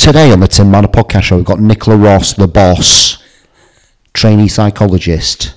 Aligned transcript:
Today 0.00 0.32
on 0.32 0.40
the 0.40 0.48
Tim 0.48 0.70
Manor 0.70 0.88
Podcast 0.88 1.24
Show, 1.24 1.36
we've 1.36 1.44
got 1.44 1.60
Nicola 1.60 1.96
Ross, 1.96 2.32
the 2.32 2.48
boss, 2.48 3.22
trainee 4.14 4.48
psychologist. 4.48 5.54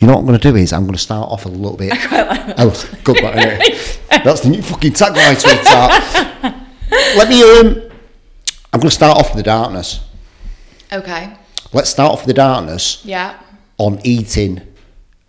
You 0.00 0.06
know 0.08 0.14
what 0.14 0.20
I'm 0.20 0.26
going 0.26 0.38
to 0.40 0.50
do 0.50 0.56
is 0.56 0.72
I'm 0.72 0.82
going 0.82 0.94
to 0.94 0.98
start 0.98 1.30
off 1.30 1.46
a 1.46 1.48
little 1.48 1.76
bit. 1.76 1.90
quite 2.08 2.26
like 2.28 2.46
that. 2.46 2.54
Oh, 2.58 2.90
good 3.04 3.16
innit? 3.18 4.24
That's 4.24 4.40
the 4.40 4.48
new 4.48 4.62
fucking 4.62 4.92
tagline, 4.92 5.38
sweetheart. 5.38 6.54
Let 7.16 7.28
me. 7.28 7.42
Um, 7.42 7.90
I'm 8.72 8.80
going 8.80 8.90
to 8.90 8.94
start 8.94 9.16
off 9.18 9.28
with 9.30 9.36
the 9.44 9.48
darkness. 9.50 10.00
Okay. 10.92 11.32
Let's 11.72 11.88
start 11.90 12.12
off 12.12 12.20
with 12.22 12.28
the 12.28 12.34
darkness 12.34 13.00
Yeah. 13.04 13.38
on 13.78 14.00
eating 14.04 14.60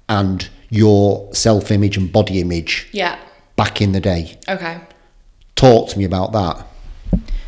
and 0.10 0.50
your 0.70 1.34
self-image 1.34 1.98
and 1.98 2.12
body 2.12 2.42
image 2.42 2.90
Yeah. 2.92 3.18
back 3.56 3.80
in 3.82 3.92
the 3.92 4.00
day. 4.02 4.38
Okay. 4.50 4.80
Talk 5.56 5.90
to 5.90 5.98
me 6.00 6.04
about 6.04 6.32
that. 6.34 6.66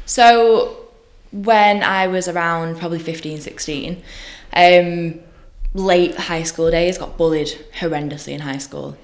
So 0.09 0.87
when 1.31 1.83
I 1.83 2.07
was 2.07 2.27
around 2.27 2.79
probably 2.79 2.97
15, 2.97 3.41
16, 3.41 4.01
um, 4.53 5.19
late 5.75 6.15
high 6.15 6.41
school 6.41 6.71
days, 6.71 6.97
got 6.97 7.15
bullied 7.15 7.49
horrendously 7.79 8.33
in 8.33 8.39
high 8.41 8.57
school. 8.57 8.97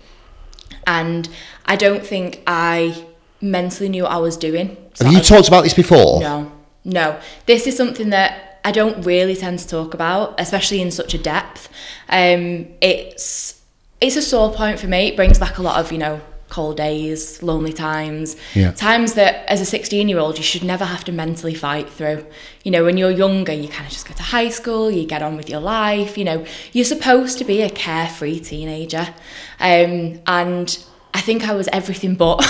And 0.88 1.30
I 1.68 1.76
don't 1.76 2.04
think 2.04 2.42
I 2.48 3.06
mentally 3.40 3.88
knew 3.88 4.04
what 4.04 4.14
I 4.14 4.18
was 4.18 4.36
doing. 4.36 4.78
So 4.96 5.06
Have 5.06 5.14
you 5.14 5.20
I- 5.20 5.22
talked 5.22 5.48
about 5.48 5.64
this 5.64 5.76
before? 5.76 6.20
No, 6.22 6.52
no. 6.84 7.20
This 7.46 7.68
is 7.68 7.78
something 7.78 8.10
that 8.10 8.60
I 8.66 8.72
don't 8.72 9.04
really 9.06 9.36
tend 9.36 9.60
to 9.60 9.68
talk 9.68 9.94
about, 9.94 10.34
especially 10.40 10.82
in 10.82 10.90
such 10.90 11.14
a 11.14 11.20
depth. 11.20 11.70
Um, 12.10 12.66
it's 12.82 13.62
it's 14.02 14.16
a 14.16 14.24
sore 14.24 14.52
point 14.52 14.80
for 14.80 14.88
me. 14.88 15.10
It 15.10 15.16
brings 15.16 15.38
back 15.38 15.60
a 15.60 15.62
lot 15.62 15.80
of 15.80 15.92
you 15.92 16.00
know 16.00 16.20
cold 16.50 16.78
days, 16.78 17.42
lonely 17.42 17.74
times, 17.74 18.36
Yeah. 18.54 18.72
times 18.72 19.14
that 19.16 19.46
as 19.48 19.62
a 19.62 19.66
16 19.66 20.08
year 20.08 20.20
old 20.20 20.38
you 20.38 20.44
should 20.44 20.64
never 20.64 20.86
have 20.86 21.04
to 21.06 21.12
mentally 21.12 21.54
fight 21.56 21.90
through. 21.90 22.26
You 22.64 22.72
know, 22.72 22.84
when 22.86 22.98
you're 22.98 23.12
younger, 23.12 23.52
you 23.52 23.68
kind 23.68 23.86
of 23.86 23.92
just 23.92 24.08
go 24.08 24.14
to 24.14 24.24
high 24.24 24.50
school, 24.50 24.92
you 24.92 25.06
get 25.06 25.22
on 25.22 25.38
with 25.38 25.50
your 25.50 25.60
life. 25.60 26.18
You 26.18 26.26
know, 26.26 26.46
you're 26.72 26.86
supposed 26.86 27.38
to 27.40 27.44
be 27.46 27.62
a 27.62 27.70
carefree 27.70 28.40
teenager, 28.40 29.08
um, 29.60 30.20
and 30.28 30.78
I 31.14 31.22
think 31.22 31.48
I 31.48 31.54
was 31.56 31.68
everything 31.72 32.16
but. 32.16 32.46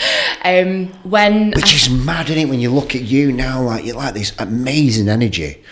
um, 0.44 0.88
when 1.02 1.50
Which 1.52 1.74
is 1.74 1.90
mad, 1.90 2.30
isn't 2.30 2.42
it? 2.42 2.48
When 2.48 2.60
you 2.60 2.70
look 2.70 2.94
at 2.94 3.02
you 3.02 3.32
now, 3.32 3.62
like 3.62 3.84
you're 3.84 3.96
like 3.96 4.14
this 4.14 4.32
amazing 4.38 5.08
energy. 5.08 5.62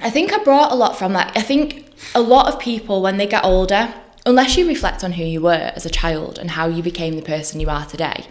I 0.00 0.10
think 0.10 0.32
I 0.32 0.42
brought 0.42 0.72
a 0.72 0.74
lot 0.74 0.98
from 0.98 1.12
that. 1.12 1.32
I 1.36 1.42
think 1.42 1.86
a 2.14 2.20
lot 2.20 2.46
of 2.48 2.58
people, 2.58 3.02
when 3.02 3.18
they 3.18 3.26
get 3.26 3.44
older, 3.44 3.92
unless 4.26 4.56
you 4.56 4.66
reflect 4.66 5.02
on 5.04 5.12
who 5.12 5.24
you 5.24 5.40
were 5.40 5.72
as 5.74 5.86
a 5.86 5.90
child 5.90 6.38
and 6.38 6.52
how 6.52 6.66
you 6.66 6.82
became 6.82 7.16
the 7.16 7.22
person 7.22 7.60
you 7.60 7.68
are 7.68 7.86
today, 7.86 8.26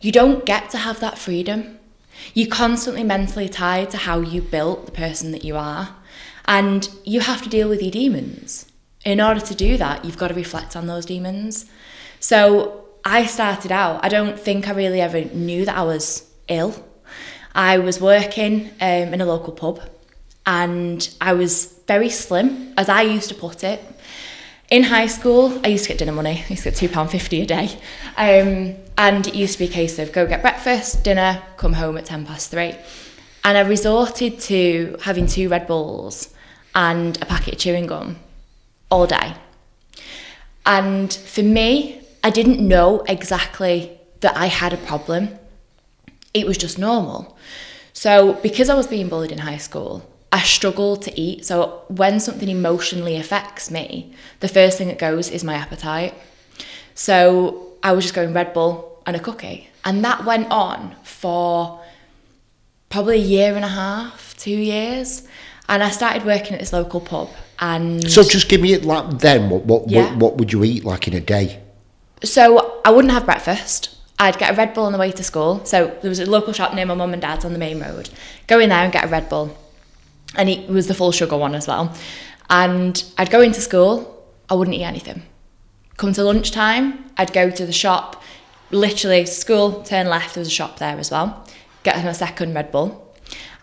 you 0.00 0.12
don't 0.12 0.44
get 0.44 0.70
to 0.70 0.78
have 0.78 1.00
that 1.00 1.18
freedom. 1.18 1.78
You're 2.34 2.48
constantly 2.48 3.02
mentally 3.02 3.48
tied 3.48 3.90
to 3.90 3.96
how 3.96 4.20
you 4.20 4.40
built 4.42 4.86
the 4.86 4.92
person 4.92 5.32
that 5.32 5.44
you 5.44 5.56
are. 5.56 5.96
And 6.46 6.88
you 7.04 7.20
have 7.20 7.42
to 7.42 7.48
deal 7.48 7.68
with 7.68 7.82
your 7.82 7.90
demons. 7.90 8.66
In 9.04 9.20
order 9.20 9.40
to 9.40 9.54
do 9.54 9.76
that, 9.76 10.04
you've 10.04 10.18
got 10.18 10.28
to 10.28 10.34
reflect 10.34 10.76
on 10.76 10.86
those 10.86 11.06
demons. 11.06 11.66
So 12.20 12.84
I 13.04 13.26
started 13.26 13.72
out, 13.72 14.04
I 14.04 14.08
don't 14.08 14.38
think 14.38 14.68
I 14.68 14.72
really 14.72 15.00
ever 15.00 15.24
knew 15.24 15.64
that 15.64 15.76
I 15.76 15.82
was 15.82 16.30
ill. 16.48 16.84
I 17.54 17.78
was 17.78 18.00
working 18.00 18.70
um, 18.80 19.14
in 19.14 19.20
a 19.20 19.26
local 19.26 19.52
pub 19.52 19.80
and 20.46 21.14
I 21.20 21.32
was 21.32 21.78
very 21.86 22.10
slim, 22.10 22.74
as 22.76 22.88
I 22.88 23.02
used 23.02 23.28
to 23.28 23.34
put 23.34 23.64
it. 23.64 23.80
In 24.74 24.82
high 24.82 25.06
school, 25.06 25.60
I 25.62 25.68
used 25.68 25.84
to 25.84 25.90
get 25.90 25.98
dinner 25.98 26.10
money. 26.10 26.42
I 26.44 26.48
used 26.48 26.64
to 26.64 26.70
get 26.72 26.90
£2.50 26.90 27.42
a 27.42 27.46
day. 27.46 27.68
Um, 28.16 28.74
and 28.98 29.24
it 29.24 29.32
used 29.32 29.52
to 29.52 29.58
be 29.60 29.66
a 29.66 29.72
case 29.72 30.00
of 30.00 30.10
go 30.10 30.26
get 30.26 30.42
breakfast, 30.42 31.04
dinner, 31.04 31.40
come 31.56 31.74
home 31.74 31.96
at 31.96 32.06
10 32.06 32.26
past 32.26 32.50
three. 32.50 32.74
And 33.44 33.56
I 33.56 33.60
resorted 33.60 34.40
to 34.40 34.96
having 35.02 35.28
two 35.28 35.48
Red 35.48 35.68
Bulls 35.68 36.34
and 36.74 37.16
a 37.22 37.24
packet 37.24 37.54
of 37.54 37.60
chewing 37.60 37.86
gum 37.86 38.16
all 38.90 39.06
day. 39.06 39.36
And 40.66 41.12
for 41.12 41.44
me, 41.44 42.00
I 42.24 42.30
didn't 42.30 42.58
know 42.58 43.04
exactly 43.06 43.96
that 44.22 44.36
I 44.36 44.46
had 44.46 44.72
a 44.72 44.76
problem. 44.76 45.38
It 46.32 46.48
was 46.48 46.58
just 46.58 46.80
normal. 46.80 47.38
So, 47.92 48.32
because 48.42 48.68
I 48.68 48.74
was 48.74 48.88
being 48.88 49.08
bullied 49.08 49.30
in 49.30 49.38
high 49.38 49.58
school, 49.58 50.02
I 50.34 50.40
struggle 50.42 50.96
to 50.96 51.10
eat. 51.20 51.46
So, 51.46 51.82
when 51.86 52.18
something 52.18 52.48
emotionally 52.48 53.16
affects 53.16 53.70
me, 53.70 54.12
the 54.40 54.48
first 54.48 54.76
thing 54.76 54.88
that 54.88 54.98
goes 54.98 55.30
is 55.30 55.44
my 55.44 55.54
appetite. 55.54 56.12
So, 56.96 57.68
I 57.84 57.92
was 57.92 58.04
just 58.04 58.14
going 58.14 58.32
Red 58.32 58.52
Bull 58.52 59.00
and 59.06 59.14
a 59.14 59.20
cookie. 59.20 59.68
And 59.84 60.04
that 60.04 60.24
went 60.24 60.50
on 60.50 60.96
for 61.04 61.80
probably 62.88 63.16
a 63.18 63.26
year 63.36 63.54
and 63.54 63.64
a 63.64 63.68
half, 63.68 64.34
two 64.36 64.50
years. 64.50 65.22
And 65.68 65.84
I 65.84 65.90
started 65.90 66.24
working 66.24 66.54
at 66.54 66.60
this 66.60 66.72
local 66.72 67.00
pub. 67.00 67.28
And 67.60 68.10
So 68.10 68.24
just 68.24 68.48
give 68.48 68.60
me 68.60 68.72
it 68.72 68.84
like 68.84 69.18
then. 69.20 69.48
What 69.50 69.64
what, 69.66 69.88
Yeah. 69.88 70.06
what 70.10 70.16
what 70.16 70.36
would 70.38 70.52
you 70.52 70.64
eat 70.64 70.84
like 70.84 71.06
in 71.06 71.14
a 71.14 71.20
day? 71.20 71.60
So 72.24 72.80
I 72.84 72.90
wouldn't 72.90 73.12
have 73.12 73.24
breakfast. 73.24 73.90
I'd 74.18 74.38
get 74.38 74.52
a 74.52 74.56
Red 74.56 74.74
Bull 74.74 74.84
on 74.86 74.92
the 74.92 74.98
way 74.98 75.12
to 75.12 75.22
school. 75.22 75.64
So 75.64 75.96
there 76.02 76.08
was 76.08 76.18
a 76.18 76.26
local 76.26 76.52
shop 76.52 76.74
near 76.74 76.86
my 76.86 76.94
mum 76.94 77.12
and 77.12 77.22
dad's 77.22 77.44
on 77.44 77.52
the 77.52 77.58
main 77.58 77.78
road. 77.80 78.10
Go 78.46 78.58
in 78.58 78.68
there 78.70 78.82
and 78.82 78.92
get 78.92 79.04
a 79.04 79.08
Red 79.08 79.28
Bull. 79.28 79.56
And 80.36 80.48
it 80.48 80.68
was 80.68 80.86
the 80.88 80.94
full 80.94 81.12
sugar 81.12 81.36
one 81.36 81.54
as 81.54 81.66
well. 81.66 81.94
And 82.50 83.02
I'd 83.18 83.30
go 83.30 83.40
into 83.40 83.60
school, 83.60 84.24
I 84.50 84.54
wouldn't 84.54 84.76
eat 84.76 84.84
anything. 84.84 85.22
Come 85.96 86.12
to 86.14 86.24
lunchtime, 86.24 87.04
I'd 87.16 87.32
go 87.32 87.50
to 87.50 87.64
the 87.66 87.72
shop, 87.72 88.22
literally 88.70 89.26
school, 89.26 89.82
turn 89.82 90.08
left, 90.08 90.34
there 90.34 90.40
was 90.40 90.48
a 90.48 90.50
shop 90.50 90.78
there 90.78 90.98
as 90.98 91.10
well. 91.10 91.46
Get 91.84 92.04
my 92.04 92.12
second 92.12 92.54
Red 92.54 92.72
Bull. 92.72 93.00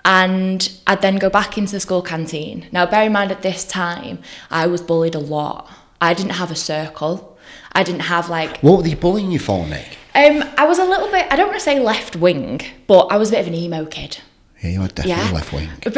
And 0.03 0.71
I'd 0.87 1.01
then 1.01 1.17
go 1.17 1.29
back 1.29 1.57
into 1.57 1.73
the 1.73 1.79
school 1.79 2.01
canteen. 2.01 2.67
Now, 2.71 2.85
bear 2.85 3.03
in 3.05 3.11
mind 3.11 3.31
at 3.31 3.43
this 3.43 3.65
time, 3.65 4.19
I 4.49 4.65
was 4.65 4.81
bullied 4.81 5.13
a 5.13 5.19
lot. 5.19 5.69
I 5.99 6.13
didn't 6.15 6.31
have 6.33 6.49
a 6.49 6.55
circle. 6.55 7.37
I 7.73 7.83
didn't 7.83 8.01
have 8.01 8.29
like 8.29 8.59
What 8.61 8.77
were 8.77 8.83
they 8.83 8.95
bullying 8.95 9.31
you 9.31 9.39
for, 9.39 9.67
Nick? 9.67 9.97
um, 10.15 10.43
I 10.57 10.65
was 10.65 10.79
a 10.79 10.85
little 10.85 11.09
bit, 11.11 11.27
I 11.31 11.35
don't 11.35 11.47
want 11.47 11.59
to 11.59 11.63
say 11.63 11.79
left 11.79 12.15
wing, 12.15 12.61
but 12.87 13.07
I 13.07 13.17
was 13.17 13.29
a 13.29 13.33
bit 13.33 13.41
of 13.41 13.47
an 13.47 13.53
emo 13.53 13.85
kid. 13.85 14.17
Yeah, 14.63 14.69
you 14.69 14.79
were 14.81 14.87
definitely 14.87 15.11
Yeah. 15.23 15.31
left 15.31 15.53
wing. 15.53 15.69
But 15.83 15.97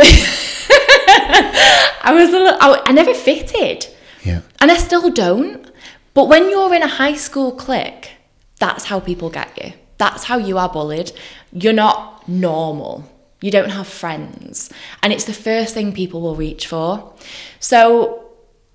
I 2.05 2.11
was 2.13 2.29
a 2.29 2.31
little, 2.31 2.57
I, 2.59 2.81
I 2.85 2.91
never 2.91 3.13
fitted. 3.13 3.87
Yeah. 4.23 4.41
And 4.59 4.71
I 4.71 4.77
still 4.77 5.09
don't. 5.11 5.69
But 6.13 6.27
when 6.27 6.49
you're 6.49 6.73
in 6.73 6.83
a 6.83 6.87
high 6.87 7.15
school 7.15 7.51
clique, 7.51 8.11
that's 8.59 8.85
how 8.85 8.99
people 8.99 9.29
get 9.29 9.57
you. 9.63 9.73
That's 9.97 10.25
how 10.25 10.37
you 10.37 10.57
are 10.57 10.69
bullied. 10.69 11.11
You're 11.51 11.73
not 11.73 12.27
normal. 12.27 13.09
You 13.41 13.51
don't 13.51 13.69
have 13.71 13.87
friends. 13.87 14.69
And 15.01 15.11
it's 15.11 15.25
the 15.25 15.33
first 15.33 15.73
thing 15.73 15.91
people 15.93 16.21
will 16.21 16.35
reach 16.35 16.67
for. 16.67 17.13
So 17.59 18.29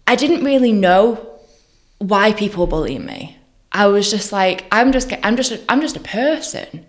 I 0.07 0.17
didn't 0.17 0.45
really 0.45 0.73
know 0.73 1.27
why 1.99 2.33
people 2.33 2.65
were 2.67 2.71
bullying 2.71 3.07
me. 3.07 3.37
I 3.73 3.87
was 3.87 4.11
just 4.11 4.33
like, 4.33 4.65
I'm 4.73 4.93
just, 4.93 5.13
I'm 5.23 5.37
just, 5.37 5.53
a, 5.53 5.61
I'm 5.71 5.81
just 5.81 5.97
a 5.97 6.01
person. 6.01 6.87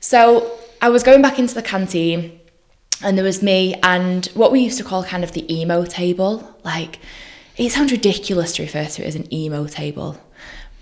So 0.00 0.58
I 0.80 0.88
was 0.90 1.02
going 1.02 1.22
back 1.22 1.38
into 1.38 1.54
the 1.54 1.62
canteen, 1.62 2.40
and 3.02 3.16
there 3.16 3.24
was 3.24 3.42
me 3.42 3.74
and 3.82 4.26
what 4.26 4.52
we 4.52 4.60
used 4.60 4.78
to 4.78 4.84
call 4.84 5.02
kind 5.04 5.24
of 5.24 5.32
the 5.32 5.52
emo 5.52 5.84
table. 5.84 6.56
Like, 6.64 6.98
it 7.56 7.70
sounds 7.70 7.92
ridiculous 7.92 8.52
to 8.54 8.62
refer 8.62 8.84
to 8.84 9.02
it 9.02 9.06
as 9.06 9.14
an 9.16 9.32
emo 9.32 9.66
table, 9.66 10.20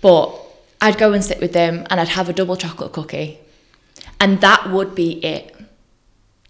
but 0.01 0.35
I'd 0.79 0.97
go 0.97 1.13
and 1.13 1.23
sit 1.23 1.39
with 1.39 1.53
them, 1.53 1.87
and 1.89 1.99
I'd 1.99 2.09
have 2.09 2.29
a 2.29 2.33
double 2.33 2.55
chocolate 2.55 2.93
cookie, 2.93 3.39
and 4.19 4.41
that 4.41 4.69
would 4.69 4.93
be 4.93 5.23
it. 5.25 5.53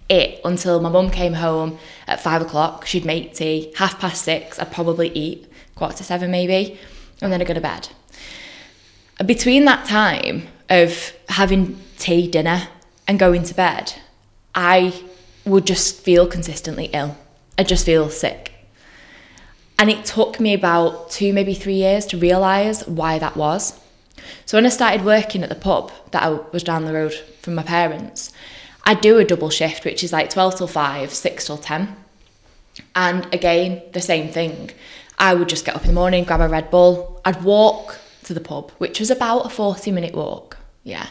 It 0.09 0.39
until 0.45 0.79
my 0.79 0.89
mum 0.89 1.09
came 1.11 1.33
home 1.33 1.79
at 2.07 2.21
five 2.21 2.41
o'clock. 2.41 2.85
She'd 2.85 3.03
make 3.03 3.33
tea. 3.33 3.73
Half 3.75 3.99
past 3.99 4.23
six, 4.23 4.57
I'd 4.57 4.71
probably 4.71 5.09
eat. 5.09 5.51
Quarter 5.75 5.97
to 5.97 6.03
seven, 6.03 6.31
maybe, 6.31 6.79
and 7.21 7.31
then 7.31 7.41
I'd 7.41 7.47
go 7.47 7.53
to 7.53 7.61
bed 7.61 7.89
between 9.25 9.65
that 9.65 9.87
time 9.87 10.47
of 10.69 11.13
having 11.29 11.79
tea, 11.97 12.27
dinner, 12.27 12.67
and 13.07 13.17
going 13.17 13.43
to 13.43 13.53
bed, 13.53 13.93
I 14.53 15.03
would 15.45 15.65
just 15.65 16.01
feel 16.01 16.27
consistently 16.27 16.85
ill. 16.93 17.17
I'd 17.57 17.67
just 17.67 17.85
feel 17.85 18.09
sick. 18.09 18.53
And 19.79 19.89
it 19.89 20.05
took 20.05 20.39
me 20.39 20.53
about 20.53 21.09
two, 21.11 21.33
maybe 21.33 21.53
three 21.53 21.75
years 21.75 22.05
to 22.07 22.17
realise 22.17 22.85
why 22.87 23.19
that 23.19 23.37
was. 23.37 23.79
So 24.45 24.57
when 24.57 24.65
I 24.65 24.69
started 24.69 25.05
working 25.05 25.43
at 25.43 25.49
the 25.49 25.55
pub 25.55 25.91
that 26.11 26.23
I 26.23 26.29
was 26.29 26.63
down 26.63 26.85
the 26.85 26.93
road 26.93 27.13
from 27.41 27.55
my 27.55 27.63
parents, 27.63 28.33
I'd 28.83 29.01
do 29.01 29.17
a 29.17 29.25
double 29.25 29.49
shift, 29.49 29.85
which 29.85 30.03
is 30.03 30.11
like 30.11 30.29
12 30.29 30.57
till 30.57 30.67
5, 30.67 31.13
6 31.13 31.45
till 31.45 31.57
10. 31.57 31.95
And 32.95 33.33
again, 33.33 33.81
the 33.93 34.01
same 34.01 34.29
thing. 34.29 34.71
I 35.19 35.33
would 35.33 35.49
just 35.49 35.65
get 35.65 35.75
up 35.75 35.81
in 35.81 35.87
the 35.87 35.93
morning, 35.93 36.23
grab 36.23 36.41
a 36.41 36.47
Red 36.47 36.71
Bull. 36.71 37.21
I'd 37.25 37.43
walk 37.43 37.99
to 38.23 38.33
the 38.33 38.39
pub, 38.39 38.71
which 38.77 38.99
was 38.99 39.11
about 39.11 39.45
a 39.45 39.49
40 39.49 39.91
minute 39.91 40.15
walk. 40.15 40.57
Yeah. 40.83 41.07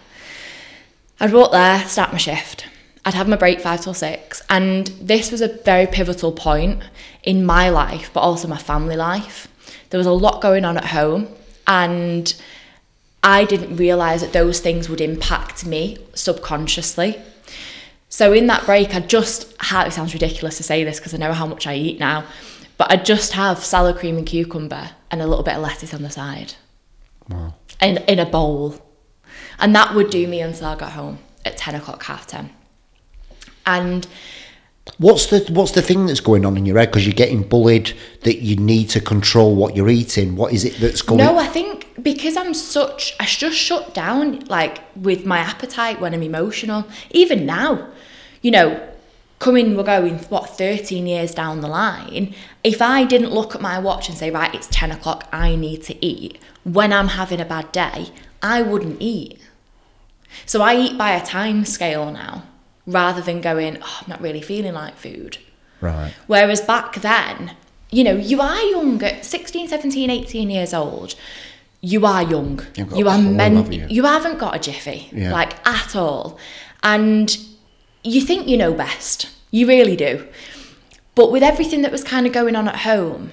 I'd 1.18 1.32
walk 1.32 1.52
there, 1.52 1.80
start 1.86 2.12
my 2.12 2.18
shift. 2.18 2.66
I'd 3.04 3.14
have 3.14 3.28
my 3.28 3.36
break 3.36 3.60
five 3.60 3.80
till 3.80 3.94
six. 3.94 4.42
And 4.50 4.88
this 5.00 5.30
was 5.30 5.40
a 5.40 5.48
very 5.48 5.86
pivotal 5.86 6.32
point 6.32 6.82
in 7.22 7.44
my 7.44 7.70
life, 7.70 8.10
but 8.12 8.20
also 8.20 8.48
my 8.48 8.58
family 8.58 8.96
life. 8.96 9.48
There 9.90 9.98
was 9.98 10.06
a 10.06 10.12
lot 10.12 10.42
going 10.42 10.64
on 10.64 10.76
at 10.76 10.86
home, 10.86 11.28
and 11.66 12.34
I 13.22 13.44
didn't 13.44 13.76
realise 13.76 14.20
that 14.20 14.32
those 14.32 14.60
things 14.60 14.88
would 14.88 15.00
impact 15.00 15.64
me 15.64 15.98
subconsciously. 16.14 17.18
So 18.08 18.32
in 18.32 18.46
that 18.48 18.64
break, 18.66 18.94
I 18.94 19.00
just 19.00 19.54
had, 19.60 19.86
it 19.86 19.92
sounds 19.92 20.12
ridiculous 20.12 20.56
to 20.58 20.62
say 20.62 20.84
this 20.84 20.98
because 20.98 21.14
I 21.14 21.18
know 21.18 21.32
how 21.32 21.46
much 21.46 21.66
I 21.66 21.74
eat 21.74 21.98
now, 21.98 22.24
but 22.76 22.90
I'd 22.90 23.04
just 23.04 23.32
have 23.32 23.58
salad 23.58 23.96
cream 23.96 24.16
and 24.16 24.26
cucumber 24.26 24.90
and 25.10 25.22
a 25.22 25.26
little 25.26 25.44
bit 25.44 25.54
of 25.54 25.62
lettuce 25.62 25.94
on 25.94 26.02
the 26.02 26.10
side. 26.10 26.54
Wow. 27.28 27.54
In, 27.80 27.98
in 28.08 28.18
a 28.18 28.26
bowl. 28.26 28.80
And 29.58 29.74
that 29.74 29.94
would 29.94 30.10
do 30.10 30.26
me 30.26 30.40
until 30.40 30.66
I 30.66 30.76
got 30.76 30.92
home 30.92 31.18
at 31.44 31.56
10 31.56 31.74
o'clock, 31.74 32.02
half 32.04 32.26
10. 32.26 32.50
And 33.66 34.06
What's 34.98 35.26
the 35.26 35.40
what's 35.52 35.72
the 35.72 35.82
thing 35.82 36.06
that's 36.06 36.20
going 36.20 36.46
on 36.46 36.56
in 36.56 36.64
your 36.64 36.78
head 36.78 36.90
because 36.90 37.04
you're 37.04 37.12
getting 37.12 37.42
bullied 37.42 37.92
that 38.22 38.36
you 38.38 38.54
need 38.54 38.88
to 38.90 39.00
control 39.00 39.56
what 39.56 39.74
you're 39.74 39.88
eating? 39.88 40.36
What 40.36 40.52
is 40.52 40.64
it 40.64 40.78
that's 40.78 41.02
going? 41.02 41.18
No, 41.18 41.38
I 41.38 41.48
think 41.48 41.86
because 42.02 42.36
I'm 42.36 42.54
such, 42.54 43.14
I 43.18 43.24
just 43.24 43.58
shut 43.58 43.94
down 43.94 44.40
like 44.46 44.78
with 44.96 45.26
my 45.26 45.38
appetite 45.38 46.00
when 46.00 46.14
I'm 46.14 46.22
emotional. 46.22 46.86
Even 47.10 47.44
now, 47.44 47.90
you 48.42 48.50
know, 48.52 48.80
coming, 49.38 49.76
we're 49.76 49.82
going, 49.82 50.18
what, 50.18 50.56
13 50.56 51.06
years 51.06 51.34
down 51.34 51.60
the 51.60 51.68
line, 51.68 52.34
if 52.62 52.80
I 52.80 53.04
didn't 53.04 53.32
look 53.32 53.54
at 53.54 53.60
my 53.60 53.78
watch 53.78 54.08
and 54.08 54.16
say, 54.16 54.30
right, 54.30 54.54
it's 54.54 54.68
10 54.68 54.92
o'clock, 54.92 55.28
I 55.32 55.56
need 55.56 55.82
to 55.84 56.04
eat, 56.04 56.38
when 56.64 56.92
I'm 56.92 57.08
having 57.08 57.40
a 57.40 57.44
bad 57.44 57.72
day, 57.72 58.10
I 58.42 58.62
wouldn't 58.62 59.00
eat. 59.00 59.40
So 60.44 60.62
I 60.62 60.76
eat 60.76 60.98
by 60.98 61.12
a 61.12 61.24
time 61.24 61.64
scale 61.64 62.10
now 62.12 62.44
rather 62.86 63.20
than 63.20 63.40
going, 63.40 63.78
oh, 63.82 63.98
I'm 64.02 64.08
not 64.08 64.20
really 64.20 64.40
feeling 64.42 64.74
like 64.74 64.96
food. 64.96 65.38
Right. 65.80 66.12
Whereas 66.26 66.60
back 66.60 66.94
then, 66.96 67.56
you 67.90 68.04
know, 68.04 68.16
you 68.16 68.40
are 68.40 68.60
young 68.62 69.02
at 69.02 69.24
16, 69.24 69.68
17, 69.68 70.10
18 70.10 70.50
years 70.50 70.74
old. 70.74 71.14
You 71.80 72.06
are 72.06 72.22
young. 72.22 72.60
You 72.94 73.08
are 73.08 73.18
haven't 73.18 73.72
you? 73.72 73.86
You 73.88 74.04
haven't 74.04 74.38
got 74.38 74.56
a 74.56 74.58
jiffy, 74.58 75.08
Yeah. 75.12 75.32
like 75.32 75.54
at 75.66 75.94
all. 75.94 76.38
And 76.82 77.36
you 78.02 78.20
think 78.20 78.48
you 78.48 78.56
know 78.56 78.72
best. 78.72 79.28
You 79.50 79.66
really 79.68 79.96
do. 79.96 80.26
But 81.14 81.30
with 81.32 81.42
everything 81.42 81.82
that 81.82 81.92
was 81.92 82.04
kind 82.04 82.26
of 82.26 82.32
going 82.32 82.56
on 82.56 82.68
at 82.68 82.76
home, 82.80 83.32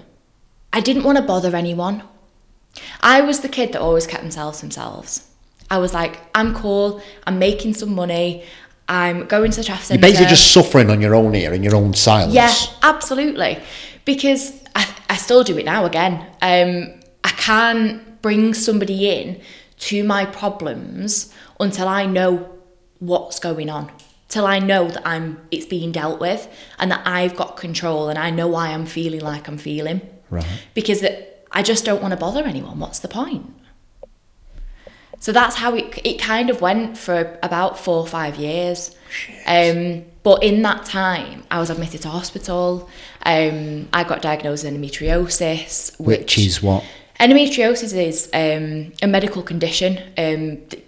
I 0.72 0.80
didn't 0.80 1.04
want 1.04 1.18
to 1.18 1.24
bother 1.24 1.56
anyone. 1.56 2.04
I 3.02 3.22
was 3.22 3.42
the 3.42 3.50
kid 3.50 3.72
that 3.74 3.82
always 3.82 4.08
kept 4.08 4.24
themselves 4.24 4.62
themselves. 4.62 5.28
I 5.70 5.78
was 5.78 5.94
like, 5.94 6.20
I'm 6.36 6.54
cool. 6.54 7.02
I'm 7.26 7.40
making 7.40 7.74
some 7.74 7.96
money. 7.96 8.44
I'm 8.88 9.26
going 9.28 9.52
to 9.52 9.58
the 9.58 9.64
Trafford 9.64 9.96
You're 9.96 10.02
basically 10.02 10.28
just 10.28 10.52
suffering 10.52 10.90
on 10.90 11.02
your 11.02 11.16
own 11.16 11.34
here 11.34 11.54
in 11.54 11.64
your 11.64 11.76
own 11.76 11.94
silence. 11.94 12.34
Yeah, 12.34 12.54
absolutely. 12.82 13.60
Because 14.06 14.52
I, 14.76 14.88
I 15.10 15.16
still 15.16 15.44
do 15.44 15.58
it 15.58 15.66
now 15.66 15.86
again. 15.86 16.14
Um, 16.42 17.00
I 17.24 17.30
can't 17.30 18.22
bring 18.22 18.54
somebody 18.54 19.10
in 19.10 19.42
to 19.80 20.04
my 20.04 20.26
problems 20.26 21.34
until 21.60 21.88
I 21.88 22.06
know 22.06 22.50
what's 23.00 23.40
going 23.40 23.70
on. 23.70 23.92
Till 24.28 24.48
I 24.48 24.60
know 24.60 24.88
that 24.88 25.08
I'm 25.08 25.40
it's 25.52 25.66
being 25.66 25.92
dealt 25.92 26.20
with 26.20 26.48
and 26.80 26.92
that 26.92 27.04
I've 27.06 27.36
got 27.36 27.56
control 27.56 28.10
and 28.10 28.18
I 28.18 28.32
know 28.32 28.48
why 28.48 28.70
I'm 28.70 28.86
feeling 28.86 29.22
like 29.22 29.48
I'm 29.48 29.58
feeling. 29.58 30.02
Right. 30.30 30.46
Because 30.74 31.04
it, 31.04 31.48
I 31.52 31.62
just 31.62 31.86
don't 31.86 32.02
want 32.02 32.14
to 32.14 32.18
bother 32.18 32.44
anyone. 32.44 32.80
What's 32.80 33.00
the 33.00 33.08
point? 33.08 33.54
So 35.20 35.32
that's 35.32 35.56
how 35.56 35.76
it 35.76 36.00
it 36.04 36.20
kind 36.20 36.50
of 36.50 36.62
went 36.62 36.98
for 36.98 37.40
about 37.42 37.80
four 37.80 37.98
or 37.98 38.08
five 38.08 38.36
years. 38.36 38.96
Um, 39.46 40.06
but 40.24 40.44
in 40.44 40.62
that 40.64 40.86
time, 40.86 41.44
I 41.52 41.60
was 41.60 41.70
admitted 41.70 42.02
to 42.04 42.10
hospital. 42.10 42.90
Um, 43.26 43.90
I 43.94 44.04
got 44.04 44.22
diagnosed 44.22 44.64
with 44.64 44.74
endometriosis, 44.74 46.00
Which 46.00 46.38
is 46.38 46.64
what? 46.64 46.84
Endometriosis 47.20 47.96
is 47.96 48.30
um, 48.34 48.92
a 49.02 49.08
medical 49.08 49.44
condition, 49.44 49.98
um, 50.18 50.58
th- 50.70 50.84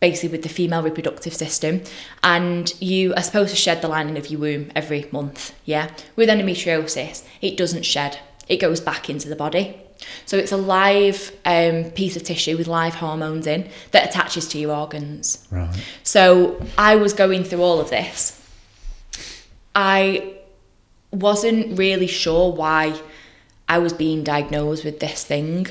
basically 0.00 0.30
with 0.30 0.42
the 0.42 0.48
female 0.48 0.82
reproductive 0.82 1.34
system, 1.34 1.82
and 2.22 2.72
you 2.80 3.12
are 3.14 3.22
supposed 3.22 3.50
to 3.50 3.56
shed 3.56 3.82
the 3.82 3.88
lining 3.88 4.16
of 4.16 4.30
your 4.30 4.40
womb 4.40 4.72
every 4.74 5.06
month. 5.12 5.54
Yeah, 5.64 5.90
with 6.16 6.28
endometriosis, 6.28 7.24
it 7.42 7.56
doesn't 7.56 7.84
shed; 7.84 8.18
it 8.48 8.56
goes 8.56 8.80
back 8.80 9.10
into 9.10 9.28
the 9.28 9.36
body. 9.36 9.80
So 10.24 10.36
it's 10.36 10.52
a 10.52 10.56
live 10.56 11.36
um, 11.44 11.84
piece 11.92 12.16
of 12.16 12.22
tissue 12.22 12.56
with 12.56 12.66
live 12.66 12.94
hormones 12.94 13.46
in 13.46 13.68
that 13.92 14.08
attaches 14.08 14.48
to 14.48 14.58
your 14.58 14.76
organs. 14.76 15.46
Right. 15.50 15.74
So 16.02 16.60
I 16.76 16.96
was 16.96 17.12
going 17.12 17.44
through 17.44 17.62
all 17.62 17.80
of 17.80 17.90
this. 17.90 18.40
I 19.74 20.34
wasn't 21.10 21.78
really 21.78 22.06
sure 22.06 22.52
why 22.52 23.00
I 23.68 23.78
was 23.78 23.92
being 23.92 24.22
diagnosed 24.22 24.84
with 24.84 25.00
this 25.00 25.24
thing 25.24 25.66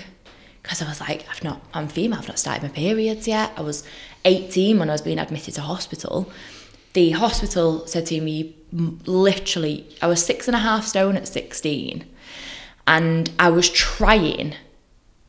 because 0.65 0.81
I 0.81 0.87
was 0.89 0.99
like, 0.99 1.25
I've 1.29 1.43
not, 1.43 1.61
I'm 1.75 1.87
female, 1.87 2.17
I've 2.17 2.27
not 2.27 2.39
started 2.39 2.63
my 2.63 2.69
periods 2.69 3.27
yet. 3.27 3.51
I 3.55 3.61
was 3.61 3.83
18 4.25 4.79
when 4.79 4.89
I 4.89 4.93
was 4.93 5.01
being 5.01 5.19
admitted 5.19 5.53
to 5.55 5.61
hospital. 5.61 6.31
The 6.93 7.11
hospital 7.11 7.85
said 7.85 8.07
to 8.07 8.19
me, 8.19 8.55
literally, 8.71 9.87
I 10.01 10.07
was 10.07 10.25
six 10.25 10.47
and 10.47 10.55
a 10.55 10.59
half 10.59 10.85
stone 10.85 11.17
at 11.17 11.27
16, 11.27 12.03
and 12.87 13.31
I 13.39 13.49
was 13.49 13.69
trying 13.69 14.55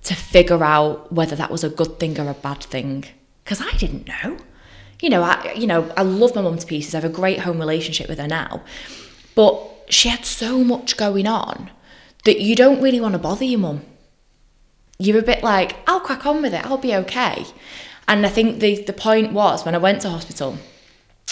to 0.04 0.14
figure 0.14 0.62
out 0.62 1.12
whether 1.12 1.34
that 1.36 1.50
was 1.50 1.64
a 1.64 1.68
good 1.68 1.98
thing 1.98 2.18
or 2.20 2.28
a 2.30 2.34
bad 2.34 2.62
thing 2.62 3.04
because 3.42 3.60
I 3.60 3.76
didn't 3.76 4.06
know. 4.06 4.38
You 5.00 5.10
know, 5.10 5.22
I 5.22 5.52
you 5.52 5.66
know 5.66 5.92
I 5.96 6.02
love 6.02 6.34
my 6.34 6.42
mum 6.42 6.58
to 6.58 6.66
pieces. 6.66 6.94
I 6.94 6.98
have 6.98 7.10
a 7.10 7.14
great 7.14 7.40
home 7.40 7.58
relationship 7.58 8.08
with 8.08 8.18
her 8.18 8.28
now, 8.28 8.62
but 9.34 9.60
she 9.88 10.08
had 10.08 10.24
so 10.24 10.64
much 10.64 10.96
going 10.96 11.26
on 11.26 11.70
that 12.24 12.40
you 12.40 12.56
don't 12.56 12.82
really 12.82 13.00
want 13.00 13.12
to 13.12 13.18
bother 13.18 13.44
your 13.44 13.60
mum. 13.60 13.82
You're 14.98 15.18
a 15.18 15.22
bit 15.22 15.42
like, 15.42 15.76
I'll 15.86 16.00
crack 16.00 16.24
on 16.24 16.40
with 16.42 16.54
it. 16.54 16.64
I'll 16.64 16.78
be 16.78 16.94
okay. 16.94 17.44
And 18.08 18.24
I 18.24 18.28
think 18.28 18.60
the 18.60 18.82
the 18.82 18.92
point 18.92 19.32
was 19.32 19.64
when 19.64 19.74
I 19.74 19.78
went 19.78 20.02
to 20.02 20.10
hospital 20.10 20.56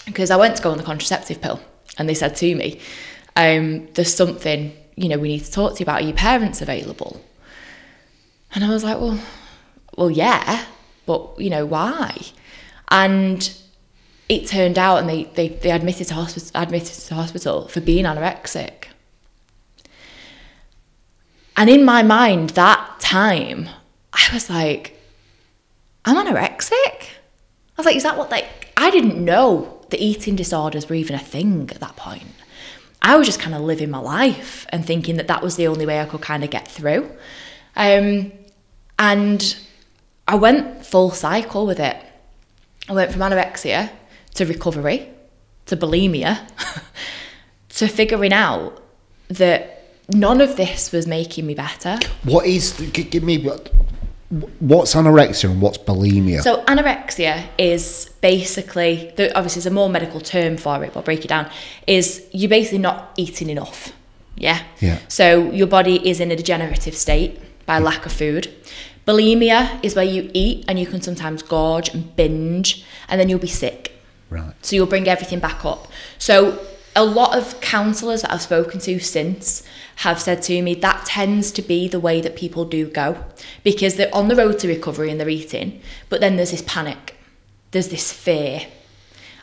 because 0.07 0.31
I 0.31 0.37
went 0.37 0.57
to 0.57 0.63
go 0.63 0.71
on 0.71 0.79
the 0.79 0.85
contraceptive 0.85 1.41
pill, 1.41 1.61
and 1.97 2.09
they 2.09 2.15
said 2.15 2.37
to 2.37 2.55
me, 2.55 2.81
um, 3.37 3.89
"There's 3.95 4.15
something 4.15 4.73
you 4.97 5.09
know 5.09 5.19
we 5.19 5.29
need 5.29 5.45
to 5.45 5.51
talk 5.51 5.75
to 5.75 5.81
you 5.81 5.85
about. 5.85 6.03
Are 6.03 6.05
your 6.05 6.17
parents 6.17 6.63
available?" 6.63 7.21
And 8.55 8.65
I 8.65 8.69
was 8.69 8.85
like, 8.85 9.01
well, 9.01 9.19
well, 9.97 10.11
yeah, 10.11 10.65
but 11.07 11.35
you 11.39 11.51
know 11.51 11.67
why? 11.67 12.17
And 12.89 13.53
it 14.29 14.47
turned 14.47 14.79
out, 14.79 14.99
and 14.99 15.09
they 15.09 15.25
they, 15.25 15.49
they 15.49 15.71
admitted 15.71 16.09
to 16.09 16.15
hospital 16.15 16.51
admitted 16.55 16.95
to 16.95 17.15
hospital 17.15 17.69
for 17.69 17.81
being 17.81 18.05
anorexic. 18.05 18.87
And 21.57 21.71
in 21.71 21.85
my 21.85 22.03
mind, 22.03 22.51
that 22.51 22.97
time, 23.01 23.69
I 24.13 24.29
was 24.33 24.51
like, 24.51 25.01
I'm 26.05 26.17
anorexic. 26.17 26.73
I 26.73 27.79
was 27.79 27.87
like, 27.87 27.97
is 27.97 28.03
that 28.03 28.17
what 28.17 28.31
like 28.31 28.73
I 28.77 28.91
didn't 28.91 29.23
know 29.23 29.85
that 29.91 30.01
eating 30.01 30.37
disorders 30.37 30.89
were 30.89 30.95
even 30.95 31.17
a 31.17 31.21
thing 31.21 31.71
at 31.71 31.81
that 31.81 31.97
point. 31.97 32.25
I 33.05 33.17
was 33.17 33.27
just 33.27 33.39
kind 33.39 33.55
of 33.55 33.61
living 33.61 33.91
my 33.91 33.99
life 33.99 34.67
and 34.71 34.85
thinking 34.85 35.17
that 35.19 35.29
that 35.29 35.43
was 35.43 35.57
the 35.57 35.67
only 35.67 35.85
way 35.85 36.01
I 36.01 36.07
could 36.07 36.23
kind 36.23 36.43
of 36.43 36.49
get 36.49 36.67
through. 36.67 37.11
Um, 37.77 38.33
and 38.99 39.57
I 40.27 40.37
went 40.37 40.87
full 40.87 41.11
cycle 41.11 41.67
with 41.67 41.79
it. 41.79 41.97
I 42.89 42.95
went 42.95 43.13
from 43.13 43.21
anorexia 43.21 43.91
to 44.37 44.47
recovery 44.47 45.11
to 45.67 45.77
bulimia 45.77 46.49
to 47.69 47.89
figuring 47.89 48.33
out 48.33 48.83
that 49.29 49.85
none 50.09 50.41
of 50.41 50.57
this 50.57 50.91
was 50.91 51.07
making 51.07 51.47
me 51.47 51.55
better. 51.55 51.99
What 52.23 52.47
is? 52.47 52.73
Give 52.73 53.23
me 53.23 53.37
what? 53.37 53.71
What's 54.59 54.95
anorexia 54.95 55.51
and 55.51 55.61
what's 55.61 55.79
bulimia? 55.79 56.43
So 56.43 56.65
anorexia 56.65 57.47
is 57.59 58.11
basically, 58.21 59.13
the, 59.17 59.37
obviously 59.37 59.61
there's 59.61 59.73
a 59.73 59.75
more 59.75 59.89
medical 59.89 60.21
term 60.21 60.57
for 60.57 60.83
it, 60.83 60.93
but 60.93 61.01
I'll 61.01 61.05
break 61.05 61.25
it 61.25 61.29
down, 61.29 61.51
is 61.87 62.27
you're 62.33 62.49
basically 62.49 62.79
not 62.79 63.13
eating 63.17 63.51
enough. 63.51 63.93
Yeah? 64.37 64.63
Yeah. 64.81 64.99
So 65.09 65.51
your 65.53 65.67
body 65.67 66.09
is 66.09 66.21
in 66.21 66.31
a 66.31 66.37
degenerative 66.37 66.97
state 66.97 67.41
by 67.67 67.79
lack 67.79 68.07
of 68.07 68.13
food. 68.13 68.53
Bulimia 69.07 69.79
is 69.85 69.95
where 69.95 70.05
you 70.05 70.31
eat 70.33 70.65
and 70.67 70.79
you 70.79 70.87
can 70.87 71.03
sometimes 71.03 71.43
gorge 71.43 71.91
and 71.91 72.17
binge 72.17 72.85
and 73.09 73.21
then 73.21 73.29
you'll 73.29 73.39
be 73.39 73.47
sick. 73.47 73.93
right. 74.31 74.55
So 74.63 74.75
you'll 74.75 74.87
bring 74.87 75.07
everything 75.07 75.39
back 75.39 75.65
up. 75.65 75.87
So 76.19 76.59
a 76.97 77.05
lot 77.05 77.37
of 77.37 77.61
counsellors 77.61 78.23
that 78.23 78.33
I've 78.33 78.43
spoken 78.43 78.81
to 78.81 78.99
since 78.99 79.63
have 79.97 80.21
said 80.21 80.43
to 80.43 80.63
me 80.63 80.75
that 80.75 81.07
tends 81.07 81.53
to 81.53 81.63
be 81.63 81.89
the 81.89 82.01
way 82.01 82.21
that 82.21 82.37
people 82.37 82.65
do 82.65 82.87
go 82.89 83.25
because 83.63 83.97
they're 83.97 84.15
on 84.15 84.29
the 84.29 84.37
road 84.37 84.59
to 84.61 84.69
recovery 84.69 85.11
and 85.11 85.21
they're 85.21 85.29
eating, 85.29 85.81
but 86.09 86.21
then 86.21 86.37
there's 86.37 86.51
this 86.51 86.63
panic, 86.67 87.17
there's 87.71 87.89
this 87.89 88.13
fear, 88.13 88.63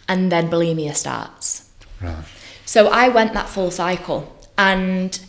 and 0.08 0.32
then 0.32 0.50
bulimia 0.50 0.96
starts. 0.96 1.70
Right. 2.02 2.24
So 2.66 2.88
I 2.88 3.10
went 3.10 3.34
that 3.34 3.50
full 3.50 3.72
cycle 3.72 4.38
and 4.58 5.20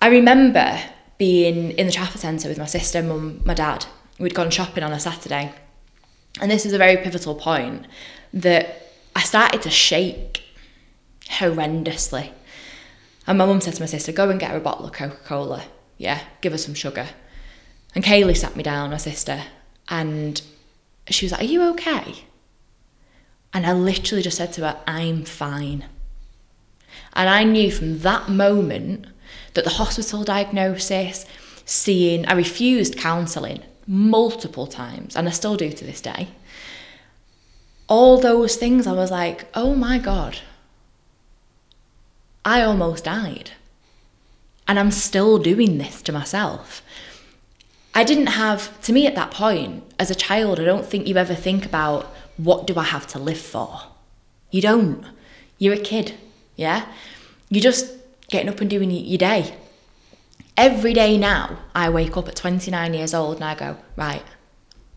I 0.00 0.08
remember 0.08 0.80
being 1.18 1.72
in 1.72 1.86
the 1.86 1.92
Trafford 1.92 2.20
Centre 2.20 2.48
with 2.48 2.58
my 2.58 2.64
sister, 2.64 3.02
mum, 3.02 3.42
my 3.44 3.54
dad. 3.54 3.84
We'd 4.18 4.34
gone 4.34 4.50
shopping 4.50 4.82
on 4.82 4.92
a 4.92 5.00
Saturday. 5.00 5.52
And 6.40 6.50
this 6.50 6.64
is 6.64 6.72
a 6.72 6.78
very 6.78 6.96
pivotal 6.96 7.34
point 7.34 7.86
that 8.32 8.94
I 9.14 9.20
started 9.22 9.62
to 9.62 9.70
shake 9.70 10.42
horrendously. 11.26 12.30
And 13.26 13.38
my 13.38 13.46
mum 13.46 13.60
said 13.60 13.74
to 13.74 13.82
my 13.82 13.86
sister, 13.86 14.12
go 14.12 14.30
and 14.30 14.40
get 14.40 14.50
her 14.50 14.56
a 14.56 14.60
bottle 14.60 14.86
of 14.86 14.92
Coca-Cola. 14.92 15.64
Yeah, 15.98 16.20
give 16.40 16.52
her 16.52 16.58
some 16.58 16.74
sugar. 16.74 17.08
And 17.94 18.04
Kaylee 18.04 18.36
sat 18.36 18.56
me 18.56 18.62
down, 18.62 18.90
my 18.90 18.96
sister, 18.96 19.42
and 19.88 20.40
she 21.08 21.26
was 21.26 21.32
like, 21.32 21.42
Are 21.42 21.44
you 21.44 21.62
okay? 21.70 22.24
And 23.52 23.66
I 23.66 23.72
literally 23.72 24.22
just 24.22 24.36
said 24.36 24.52
to 24.54 24.62
her, 24.62 24.80
I'm 24.86 25.24
fine. 25.24 25.84
And 27.14 27.28
I 27.28 27.42
knew 27.44 27.70
from 27.70 28.00
that 28.00 28.28
moment 28.28 29.06
that 29.54 29.64
the 29.64 29.70
hospital 29.70 30.22
diagnosis, 30.22 31.26
seeing, 31.64 32.24
I 32.26 32.34
refused 32.34 32.96
counselling 32.96 33.62
multiple 33.86 34.68
times, 34.68 35.16
and 35.16 35.26
I 35.26 35.32
still 35.32 35.56
do 35.56 35.72
to 35.72 35.84
this 35.84 36.00
day. 36.00 36.28
All 37.88 38.20
those 38.20 38.54
things, 38.54 38.86
I 38.86 38.92
was 38.92 39.10
like, 39.10 39.46
oh 39.54 39.74
my 39.74 39.98
God, 39.98 40.38
I 42.44 42.62
almost 42.62 43.04
died. 43.04 43.52
And 44.66 44.78
I'm 44.78 44.90
still 44.90 45.38
doing 45.38 45.78
this 45.78 46.00
to 46.02 46.12
myself. 46.12 46.82
I 47.94 48.04
didn't 48.04 48.28
have, 48.28 48.80
to 48.82 48.92
me 48.92 49.06
at 49.06 49.16
that 49.16 49.32
point, 49.32 49.82
as 49.98 50.10
a 50.10 50.14
child, 50.14 50.60
I 50.60 50.64
don't 50.64 50.86
think 50.86 51.06
you 51.06 51.16
ever 51.16 51.34
think 51.34 51.66
about 51.66 52.14
what 52.36 52.66
do 52.66 52.76
I 52.76 52.84
have 52.84 53.06
to 53.08 53.18
live 53.18 53.40
for? 53.40 53.80
You 54.50 54.62
don't. 54.62 55.04
You're 55.58 55.74
a 55.74 55.80
kid, 55.80 56.14
yeah? 56.56 56.86
You're 57.48 57.62
just 57.62 57.92
getting 58.28 58.48
up 58.48 58.60
and 58.60 58.70
doing 58.70 58.90
your 58.90 59.18
day. 59.18 59.56
Every 60.56 60.94
day 60.94 61.18
now, 61.18 61.58
I 61.74 61.90
wake 61.90 62.16
up 62.16 62.28
at 62.28 62.36
29 62.36 62.94
years 62.94 63.12
old 63.12 63.36
and 63.36 63.44
I 63.44 63.54
go, 63.54 63.76
right, 63.96 64.22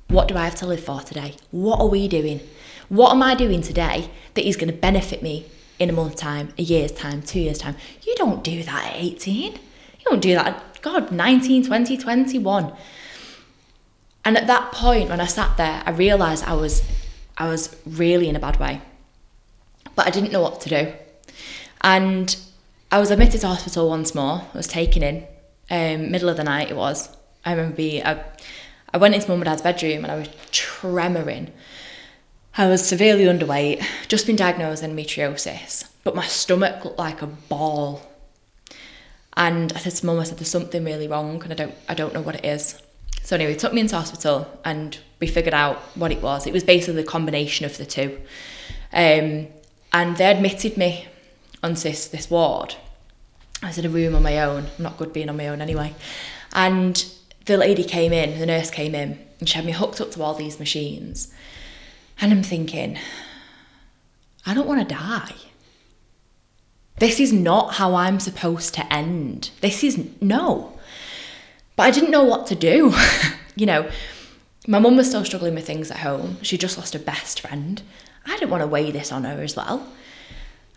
what 0.07 0.27
do 0.27 0.35
I 0.35 0.45
have 0.45 0.55
to 0.55 0.67
live 0.67 0.83
for 0.83 1.01
today? 1.01 1.35
What 1.51 1.79
are 1.79 1.87
we 1.87 2.07
doing? 2.07 2.41
What 2.89 3.11
am 3.11 3.23
I 3.23 3.33
doing 3.33 3.61
today 3.61 4.09
that 4.35 4.47
is 4.47 4.55
going 4.55 4.71
to 4.71 4.77
benefit 4.77 5.23
me 5.23 5.47
in 5.79 5.89
a 5.89 5.93
month's 5.93 6.19
time, 6.19 6.53
a 6.57 6.61
year's 6.61 6.91
time, 6.91 7.21
two 7.21 7.39
years' 7.39 7.57
time? 7.57 7.75
You 8.03 8.15
don't 8.15 8.43
do 8.43 8.63
that 8.63 8.93
at 8.93 9.01
18. 9.01 9.53
You 9.53 9.59
don't 10.05 10.21
do 10.21 10.33
that 10.35 10.47
at, 10.47 10.81
God, 10.81 11.11
19, 11.11 11.65
20, 11.65 11.97
21. 11.97 12.73
And 14.25 14.37
at 14.37 14.47
that 14.47 14.71
point, 14.71 15.09
when 15.09 15.19
I 15.19 15.25
sat 15.25 15.57
there, 15.57 15.83
I 15.85 15.91
realised 15.91 16.43
I 16.45 16.53
was, 16.53 16.81
I 17.37 17.47
was 17.47 17.75
really 17.85 18.29
in 18.29 18.35
a 18.35 18.39
bad 18.39 18.59
way. 18.59 18.81
But 19.95 20.07
I 20.07 20.09
didn't 20.09 20.31
know 20.31 20.41
what 20.41 20.61
to 20.61 20.69
do. 20.69 20.93
And 21.81 22.35
I 22.91 22.99
was 22.99 23.11
admitted 23.11 23.41
to 23.41 23.47
hospital 23.47 23.89
once 23.89 24.15
more. 24.15 24.43
I 24.53 24.57
was 24.57 24.67
taken 24.67 25.03
in, 25.03 25.25
um, 25.69 26.11
middle 26.11 26.29
of 26.29 26.37
the 26.37 26.43
night 26.43 26.69
it 26.69 26.77
was. 26.77 27.09
I 27.45 27.51
remember 27.51 27.75
being, 27.75 28.05
I, 28.05 28.23
I 28.93 28.97
went 28.97 29.15
into 29.15 29.27
mum 29.27 29.41
and 29.41 29.45
dad's 29.45 29.61
bedroom 29.61 30.03
and 30.03 30.11
I 30.11 30.15
was 30.15 30.27
tremoring. 30.51 31.49
I 32.55 32.67
was 32.67 32.87
severely 32.87 33.23
underweight, 33.23 33.83
just 34.07 34.27
been 34.27 34.35
diagnosed 34.35 34.83
with 34.83 34.91
endometriosis, 34.91 35.89
but 36.03 36.15
my 36.15 36.27
stomach 36.27 36.85
looked 36.85 36.99
like 36.99 37.23
a 37.23 37.27
ball. 37.27 38.03
And 39.35 39.73
I 39.73 39.79
said 39.79 39.93
to 39.93 40.05
mum, 40.05 40.19
I 40.19 40.23
said, 40.23 40.37
there's 40.37 40.51
something 40.51 40.85
really 40.85 41.07
wrong 41.07 41.41
and 41.41 41.51
I 41.51 41.55
don't, 41.55 41.73
I 41.89 41.95
don't 41.95 42.13
know 42.13 42.21
what 42.21 42.35
it 42.35 42.45
is. 42.45 42.79
So 43.23 43.35
anyway, 43.35 43.53
he 43.53 43.57
took 43.57 43.73
me 43.73 43.81
into 43.81 43.95
hospital 43.95 44.47
and 44.63 44.99
we 45.19 45.25
figured 45.25 45.55
out 45.55 45.77
what 45.95 46.11
it 46.11 46.21
was. 46.21 46.45
It 46.45 46.53
was 46.53 46.63
basically 46.63 47.01
the 47.01 47.07
combination 47.07 47.65
of 47.65 47.75
the 47.77 47.85
two. 47.85 48.19
Um, 48.91 49.47
and 49.91 50.17
they 50.17 50.29
admitted 50.29 50.77
me 50.77 51.07
onto 51.63 51.89
this, 51.89 52.07
this 52.07 52.29
ward. 52.29 52.75
I 53.63 53.67
was 53.67 53.79
in 53.79 53.85
a 53.85 53.89
room 53.89 54.13
on 54.13 54.21
my 54.21 54.39
own. 54.39 54.67
I'm 54.77 54.83
not 54.83 54.97
good 54.97 55.11
being 55.11 55.29
on 55.29 55.37
my 55.37 55.47
own 55.47 55.59
anyway. 55.59 55.95
And 56.53 57.03
the 57.45 57.57
lady 57.57 57.83
came 57.83 58.13
in, 58.13 58.39
the 58.39 58.45
nurse 58.45 58.69
came 58.69 58.93
in, 58.93 59.17
and 59.39 59.49
she 59.49 59.55
had 59.55 59.65
me 59.65 59.71
hooked 59.71 59.99
up 60.01 60.11
to 60.11 60.21
all 60.21 60.35
these 60.35 60.59
machines. 60.59 61.33
And 62.19 62.31
I'm 62.31 62.43
thinking, 62.43 62.97
I 64.45 64.53
don't 64.53 64.67
want 64.67 64.87
to 64.87 64.95
die. 64.95 65.35
This 66.99 67.19
is 67.19 67.33
not 67.33 67.75
how 67.75 67.95
I'm 67.95 68.19
supposed 68.19 68.73
to 68.75 68.93
end. 68.93 69.49
This 69.61 69.83
is 69.83 69.99
no. 70.21 70.77
But 71.75 71.83
I 71.83 71.91
didn't 71.91 72.11
know 72.11 72.23
what 72.23 72.47
to 72.47 72.55
do. 72.55 72.93
you 73.55 73.65
know, 73.65 73.89
my 74.67 74.79
mum 74.79 74.95
was 74.95 75.09
still 75.09 75.25
struggling 75.25 75.55
with 75.55 75.65
things 75.67 75.91
at 75.91 75.97
home. 75.97 76.37
She 76.41 76.57
just 76.57 76.77
lost 76.77 76.93
her 76.93 76.99
best 76.99 77.41
friend. 77.41 77.81
I 78.25 78.37
didn't 78.37 78.51
want 78.51 78.61
to 78.61 78.67
weigh 78.67 78.91
this 78.91 79.11
on 79.11 79.23
her 79.23 79.41
as 79.41 79.55
well. 79.55 79.87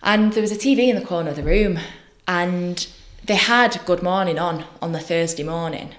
And 0.02 0.32
there 0.32 0.42
was 0.42 0.52
a 0.52 0.56
TV 0.56 0.88
in 0.88 0.96
the 0.96 1.04
corner 1.04 1.30
of 1.30 1.36
the 1.36 1.42
room, 1.42 1.78
and 2.26 2.86
they 3.24 3.36
had 3.36 3.80
Good 3.86 4.02
Morning 4.02 4.38
on 4.38 4.64
on 4.82 4.92
the 4.92 5.00
Thursday 5.00 5.42
morning. 5.42 5.94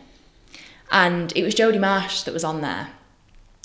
And 0.92 1.34
it 1.36 1.44
was 1.44 1.56
Jodie 1.56 1.80
Marsh 1.80 2.24
that 2.24 2.34
was 2.34 2.44
on 2.44 2.62
there. 2.62 2.90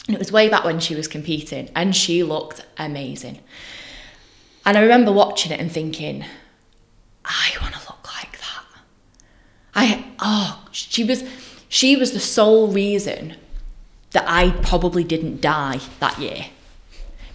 And 0.06 0.16
it 0.16 0.18
was 0.18 0.32
way 0.32 0.48
back 0.48 0.64
when 0.64 0.80
she 0.80 0.94
was 0.94 1.06
competing, 1.06 1.70
and 1.74 1.94
she 1.94 2.22
looked 2.22 2.64
amazing. 2.76 3.40
And 4.64 4.76
I 4.76 4.82
remember 4.82 5.12
watching 5.12 5.52
it 5.52 5.60
and 5.60 5.70
thinking, 5.70 6.24
I 7.24 7.50
want 7.60 7.74
to 7.74 7.80
look 7.80 8.14
like 8.14 8.38
that. 8.38 8.64
I 9.74 10.04
oh, 10.18 10.68
she 10.72 11.04
was 11.04 11.24
she 11.68 11.96
was 11.96 12.12
the 12.12 12.20
sole 12.20 12.68
reason 12.68 13.36
that 14.10 14.24
I 14.26 14.50
probably 14.62 15.04
didn't 15.04 15.40
die 15.40 15.80
that 16.00 16.18
year. 16.18 16.46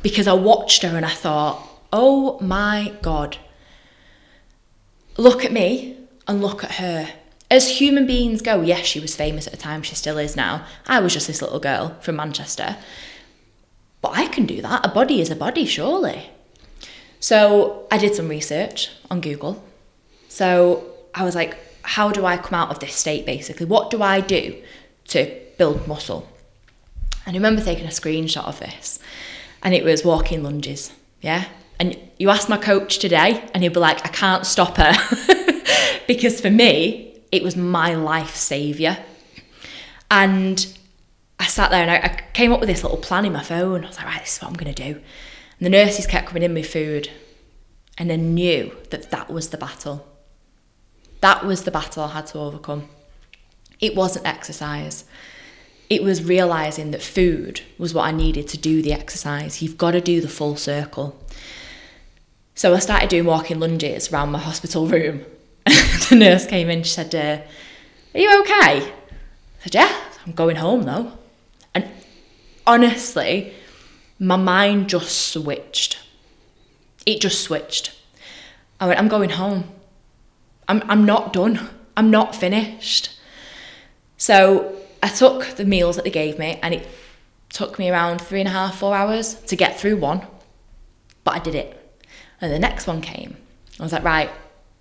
Because 0.03 0.27
I 0.27 0.33
watched 0.33 0.83
her 0.83 0.95
and 0.95 1.05
I 1.05 1.09
thought, 1.09 1.67
oh 1.91 2.39
my 2.39 2.93
God, 3.01 3.37
look 5.17 5.43
at 5.43 5.51
me 5.51 5.97
and 6.27 6.41
look 6.41 6.63
at 6.63 6.73
her. 6.73 7.09
As 7.49 7.79
human 7.79 8.05
beings 8.05 8.41
go, 8.41 8.61
yes, 8.61 8.85
she 8.85 8.99
was 8.99 9.15
famous 9.15 9.47
at 9.47 9.53
the 9.53 9.59
time, 9.59 9.81
she 9.81 9.95
still 9.95 10.17
is 10.17 10.35
now. 10.35 10.65
I 10.85 10.99
was 10.99 11.13
just 11.13 11.27
this 11.27 11.41
little 11.41 11.59
girl 11.59 11.95
from 12.01 12.17
Manchester. 12.17 12.77
But 14.01 14.17
I 14.17 14.27
can 14.27 14.45
do 14.45 14.61
that. 14.61 14.85
A 14.85 14.89
body 14.89 15.21
is 15.21 15.31
a 15.31 15.35
body, 15.35 15.65
surely. 15.65 16.29
So 17.19 17.87
I 17.89 17.97
did 17.97 18.15
some 18.15 18.27
research 18.27 18.91
on 19.09 19.21
Google. 19.21 19.63
So 20.27 20.85
I 21.15 21.23
was 21.23 21.35
like, 21.35 21.57
how 21.83 22.11
do 22.11 22.25
I 22.25 22.37
come 22.37 22.53
out 22.53 22.69
of 22.69 22.79
this 22.79 22.93
state 22.93 23.25
basically? 23.25 23.65
What 23.65 23.89
do 23.89 24.03
I 24.03 24.19
do 24.19 24.61
to 25.05 25.41
build 25.57 25.87
muscle? 25.87 26.27
And 27.25 27.35
I 27.35 27.39
remember 27.39 27.61
taking 27.61 27.85
a 27.85 27.89
screenshot 27.89 28.45
of 28.45 28.59
this 28.59 28.99
and 29.63 29.73
it 29.73 29.83
was 29.83 30.03
walking 30.03 30.43
lunges. 30.43 30.91
Yeah. 31.21 31.45
And 31.79 31.97
you 32.17 32.29
ask 32.29 32.49
my 32.49 32.57
coach 32.57 32.97
today, 32.97 33.43
and 33.53 33.61
he'll 33.61 33.73
be 33.73 33.79
like, 33.79 34.03
I 34.03 34.09
can't 34.09 34.45
stop 34.45 34.77
her. 34.77 34.93
because 36.07 36.41
for 36.41 36.49
me, 36.49 37.06
it 37.31 37.43
was 37.43 37.55
my 37.55 37.95
life 37.95 38.35
saviour. 38.35 38.97
And 40.09 40.65
I 41.39 41.47
sat 41.47 41.71
there 41.71 41.81
and 41.81 41.91
I, 41.91 41.95
I, 41.95 42.21
came 42.33 42.51
up 42.51 42.59
with 42.59 42.69
this 42.69 42.83
little 42.83 42.97
plan 42.97 43.25
in 43.25 43.33
my 43.33 43.43
phone. 43.43 43.83
I 43.83 43.87
was 43.87 43.97
like, 43.97 44.05
right, 44.05 44.21
this 44.21 44.37
is 44.37 44.41
what 44.41 44.49
I'm 44.49 44.55
going 44.55 44.73
to 44.73 44.83
do. 44.83 44.99
And 45.59 45.65
the 45.65 45.69
nurses 45.69 46.07
kept 46.07 46.27
coming 46.27 46.43
in 46.43 46.53
with 46.53 46.71
food. 46.71 47.09
And 47.97 48.11
I 48.11 48.15
knew 48.15 48.75
that 48.91 49.11
that 49.11 49.29
was 49.29 49.49
the 49.49 49.57
battle. 49.57 50.07
That 51.21 51.45
was 51.45 51.63
the 51.63 51.71
battle 51.71 52.03
I 52.03 52.13
had 52.13 52.27
to 52.27 52.39
overcome. 52.39 52.87
It 53.79 53.95
wasn't 53.95 54.27
exercise. 54.27 55.05
It 55.89 56.03
was 56.03 56.23
realizing 56.23 56.91
that 56.91 57.01
food 57.01 57.61
was 57.77 57.93
what 57.93 58.05
I 58.05 58.11
needed 58.11 58.47
to 58.49 58.57
do 58.57 58.81
the 58.81 58.93
exercise. 58.93 59.61
You've 59.61 59.77
got 59.77 59.91
to 59.91 60.01
do 60.01 60.21
the 60.21 60.27
full 60.27 60.55
circle. 60.55 61.17
So 62.55 62.73
I 62.73 62.79
started 62.79 63.09
doing 63.09 63.25
walking 63.25 63.59
lunges 63.59 64.11
around 64.11 64.31
my 64.31 64.39
hospital 64.39 64.87
room. 64.87 65.25
the 66.09 66.15
nurse 66.15 66.45
came 66.45 66.69
in, 66.69 66.83
she 66.83 66.91
said, 66.91 67.13
uh, 67.13 67.41
Are 68.13 68.19
you 68.19 68.41
okay? 68.41 68.53
I 68.53 68.91
said, 69.63 69.75
Yeah, 69.75 70.01
I'm 70.25 70.33
going 70.33 70.57
home 70.57 70.83
though. 70.83 71.11
And 71.73 71.89
honestly, 72.65 73.53
my 74.19 74.35
mind 74.35 74.89
just 74.89 75.31
switched. 75.31 75.99
It 77.05 77.21
just 77.21 77.41
switched. 77.41 77.95
I 78.79 78.87
went, 78.87 78.99
I'm 78.99 79.07
going 79.07 79.31
home. 79.31 79.65
I'm, 80.67 80.83
I'm 80.87 81.05
not 81.05 81.33
done. 81.33 81.69
I'm 81.95 82.11
not 82.11 82.35
finished. 82.35 83.17
So 84.17 84.75
I 85.01 85.09
took 85.09 85.45
the 85.55 85.65
meals 85.65 85.95
that 85.95 86.05
they 86.05 86.11
gave 86.11 86.37
me 86.39 86.59
and 86.61 86.73
it 86.73 86.87
took 87.49 87.79
me 87.79 87.89
around 87.89 88.19
three 88.19 88.39
and 88.39 88.47
a 88.47 88.51
half, 88.51 88.77
four 88.77 88.95
hours 88.95 89.35
to 89.35 89.55
get 89.55 89.79
through 89.79 89.97
one. 89.97 90.25
But 91.23 91.35
I 91.35 91.39
did 91.39 91.55
it. 91.55 91.99
And 92.41 92.51
the 92.51 92.59
next 92.59 92.87
one 92.87 93.01
came. 93.01 93.37
I 93.79 93.83
was 93.83 93.93
like, 93.93 94.03
right. 94.03 94.29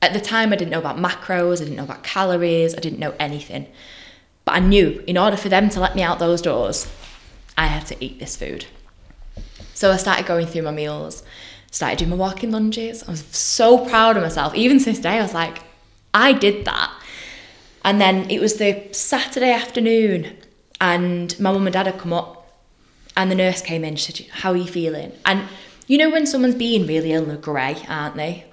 At 0.02 0.12
the 0.12 0.20
time, 0.20 0.52
I 0.52 0.56
didn't 0.56 0.70
know 0.70 0.78
about 0.78 0.98
macros, 0.98 1.60
I 1.60 1.64
didn't 1.64 1.76
know 1.76 1.84
about 1.84 2.04
calories, 2.04 2.74
I 2.74 2.80
didn't 2.80 2.98
know 2.98 3.14
anything. 3.18 3.66
But 4.44 4.54
I 4.56 4.58
knew 4.60 5.02
in 5.06 5.18
order 5.18 5.36
for 5.36 5.48
them 5.48 5.68
to 5.70 5.80
let 5.80 5.96
me 5.96 6.02
out 6.02 6.18
those 6.18 6.42
doors, 6.42 6.86
I 7.58 7.66
had 7.66 7.86
to 7.86 8.04
eat 8.04 8.18
this 8.18 8.36
food. 8.36 8.66
So 9.74 9.90
I 9.90 9.96
started 9.96 10.26
going 10.26 10.46
through 10.46 10.62
my 10.62 10.70
meals, 10.70 11.22
started 11.70 11.98
doing 11.98 12.10
my 12.10 12.16
walking 12.16 12.50
lunges. 12.50 13.02
I 13.02 13.10
was 13.10 13.24
so 13.26 13.84
proud 13.86 14.16
of 14.16 14.22
myself. 14.22 14.54
Even 14.54 14.78
to 14.78 14.84
this 14.84 15.00
day, 15.00 15.18
I 15.18 15.22
was 15.22 15.34
like, 15.34 15.62
I 16.14 16.32
did 16.32 16.64
that. 16.64 16.92
And 17.84 18.00
then 18.00 18.30
it 18.30 18.40
was 18.40 18.54
the 18.54 18.88
Saturday 18.92 19.52
afternoon, 19.52 20.36
and 20.80 21.38
my 21.38 21.52
mum 21.52 21.66
and 21.66 21.72
dad 21.72 21.86
had 21.86 21.98
come 21.98 22.12
up, 22.12 22.64
and 23.16 23.30
the 23.30 23.34
nurse 23.34 23.62
came 23.62 23.84
in. 23.84 23.96
She 23.96 24.12
said, 24.12 24.26
How 24.28 24.52
are 24.52 24.56
you 24.56 24.66
feeling? 24.66 25.12
And 25.24 25.48
you 25.86 25.98
know 25.98 26.10
when 26.10 26.26
someone's 26.26 26.56
being 26.56 26.86
really 26.86 27.12
ill, 27.12 27.24
they're 27.24 27.36
grey, 27.36 27.76
aren't 27.88 28.16
they? 28.16 28.44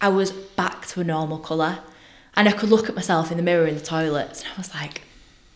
I 0.00 0.08
was 0.08 0.30
back 0.30 0.86
to 0.88 1.00
a 1.00 1.04
normal 1.04 1.38
colour. 1.38 1.80
And 2.36 2.48
I 2.48 2.52
could 2.52 2.68
look 2.68 2.88
at 2.88 2.94
myself 2.94 3.30
in 3.30 3.38
the 3.38 3.42
mirror 3.42 3.66
in 3.66 3.74
the 3.74 3.80
toilet 3.80 4.44
and 4.44 4.52
I 4.54 4.58
was 4.58 4.74
like, 4.74 5.00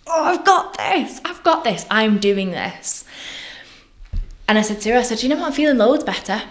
oh, 0.06 0.24
I've 0.24 0.44
got 0.46 0.78
this. 0.78 1.20
I've 1.26 1.42
got 1.42 1.62
this. 1.62 1.84
I'm 1.90 2.18
doing 2.18 2.52
this. 2.52 3.04
And 4.48 4.56
I 4.56 4.62
said 4.62 4.80
to 4.80 4.92
her, 4.92 4.98
I 4.98 5.02
said, 5.02 5.22
you 5.22 5.28
know 5.28 5.36
what? 5.36 5.48
I'm 5.48 5.52
feeling 5.52 5.76
loads 5.76 6.04
better. 6.04 6.42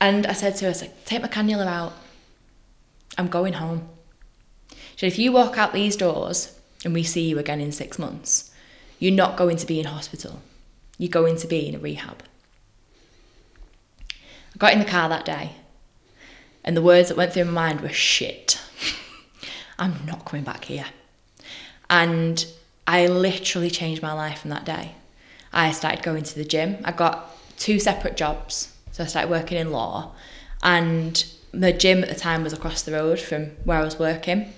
And 0.00 0.26
I 0.26 0.32
said 0.32 0.56
to 0.56 0.64
her, 0.64 0.70
I 0.70 0.74
said, 0.74 1.06
take 1.06 1.22
my 1.22 1.28
cannula 1.28 1.66
out. 1.66 1.92
I'm 3.16 3.28
going 3.28 3.54
home. 3.54 3.88
She 4.70 4.98
said, 4.98 5.06
if 5.06 5.18
you 5.18 5.30
walk 5.30 5.56
out 5.56 5.72
these 5.72 5.96
doors 5.96 6.58
and 6.84 6.92
we 6.92 7.04
see 7.04 7.28
you 7.28 7.38
again 7.38 7.60
in 7.60 7.70
six 7.70 7.98
months, 7.98 8.52
you're 8.98 9.12
not 9.12 9.36
going 9.36 9.56
to 9.56 9.66
be 9.66 9.78
in 9.78 9.86
hospital. 9.86 10.42
You're 10.98 11.10
going 11.10 11.36
to 11.36 11.46
be 11.46 11.68
in 11.68 11.76
a 11.76 11.78
rehab. 11.78 12.24
I 14.10 14.58
got 14.58 14.72
in 14.72 14.80
the 14.80 14.84
car 14.84 15.08
that 15.08 15.24
day, 15.24 15.52
and 16.68 16.76
the 16.76 16.82
words 16.82 17.08
that 17.08 17.16
went 17.16 17.32
through 17.32 17.46
my 17.46 17.50
mind 17.50 17.80
were 17.80 17.88
shit. 17.88 18.60
I'm 19.78 20.04
not 20.04 20.26
coming 20.26 20.44
back 20.44 20.66
here. 20.66 20.84
And 21.88 22.44
I 22.86 23.06
literally 23.06 23.70
changed 23.70 24.02
my 24.02 24.12
life 24.12 24.42
from 24.42 24.50
that 24.50 24.66
day. 24.66 24.92
I 25.50 25.72
started 25.72 26.02
going 26.02 26.24
to 26.24 26.34
the 26.34 26.44
gym. 26.44 26.76
I 26.84 26.92
got 26.92 27.34
two 27.56 27.78
separate 27.78 28.18
jobs. 28.18 28.76
So 28.92 29.02
I 29.02 29.06
started 29.06 29.30
working 29.30 29.56
in 29.56 29.72
law, 29.72 30.12
and 30.62 31.24
the 31.52 31.72
gym 31.72 32.02
at 32.02 32.10
the 32.10 32.14
time 32.14 32.44
was 32.44 32.52
across 32.52 32.82
the 32.82 32.92
road 32.92 33.18
from 33.18 33.46
where 33.64 33.78
I 33.78 33.84
was 33.84 33.98
working. 33.98 34.52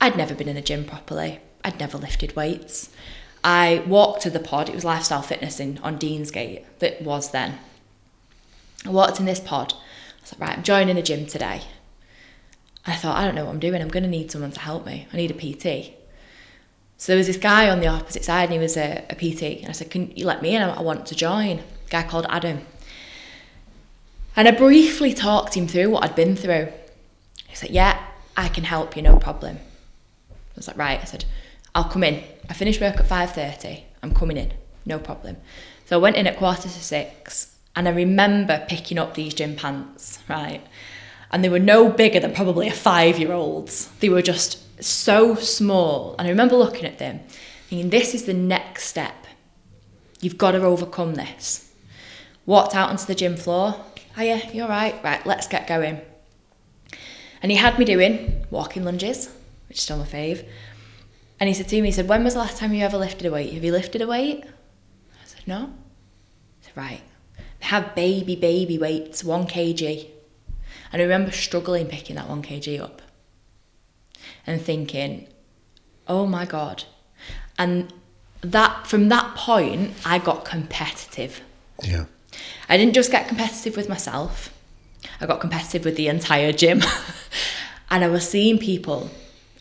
I'd 0.00 0.16
never 0.16 0.34
been 0.34 0.48
in 0.48 0.56
a 0.56 0.62
gym 0.62 0.84
properly. 0.84 1.38
I'd 1.64 1.78
never 1.78 1.96
lifted 1.96 2.34
weights. 2.34 2.90
I 3.44 3.84
walked 3.86 4.22
to 4.22 4.30
the 4.30 4.40
pod. 4.40 4.68
It 4.68 4.74
was 4.74 4.84
Lifestyle 4.84 5.22
Fitness 5.22 5.60
in 5.60 5.78
on 5.84 5.96
Deansgate 5.96 6.64
that 6.80 7.02
was 7.02 7.30
then. 7.30 7.60
I 8.84 8.90
walked 8.90 9.20
in 9.20 9.26
this 9.26 9.38
pod. 9.38 9.74
Was 10.24 10.32
like, 10.32 10.48
right, 10.48 10.58
I'm 10.58 10.64
joining 10.64 10.96
a 10.96 11.02
gym 11.02 11.26
today. 11.26 11.62
I 12.86 12.96
thought, 12.96 13.16
I 13.16 13.24
don't 13.24 13.34
know 13.34 13.44
what 13.44 13.52
I'm 13.52 13.60
doing. 13.60 13.82
I'm 13.82 13.88
going 13.88 14.02
to 14.02 14.08
need 14.08 14.30
someone 14.30 14.52
to 14.52 14.60
help 14.60 14.86
me. 14.86 15.06
I 15.12 15.16
need 15.16 15.30
a 15.30 15.34
PT. 15.34 15.94
So 16.96 17.12
there 17.12 17.18
was 17.18 17.26
this 17.26 17.36
guy 17.36 17.68
on 17.68 17.80
the 17.80 17.86
opposite 17.88 18.24
side, 18.24 18.44
and 18.44 18.52
he 18.52 18.58
was 18.58 18.76
a, 18.76 19.04
a 19.10 19.14
PT. 19.14 19.60
And 19.60 19.68
I 19.68 19.72
said, 19.72 19.90
Can 19.90 20.10
you 20.16 20.26
let 20.26 20.40
me 20.42 20.56
in? 20.56 20.62
I, 20.62 20.76
I 20.76 20.82
want 20.82 21.06
to 21.06 21.14
join. 21.14 21.58
A 21.58 21.90
guy 21.90 22.02
called 22.02 22.26
Adam. 22.30 22.60
And 24.36 24.48
I 24.48 24.50
briefly 24.52 25.12
talked 25.12 25.54
him 25.54 25.68
through 25.68 25.90
what 25.90 26.04
I'd 26.04 26.16
been 26.16 26.36
through. 26.36 26.68
He 27.46 27.54
said, 27.54 27.70
Yeah, 27.70 28.02
I 28.36 28.48
can 28.48 28.64
help 28.64 28.96
you, 28.96 29.02
no 29.02 29.18
problem. 29.18 29.58
I 30.30 30.56
was 30.56 30.68
like, 30.68 30.78
Right. 30.78 31.00
I 31.00 31.04
said, 31.04 31.26
I'll 31.74 31.84
come 31.84 32.04
in. 32.04 32.24
I 32.48 32.54
finish 32.54 32.80
work 32.80 32.96
at 32.96 33.06
5.30. 33.06 33.82
I'm 34.02 34.14
coming 34.14 34.36
in, 34.36 34.52
no 34.86 34.98
problem. 34.98 35.36
So 35.86 35.98
I 35.98 36.02
went 36.02 36.16
in 36.16 36.26
at 36.26 36.36
quarter 36.36 36.62
to 36.62 36.68
six, 36.68 37.53
and 37.76 37.88
I 37.88 37.92
remember 37.92 38.64
picking 38.68 38.98
up 38.98 39.14
these 39.14 39.34
gym 39.34 39.56
pants, 39.56 40.20
right? 40.28 40.64
And 41.30 41.42
they 41.42 41.48
were 41.48 41.58
no 41.58 41.88
bigger 41.88 42.20
than 42.20 42.32
probably 42.32 42.68
a 42.68 42.72
five 42.72 43.18
year 43.18 43.32
old's. 43.32 43.88
They 44.00 44.08
were 44.08 44.22
just 44.22 44.82
so 44.82 45.34
small. 45.34 46.14
And 46.18 46.26
I 46.26 46.30
remember 46.30 46.56
looking 46.56 46.84
at 46.84 46.98
them, 46.98 47.20
thinking, 47.68 47.90
this 47.90 48.14
is 48.14 48.24
the 48.24 48.34
next 48.34 48.84
step. 48.84 49.26
You've 50.20 50.38
got 50.38 50.52
to 50.52 50.62
overcome 50.62 51.14
this. 51.14 51.72
Walked 52.46 52.74
out 52.74 52.90
onto 52.90 53.06
the 53.06 53.14
gym 53.14 53.36
floor. 53.36 53.76
Oh, 54.16 54.22
yeah, 54.22 54.50
you're 54.52 54.68
Right, 54.68 54.94
Right, 55.02 55.26
let's 55.26 55.48
get 55.48 55.66
going. 55.66 56.00
And 57.42 57.50
he 57.50 57.58
had 57.58 57.78
me 57.78 57.84
doing 57.84 58.46
walking 58.50 58.84
lunges, 58.84 59.28
which 59.68 59.78
is 59.78 59.82
still 59.82 59.98
my 59.98 60.04
fave. 60.04 60.46
And 61.40 61.48
he 61.48 61.54
said 61.54 61.68
to 61.68 61.82
me, 61.82 61.88
he 61.88 61.92
said, 61.92 62.08
when 62.08 62.22
was 62.22 62.34
the 62.34 62.40
last 62.40 62.58
time 62.58 62.72
you 62.72 62.84
ever 62.84 62.96
lifted 62.96 63.26
a 63.26 63.30
weight? 63.30 63.52
Have 63.52 63.64
you 63.64 63.72
lifted 63.72 64.00
a 64.00 64.06
weight? 64.06 64.44
I 64.44 65.24
said, 65.26 65.42
no. 65.46 65.72
He 66.60 66.66
said, 66.66 66.76
right. 66.76 67.02
Have 67.64 67.94
baby, 67.94 68.36
baby 68.36 68.78
weights, 68.78 69.24
one 69.24 69.46
kg. 69.46 70.06
And 70.92 71.00
I 71.00 71.04
remember 71.04 71.32
struggling 71.32 71.86
picking 71.86 72.16
that 72.16 72.28
one 72.28 72.42
kg 72.42 72.80
up 72.80 73.02
and 74.46 74.60
thinking, 74.60 75.26
oh 76.06 76.26
my 76.26 76.44
God. 76.44 76.84
And 77.58 77.92
that 78.42 78.86
from 78.86 79.08
that 79.08 79.34
point, 79.34 79.94
I 80.04 80.18
got 80.18 80.44
competitive. 80.44 81.40
Yeah. 81.82 82.04
I 82.68 82.76
didn't 82.76 82.94
just 82.94 83.10
get 83.10 83.28
competitive 83.28 83.76
with 83.76 83.88
myself, 83.88 84.52
I 85.20 85.26
got 85.26 85.40
competitive 85.40 85.84
with 85.84 85.96
the 85.96 86.08
entire 86.08 86.52
gym. 86.52 86.82
and 87.90 88.04
I 88.04 88.08
was 88.08 88.28
seeing 88.28 88.58
people 88.58 89.10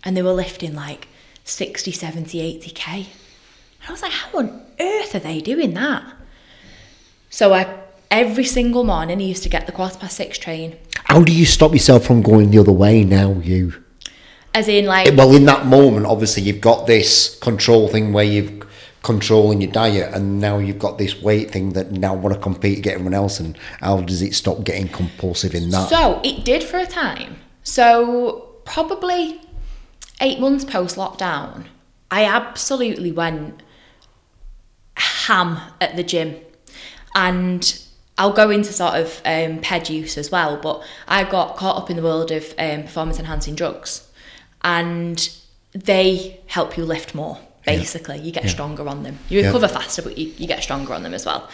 and 0.03 0.17
they 0.17 0.21
were 0.21 0.33
lifting 0.33 0.75
like 0.75 1.07
60, 1.43 1.91
70, 1.91 2.59
80k. 2.59 2.87
And 2.87 3.07
I 3.87 3.91
was 3.91 4.01
like, 4.01 4.11
how 4.11 4.39
on 4.39 4.61
earth 4.79 5.15
are 5.15 5.19
they 5.19 5.39
doing 5.39 5.73
that? 5.73 6.03
So 7.29 7.53
I 7.53 7.82
every 8.13 8.43
single 8.45 8.83
morning 8.83 9.19
I 9.19 9.23
used 9.23 9.41
to 9.43 9.49
get 9.49 9.65
the 9.65 9.71
quarter 9.71 9.97
past 9.97 10.17
six 10.17 10.37
train. 10.37 10.77
How 11.05 11.23
do 11.23 11.33
you 11.33 11.45
stop 11.45 11.73
yourself 11.73 12.05
from 12.05 12.21
going 12.21 12.51
the 12.51 12.59
other 12.59 12.71
way 12.71 13.03
now, 13.03 13.33
you? 13.33 13.73
As 14.53 14.67
in 14.67 14.85
like 14.85 15.13
Well, 15.15 15.35
in 15.35 15.45
that 15.45 15.65
moment, 15.65 16.05
obviously, 16.05 16.43
you've 16.43 16.61
got 16.61 16.85
this 16.85 17.37
control 17.39 17.87
thing 17.87 18.13
where 18.13 18.23
you've 18.23 18.67
controlling 19.01 19.61
your 19.61 19.71
diet, 19.71 20.13
and 20.13 20.39
now 20.39 20.59
you've 20.59 20.79
got 20.79 20.97
this 20.97 21.21
weight 21.21 21.51
thing 21.51 21.73
that 21.73 21.91
now 21.91 22.13
want 22.13 22.33
to 22.33 22.39
compete 22.39 22.77
against 22.77 22.95
everyone 22.95 23.13
else. 23.15 23.39
And 23.39 23.57
how 23.81 24.01
does 24.01 24.21
it 24.21 24.33
stop 24.35 24.63
getting 24.63 24.87
compulsive 24.87 25.55
in 25.55 25.71
that? 25.71 25.89
So 25.89 26.21
it 26.23 26.45
did 26.45 26.63
for 26.63 26.77
a 26.77 26.85
time. 26.85 27.37
So 27.63 28.47
probably 28.63 29.41
eight 30.21 30.39
months 30.39 30.63
post 30.63 30.95
lockdown, 30.95 31.65
I 32.11 32.23
absolutely 32.25 33.11
went 33.11 33.61
ham 34.95 35.59
at 35.81 35.95
the 35.95 36.03
gym. 36.03 36.37
And 37.15 37.83
I'll 38.17 38.33
go 38.33 38.49
into 38.51 38.71
sort 38.73 38.93
of 38.95 39.21
um, 39.25 39.59
PED 39.59 39.89
use 39.89 40.17
as 40.17 40.29
well, 40.31 40.57
but 40.57 40.83
I 41.07 41.23
got 41.23 41.55
caught 41.57 41.77
up 41.81 41.89
in 41.89 41.95
the 41.95 42.03
world 42.03 42.31
of 42.31 42.53
um, 42.59 42.83
performance 42.83 43.19
enhancing 43.19 43.55
drugs. 43.55 44.07
And 44.63 45.29
they 45.73 46.39
help 46.47 46.77
you 46.77 46.85
lift 46.85 47.15
more, 47.15 47.37
basically. 47.65 48.19
You 48.19 48.31
get 48.31 48.47
stronger 48.49 48.87
on 48.87 49.03
them. 49.03 49.17
You 49.29 49.39
Yeah. 49.41 49.47
recover 49.47 49.67
faster, 49.67 50.01
but 50.01 50.17
you, 50.17 50.31
you 50.37 50.47
get 50.47 50.61
stronger 50.63 50.93
on 50.93 51.03
them 51.03 51.13
as 51.13 51.25
well. 51.25 51.49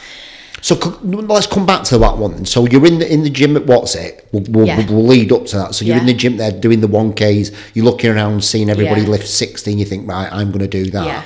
So 0.61 0.75
let's 1.01 1.47
come 1.47 1.65
back 1.65 1.83
to 1.85 1.97
that 1.99 2.17
one. 2.17 2.45
So 2.45 2.65
you're 2.67 2.85
in 2.85 2.99
the 2.99 3.11
in 3.11 3.23
the 3.23 3.29
gym 3.29 3.55
at 3.55 3.65
what's 3.65 3.95
it? 3.95 4.27
We'll, 4.33 4.43
we'll, 4.49 4.67
Yeah. 4.67 4.85
we'll 4.89 5.05
lead 5.05 5.31
up 5.31 5.45
to 5.47 5.55
that. 5.57 5.73
So 5.75 5.85
you're 5.85 5.97
in 5.97 6.05
the 6.05 6.13
gym 6.13 6.35
there 6.35 6.51
doing 6.51 6.81
the 6.81 6.87
one 6.87 7.13
Ks. 7.13 7.51
You're 7.73 7.85
looking 7.85 8.09
around, 8.11 8.43
seeing 8.43 8.69
everybody 8.69 9.01
Yeah. 9.03 9.07
lift 9.07 9.27
sixty, 9.27 9.71
and 9.71 9.79
you 9.79 9.85
think, 9.85 10.07
right, 10.09 10.27
I'm 10.31 10.49
going 10.49 10.59
to 10.59 10.67
do 10.67 10.91
that. 10.91 11.25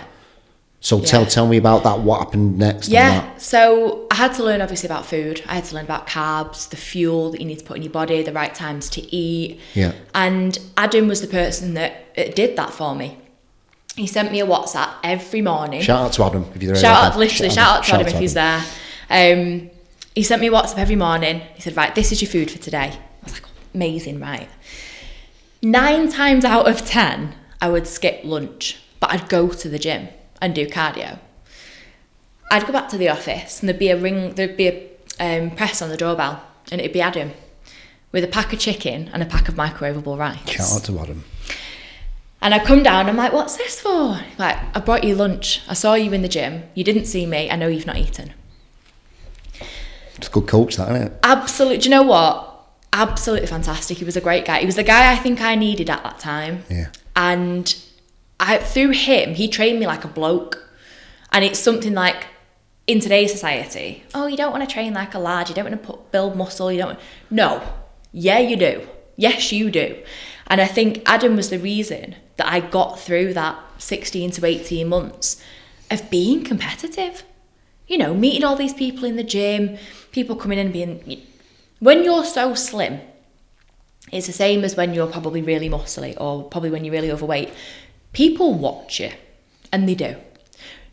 So 0.84 1.00
tell 1.00 1.22
Yeah. 1.22 1.30
tell 1.30 1.48
me 1.48 1.56
about 1.56 1.84
that. 1.86 2.02
What 2.02 2.20
happened 2.20 2.60
next? 2.60 2.90
Yeah, 2.90 3.22
that? 3.22 3.42
so 3.42 4.06
I 4.12 4.16
had 4.16 4.34
to 4.34 4.44
learn 4.44 4.60
obviously 4.60 4.86
about 4.86 5.06
food. 5.06 5.42
I 5.48 5.56
had 5.56 5.64
to 5.66 5.76
learn 5.76 5.86
about 5.86 6.08
carbs, 6.08 6.68
the 6.68 6.76
fuel 6.76 7.32
that 7.32 7.40
you 7.40 7.48
need 7.48 7.60
to 7.60 7.64
put 7.64 7.78
in 7.78 7.84
your 7.84 7.92
body, 7.92 8.22
the 8.22 8.34
right 8.34 8.54
times 8.54 8.90
to 8.90 9.16
eat. 9.16 9.62
Yeah. 9.76 9.94
And 10.14 10.60
Adam 10.76 11.08
was 11.08 11.22
the 11.22 11.28
person 11.28 11.76
that 11.76 12.14
did 12.36 12.58
that 12.58 12.74
for 12.74 12.96
me. 12.96 13.18
He 13.96 14.08
sent 14.08 14.34
me 14.34 14.42
a 14.42 14.46
WhatsApp 14.46 14.90
every 15.06 15.40
morning. 15.40 15.82
Shout 15.82 16.02
out 16.02 16.14
to 16.14 16.24
Adam 16.26 16.46
if 16.54 16.62
you're 16.62 16.74
there. 16.74 16.82
Shout 16.82 17.14
out, 17.14 17.18
literally, 17.18 17.50
shout 17.50 17.78
out 17.78 17.84
to 17.86 17.94
Adam 17.94 18.08
if 18.08 18.20
he's 18.20 18.34
there. 18.34 18.62
Um, 19.10 19.70
he 20.14 20.22
sent 20.22 20.42
me 20.42 20.48
a 20.48 20.52
WhatsApp 20.52 20.80
every 20.80 20.98
morning. 20.98 21.40
He 21.56 21.62
said, 21.62 21.78
Right, 21.78 21.96
this 21.96 22.12
is 22.12 22.22
your 22.22 22.30
food 22.30 22.52
for 22.52 22.58
today. 22.58 22.92
I 22.92 23.24
was 23.24 23.34
like, 23.36 23.44
Amazing, 23.74 24.20
right? 24.20 24.50
Nine 25.62 26.12
times 26.12 26.44
out 26.44 26.68
of 26.68 26.86
10, 26.86 27.36
I 27.62 27.70
would 27.70 27.88
skip 27.88 28.20
lunch, 28.26 28.82
but 29.00 29.12
I'd 29.12 29.30
go 29.30 29.48
to 29.48 29.70
the 29.70 29.80
gym 29.80 30.10
and 30.44 30.54
do 30.54 30.68
cardio. 30.68 31.18
I'd 32.52 32.68
go 32.68 32.74
back 32.74 32.90
to 32.90 32.98
the 32.98 33.08
office 33.10 33.62
and 33.62 33.70
there'd 33.70 33.80
be 33.80 33.90
a 33.90 33.98
ring, 33.98 34.36
there'd 34.36 34.58
be 34.58 34.68
a 34.68 34.90
um, 35.20 35.52
press 35.52 35.82
on 35.82 35.90
the 35.90 35.98
doorbell, 35.98 36.44
and 36.70 36.82
it'd 36.82 36.92
be 36.92 37.02
Adam 37.02 37.32
with 38.12 38.26
a 38.26 38.28
pack 38.28 38.52
of 38.52 38.60
chicken 38.60 39.10
and 39.14 39.24
a 39.24 39.26
pack 39.26 39.48
of 39.48 39.56
microwavable 39.56 40.20
rice. 40.20 40.48
Shout 40.50 40.72
out 40.74 40.84
to 40.84 41.00
Adam. 41.00 41.24
And 42.42 42.54
I 42.54 42.60
come 42.60 42.84
down, 42.84 43.08
I'm 43.08 43.16
like, 43.16 43.32
what's 43.32 43.56
this 43.56 43.80
for? 43.80 44.20
Like, 44.38 44.58
I 44.76 44.82
brought 44.82 45.06
you 45.06 45.16
lunch. 45.16 45.62
I 45.70 45.74
saw 45.74 45.94
you 45.94 46.12
in 46.12 46.22
the 46.22 46.28
gym. 46.28 46.64
You 46.76 46.84
didn't 46.84 47.06
see 47.06 47.26
me. 47.26 47.50
I 47.50 47.56
know 47.56 47.68
you've 47.68 47.88
not 47.88 47.98
eaten. 47.98 48.34
It's 50.16 50.28
a 50.28 50.32
good 50.32 50.46
coach, 50.46 50.76
that 50.76 50.92
isn't 50.92 51.08
it? 51.08 51.20
Absolutely. 51.24 51.78
Do 51.78 51.86
you 51.86 51.92
know 51.92 52.04
what? 52.04 52.68
Absolutely 52.92 53.48
fantastic. 53.48 53.98
He 53.98 54.04
was 54.04 54.18
a 54.18 54.22
great 54.22 54.44
guy. 54.44 54.60
He 54.60 54.66
was 54.66 54.76
the 54.76 54.84
guy 54.84 55.14
I 55.14 55.16
think 55.16 55.42
I 55.42 55.56
needed 55.56 55.90
at 55.90 56.04
that 56.04 56.20
time. 56.20 56.66
Yeah. 56.70 56.90
And 57.16 57.74
I, 58.44 58.58
through 58.58 58.92
him, 58.92 59.36
he 59.36 59.48
trained 59.48 59.80
me 59.80 59.88
like 59.88 60.04
a 60.04 60.10
bloke. 60.10 60.70
And 61.32 61.44
it's 61.44 61.60
something 61.60 61.94
like 61.94 62.28
in 62.86 63.00
today's 63.00 63.32
society, 63.32 64.04
oh, 64.14 64.28
you 64.28 64.38
don't 64.38 64.52
want 64.52 64.68
to 64.68 64.72
train 64.72 64.94
like 64.94 65.14
a 65.14 65.20
lad. 65.20 65.50
You 65.50 65.56
don't 65.56 65.66
want 65.66 65.82
to 65.82 65.88
put, 65.88 66.12
build 66.12 66.36
muscle. 66.36 66.72
You 66.72 66.80
don't. 66.80 67.00
No. 67.32 67.64
Yeah, 68.12 68.40
you 68.40 68.56
do. 68.56 68.88
Yes, 69.16 69.52
you 69.52 69.72
do. 69.72 70.04
And 70.48 70.60
I 70.60 70.68
think 70.68 71.02
Adam 71.06 71.36
was 71.36 71.50
the 71.50 71.58
reason 71.58 72.16
that 72.36 72.52
I 72.52 72.60
got 72.60 73.00
through 73.00 73.34
that 73.34 73.58
16 73.78 74.32
to 74.32 74.46
18 74.46 74.88
months 74.88 75.42
of 75.90 76.10
being 76.10 76.44
competitive. 76.44 77.24
You 77.88 77.98
know, 77.98 78.14
meeting 78.14 78.44
all 78.44 78.56
these 78.56 78.74
people 78.74 79.06
in 79.06 79.16
the 79.16 79.24
gym, 79.24 79.78
people 80.12 80.36
coming 80.36 80.60
in 80.60 80.68
and 80.68 80.74
being. 80.74 81.26
When 81.80 82.04
you're 82.04 82.26
so 82.26 82.54
slim, 82.56 83.02
it's 84.12 84.28
the 84.28 84.34
same 84.34 84.64
as 84.64 84.76
when 84.76 84.94
you're 84.94 85.08
probably 85.08 85.42
really 85.42 85.70
muscly 85.70 86.16
or 86.20 86.44
probably 86.44 86.70
when 86.70 86.86
you're 86.86 86.94
really 86.94 87.12
overweight. 87.12 87.52
People 88.14 88.54
watch 88.54 89.00
you, 89.00 89.12
and 89.72 89.88
they 89.90 89.96
do. 89.96 90.16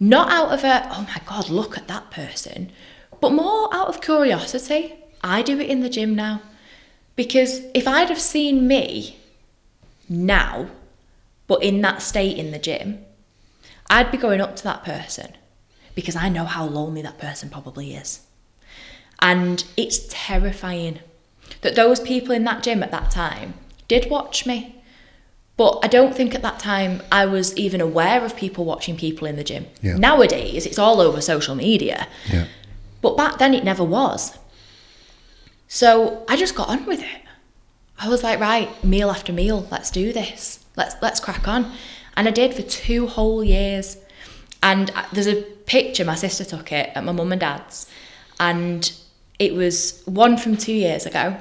Not 0.00 0.32
out 0.32 0.52
of 0.52 0.64
a, 0.64 0.88
oh 0.90 1.02
my 1.02 1.20
God, 1.26 1.50
look 1.50 1.76
at 1.76 1.88
that 1.88 2.10
person, 2.10 2.72
but 3.20 3.32
more 3.32 3.72
out 3.74 3.88
of 3.88 4.00
curiosity. 4.00 4.94
I 5.22 5.42
do 5.42 5.60
it 5.60 5.68
in 5.68 5.80
the 5.80 5.90
gym 5.90 6.14
now. 6.14 6.40
Because 7.16 7.60
if 7.74 7.86
I'd 7.86 8.08
have 8.08 8.20
seen 8.20 8.66
me 8.66 9.18
now, 10.08 10.70
but 11.46 11.62
in 11.62 11.82
that 11.82 12.00
state 12.00 12.38
in 12.38 12.50
the 12.50 12.58
gym, 12.58 13.04
I'd 13.90 14.10
be 14.10 14.16
going 14.16 14.40
up 14.40 14.56
to 14.56 14.64
that 14.64 14.84
person 14.84 15.34
because 15.94 16.16
I 16.16 16.30
know 16.30 16.44
how 16.44 16.64
lonely 16.64 17.02
that 17.02 17.18
person 17.18 17.50
probably 17.50 17.94
is. 17.94 18.20
And 19.20 19.62
it's 19.76 20.06
terrifying 20.08 21.00
that 21.60 21.74
those 21.74 22.00
people 22.00 22.34
in 22.34 22.44
that 22.44 22.62
gym 22.62 22.82
at 22.82 22.90
that 22.92 23.10
time 23.10 23.54
did 23.86 24.08
watch 24.08 24.46
me. 24.46 24.79
But 25.60 25.80
I 25.82 25.88
don't 25.88 26.14
think 26.16 26.34
at 26.34 26.40
that 26.40 26.58
time 26.58 27.02
I 27.12 27.26
was 27.26 27.54
even 27.54 27.82
aware 27.82 28.24
of 28.24 28.34
people 28.34 28.64
watching 28.64 28.96
people 28.96 29.26
in 29.26 29.36
the 29.36 29.44
gym. 29.44 29.66
Yeah. 29.82 29.98
Nowadays, 29.98 30.64
it's 30.64 30.78
all 30.78 31.02
over 31.02 31.20
social 31.20 31.54
media. 31.54 32.08
Yeah. 32.32 32.46
But 33.02 33.18
back 33.18 33.36
then, 33.36 33.52
it 33.52 33.62
never 33.62 33.84
was. 33.84 34.38
So 35.68 36.24
I 36.30 36.36
just 36.36 36.54
got 36.54 36.70
on 36.70 36.86
with 36.86 37.02
it. 37.02 37.20
I 37.98 38.08
was 38.08 38.22
like, 38.22 38.40
right, 38.40 38.70
meal 38.82 39.10
after 39.10 39.34
meal, 39.34 39.68
let's 39.70 39.90
do 39.90 40.14
this. 40.14 40.64
Let's 40.78 40.96
let's 41.02 41.20
crack 41.20 41.46
on. 41.46 41.70
And 42.16 42.26
I 42.26 42.30
did 42.30 42.54
for 42.54 42.62
two 42.62 43.06
whole 43.06 43.44
years. 43.44 43.98
And 44.62 44.90
uh, 44.94 45.04
there's 45.12 45.28
a 45.28 45.42
picture 45.66 46.06
my 46.06 46.14
sister 46.14 46.42
took 46.42 46.72
it 46.72 46.88
at 46.94 47.04
my 47.04 47.12
mum 47.12 47.32
and 47.32 47.40
dad's, 47.42 47.86
and 48.38 48.90
it 49.38 49.52
was 49.52 50.02
one 50.06 50.38
from 50.38 50.56
two 50.56 50.72
years 50.72 51.04
ago, 51.04 51.36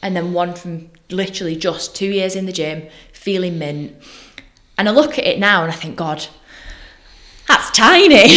and 0.00 0.14
then 0.14 0.32
one 0.32 0.54
from 0.54 0.90
literally 1.10 1.56
just 1.56 1.96
two 1.96 2.06
years 2.06 2.36
in 2.36 2.46
the 2.46 2.52
gym, 2.52 2.86
feeling 3.18 3.58
mint. 3.58 3.94
And 4.76 4.88
I 4.88 4.92
look 4.92 5.18
at 5.18 5.24
it 5.24 5.38
now 5.38 5.64
and 5.64 5.72
I 5.72 5.74
think, 5.74 5.96
God, 5.96 6.26
that's 7.48 7.70
tiny. 7.72 8.28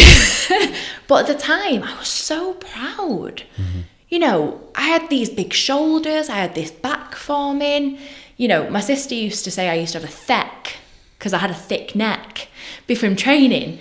but 1.06 1.28
at 1.28 1.36
the 1.36 1.40
time, 1.40 1.82
I 1.82 1.96
was 1.98 2.08
so 2.08 2.54
proud. 2.54 3.44
Mm-hmm. 3.56 3.80
You 4.08 4.18
know, 4.18 4.60
I 4.74 4.82
had 4.82 5.08
these 5.08 5.30
big 5.30 5.52
shoulders, 5.52 6.28
I 6.28 6.36
had 6.36 6.54
this 6.54 6.70
back 6.70 7.14
forming. 7.14 7.98
You 8.36 8.48
know, 8.48 8.68
my 8.68 8.80
sister 8.80 9.14
used 9.14 9.44
to 9.44 9.50
say 9.50 9.68
I 9.68 9.74
used 9.74 9.92
to 9.92 10.00
have 10.00 10.08
a 10.08 10.12
thick 10.12 10.76
because 11.18 11.32
I 11.32 11.38
had 11.38 11.50
a 11.50 11.54
thick 11.54 11.94
neck 11.94 12.48
before 12.86 13.14
training. 13.14 13.78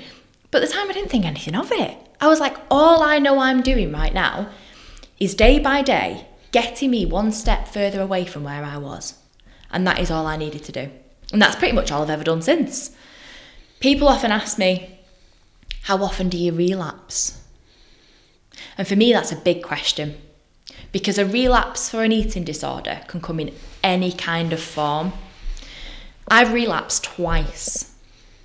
But 0.51 0.61
at 0.61 0.69
the 0.69 0.73
time, 0.75 0.89
I 0.89 0.93
didn't 0.93 1.09
think 1.09 1.25
anything 1.25 1.55
of 1.55 1.71
it. 1.71 1.97
I 2.19 2.27
was 2.27 2.39
like, 2.39 2.55
all 2.69 3.01
I 3.01 3.17
know 3.17 3.39
I'm 3.39 3.61
doing 3.61 3.91
right 3.91 4.13
now 4.13 4.49
is 5.19 5.33
day 5.33 5.57
by 5.57 5.81
day 5.81 6.27
getting 6.51 6.91
me 6.91 7.05
one 7.05 7.31
step 7.31 7.67
further 7.67 8.01
away 8.01 8.25
from 8.25 8.43
where 8.43 8.63
I 8.63 8.77
was. 8.77 9.15
And 9.71 9.87
that 9.87 9.99
is 9.99 10.11
all 10.11 10.27
I 10.27 10.37
needed 10.37 10.63
to 10.65 10.71
do. 10.71 10.89
And 11.31 11.41
that's 11.41 11.55
pretty 11.55 11.73
much 11.73 11.91
all 11.91 12.03
I've 12.03 12.09
ever 12.09 12.23
done 12.23 12.41
since. 12.41 12.95
People 13.79 14.07
often 14.07 14.31
ask 14.31 14.57
me, 14.57 14.99
how 15.83 16.03
often 16.03 16.29
do 16.29 16.37
you 16.37 16.51
relapse? 16.51 17.41
And 18.77 18.87
for 18.87 18.95
me, 18.95 19.11
that's 19.11 19.31
a 19.31 19.35
big 19.35 19.63
question 19.63 20.17
because 20.91 21.17
a 21.17 21.25
relapse 21.25 21.89
for 21.89 22.03
an 22.03 22.11
eating 22.11 22.43
disorder 22.43 23.01
can 23.07 23.21
come 23.21 23.39
in 23.39 23.53
any 23.83 24.11
kind 24.11 24.53
of 24.53 24.61
form. 24.61 25.13
I've 26.27 26.53
relapsed 26.53 27.03
twice 27.05 27.93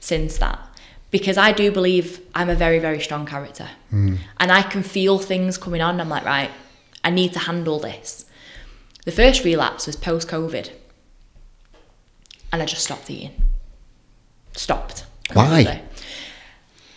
since 0.00 0.38
that 0.38 0.58
because 1.10 1.36
I 1.36 1.52
do 1.52 1.70
believe 1.70 2.20
I'm 2.34 2.48
a 2.48 2.54
very, 2.54 2.78
very 2.78 3.00
strong 3.00 3.26
character. 3.26 3.68
Mm. 3.92 4.18
And 4.38 4.52
I 4.52 4.62
can 4.62 4.82
feel 4.82 5.18
things 5.18 5.58
coming 5.58 5.80
on. 5.80 6.00
I'm 6.00 6.08
like, 6.08 6.24
right, 6.24 6.50
I 7.04 7.10
need 7.10 7.32
to 7.34 7.40
handle 7.40 7.78
this. 7.78 8.24
The 9.04 9.12
first 9.12 9.44
relapse 9.44 9.86
was 9.86 9.96
post 9.96 10.28
COVID. 10.28 10.70
And 12.52 12.62
I 12.62 12.66
just 12.66 12.84
stopped 12.84 13.10
eating. 13.10 13.32
Stopped. 14.52 15.04
Why? 15.32 15.82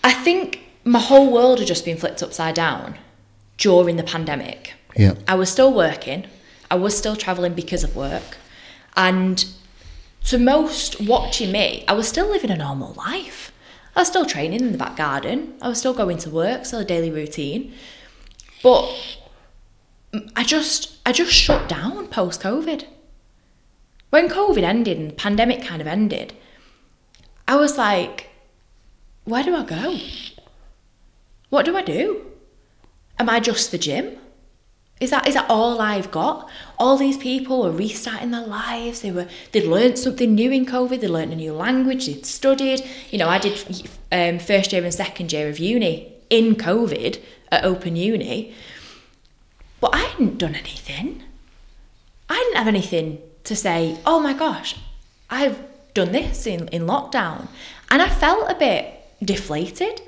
I 0.04 0.14
think 0.14 0.62
my 0.84 1.00
whole 1.00 1.32
world 1.32 1.60
had 1.60 1.68
just 1.68 1.86
been 1.86 1.98
flipped 1.98 2.24
upside 2.24 2.56
down 2.56 2.96
during 3.58 3.98
the 3.98 4.04
pandemic. 4.04 4.74
Yeah. 4.96 5.16
I 5.28 5.36
was 5.36 5.52
still 5.52 5.74
working. 5.74 6.26
I 6.72 6.76
was 6.76 6.98
still 6.98 7.16
traveling 7.16 7.54
because 7.54 7.84
of 7.84 7.96
work. 7.96 8.38
And 8.96 9.46
to 10.26 10.38
most 10.38 11.02
watching 11.02 11.52
me, 11.52 11.84
I 11.88 11.94
was 11.94 12.08
still 12.08 12.30
living 12.30 12.52
a 12.52 12.58
normal 12.58 12.94
life. 12.94 13.52
I 13.96 14.02
was 14.02 14.08
still 14.08 14.26
training 14.26 14.62
in 14.62 14.72
the 14.72 14.78
back 14.78 14.96
garden. 14.96 15.56
I 15.62 15.68
was 15.68 15.80
still 15.80 15.94
going 15.94 16.18
to 16.20 16.30
work, 16.30 16.66
still 16.66 16.80
a 16.80 16.86
daily 16.86 17.12
routine. 17.12 17.74
But 18.62 18.94
I 20.36 20.44
just 20.44 20.98
I 21.06 21.12
just 21.12 21.32
shut 21.32 21.70
down 21.70 22.08
post 22.08 22.42
COVID. 22.42 22.86
When 24.10 24.28
COVID 24.28 24.64
ended 24.64 24.98
and 24.98 25.12
the 25.12 25.16
pandemic 25.16 25.64
kind 25.64 25.82
of 25.82 25.88
ended, 25.88 26.34
I 27.48 27.56
was 27.56 27.78
like, 27.78 28.30
where 29.26 29.44
do 29.44 29.56
I 29.56 29.64
go? 29.64 29.98
What 31.50 31.66
do 31.66 31.78
I 31.78 31.82
do? 31.82 32.26
Am 33.20 33.30
I 33.30 33.40
just 33.40 33.72
the 33.72 33.78
gym? 33.78 34.18
Is 35.00 35.12
that 35.12 35.28
is 35.28 35.36
that 35.36 35.50
all 35.50 35.80
I've 35.80 36.12
got? 36.12 36.50
All 36.78 36.98
these 36.98 37.18
people 37.18 37.62
were 37.62 37.72
restarting 37.72 38.32
their 38.32 38.46
lives. 38.46 39.02
They 39.02 39.12
were 39.12 39.28
they'd 39.52 39.66
learned 39.66 39.98
something 39.98 40.36
new 40.36 40.52
in 40.52 40.66
COVID. 40.66 41.00
They 41.00 41.08
learned 41.08 41.32
a 41.32 41.38
new 41.38 41.54
language. 41.54 42.08
They'd 42.08 42.26
studied. 42.26 42.84
You 43.10 43.20
know, 43.20 43.30
I 43.30 43.38
did 43.38 43.88
um, 44.12 44.40
first 44.40 44.74
year 44.74 44.84
and 44.84 44.94
second 44.94 45.32
year 45.32 45.48
of 45.48 45.58
uni 45.58 46.14
in 46.30 46.56
COVID 46.56 47.22
at 47.52 47.64
Open 47.64 47.96
Uni, 47.96 48.54
but 49.80 49.96
I 49.96 50.00
hadn't 50.00 50.38
done 50.38 50.56
anything. 50.56 51.24
I 52.30 52.36
didn't 52.36 52.58
have 52.58 52.68
anything 52.68 53.20
to 53.50 53.56
say. 53.56 54.00
Oh 54.06 54.20
my 54.20 54.34
gosh, 54.34 54.76
I've 55.30 55.60
done 55.94 56.12
this 56.14 56.48
in 56.48 56.68
in 56.70 56.84
lockdown, 56.84 57.48
and 57.92 58.02
I 58.02 58.10
felt 58.10 58.50
a 58.50 58.56
bit 58.56 58.84
deflated. 59.22 60.02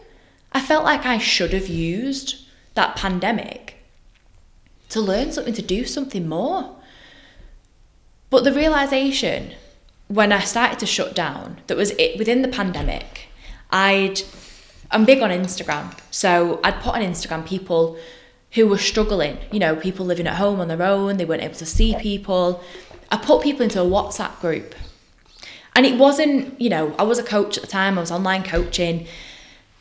I 0.53 0.61
felt 0.61 0.85
like 0.85 1.05
I 1.05 1.17
should 1.17 1.53
have 1.53 1.67
used 1.67 2.45
that 2.75 2.95
pandemic 2.95 3.75
to 4.89 5.01
learn 5.01 5.31
something, 5.31 5.53
to 5.53 5.61
do 5.61 5.85
something 5.85 6.27
more. 6.27 6.75
But 8.29 8.43
the 8.43 8.53
realization 8.53 9.53
when 10.07 10.31
I 10.31 10.39
started 10.39 10.79
to 10.79 10.85
shut 10.85 11.15
down 11.15 11.61
that 11.67 11.77
was 11.77 11.91
it 11.91 12.17
within 12.17 12.41
the 12.41 12.47
pandemic, 12.47 13.27
I'd 13.71 14.21
I'm 14.91 15.05
big 15.05 15.21
on 15.21 15.29
Instagram. 15.29 15.97
So 16.11 16.59
I'd 16.63 16.81
put 16.81 16.95
on 16.95 17.01
Instagram 17.01 17.45
people 17.45 17.97
who 18.53 18.67
were 18.67 18.77
struggling, 18.77 19.37
you 19.51 19.59
know, 19.59 19.75
people 19.75 20.05
living 20.05 20.27
at 20.27 20.35
home 20.35 20.59
on 20.59 20.67
their 20.67 20.83
own, 20.83 21.17
they 21.17 21.25
weren't 21.25 21.43
able 21.43 21.55
to 21.55 21.65
see 21.65 21.95
people. 21.95 22.61
I 23.11 23.17
put 23.17 23.43
people 23.43 23.61
into 23.61 23.81
a 23.81 23.85
WhatsApp 23.85 24.39
group. 24.39 24.73
And 25.75 25.85
it 25.85 25.97
wasn't, 25.97 26.59
you 26.59 26.69
know, 26.69 26.95
I 26.97 27.03
was 27.03 27.19
a 27.19 27.23
coach 27.23 27.57
at 27.57 27.63
the 27.63 27.69
time, 27.69 27.97
I 27.97 28.01
was 28.01 28.11
online 28.11 28.43
coaching. 28.43 29.05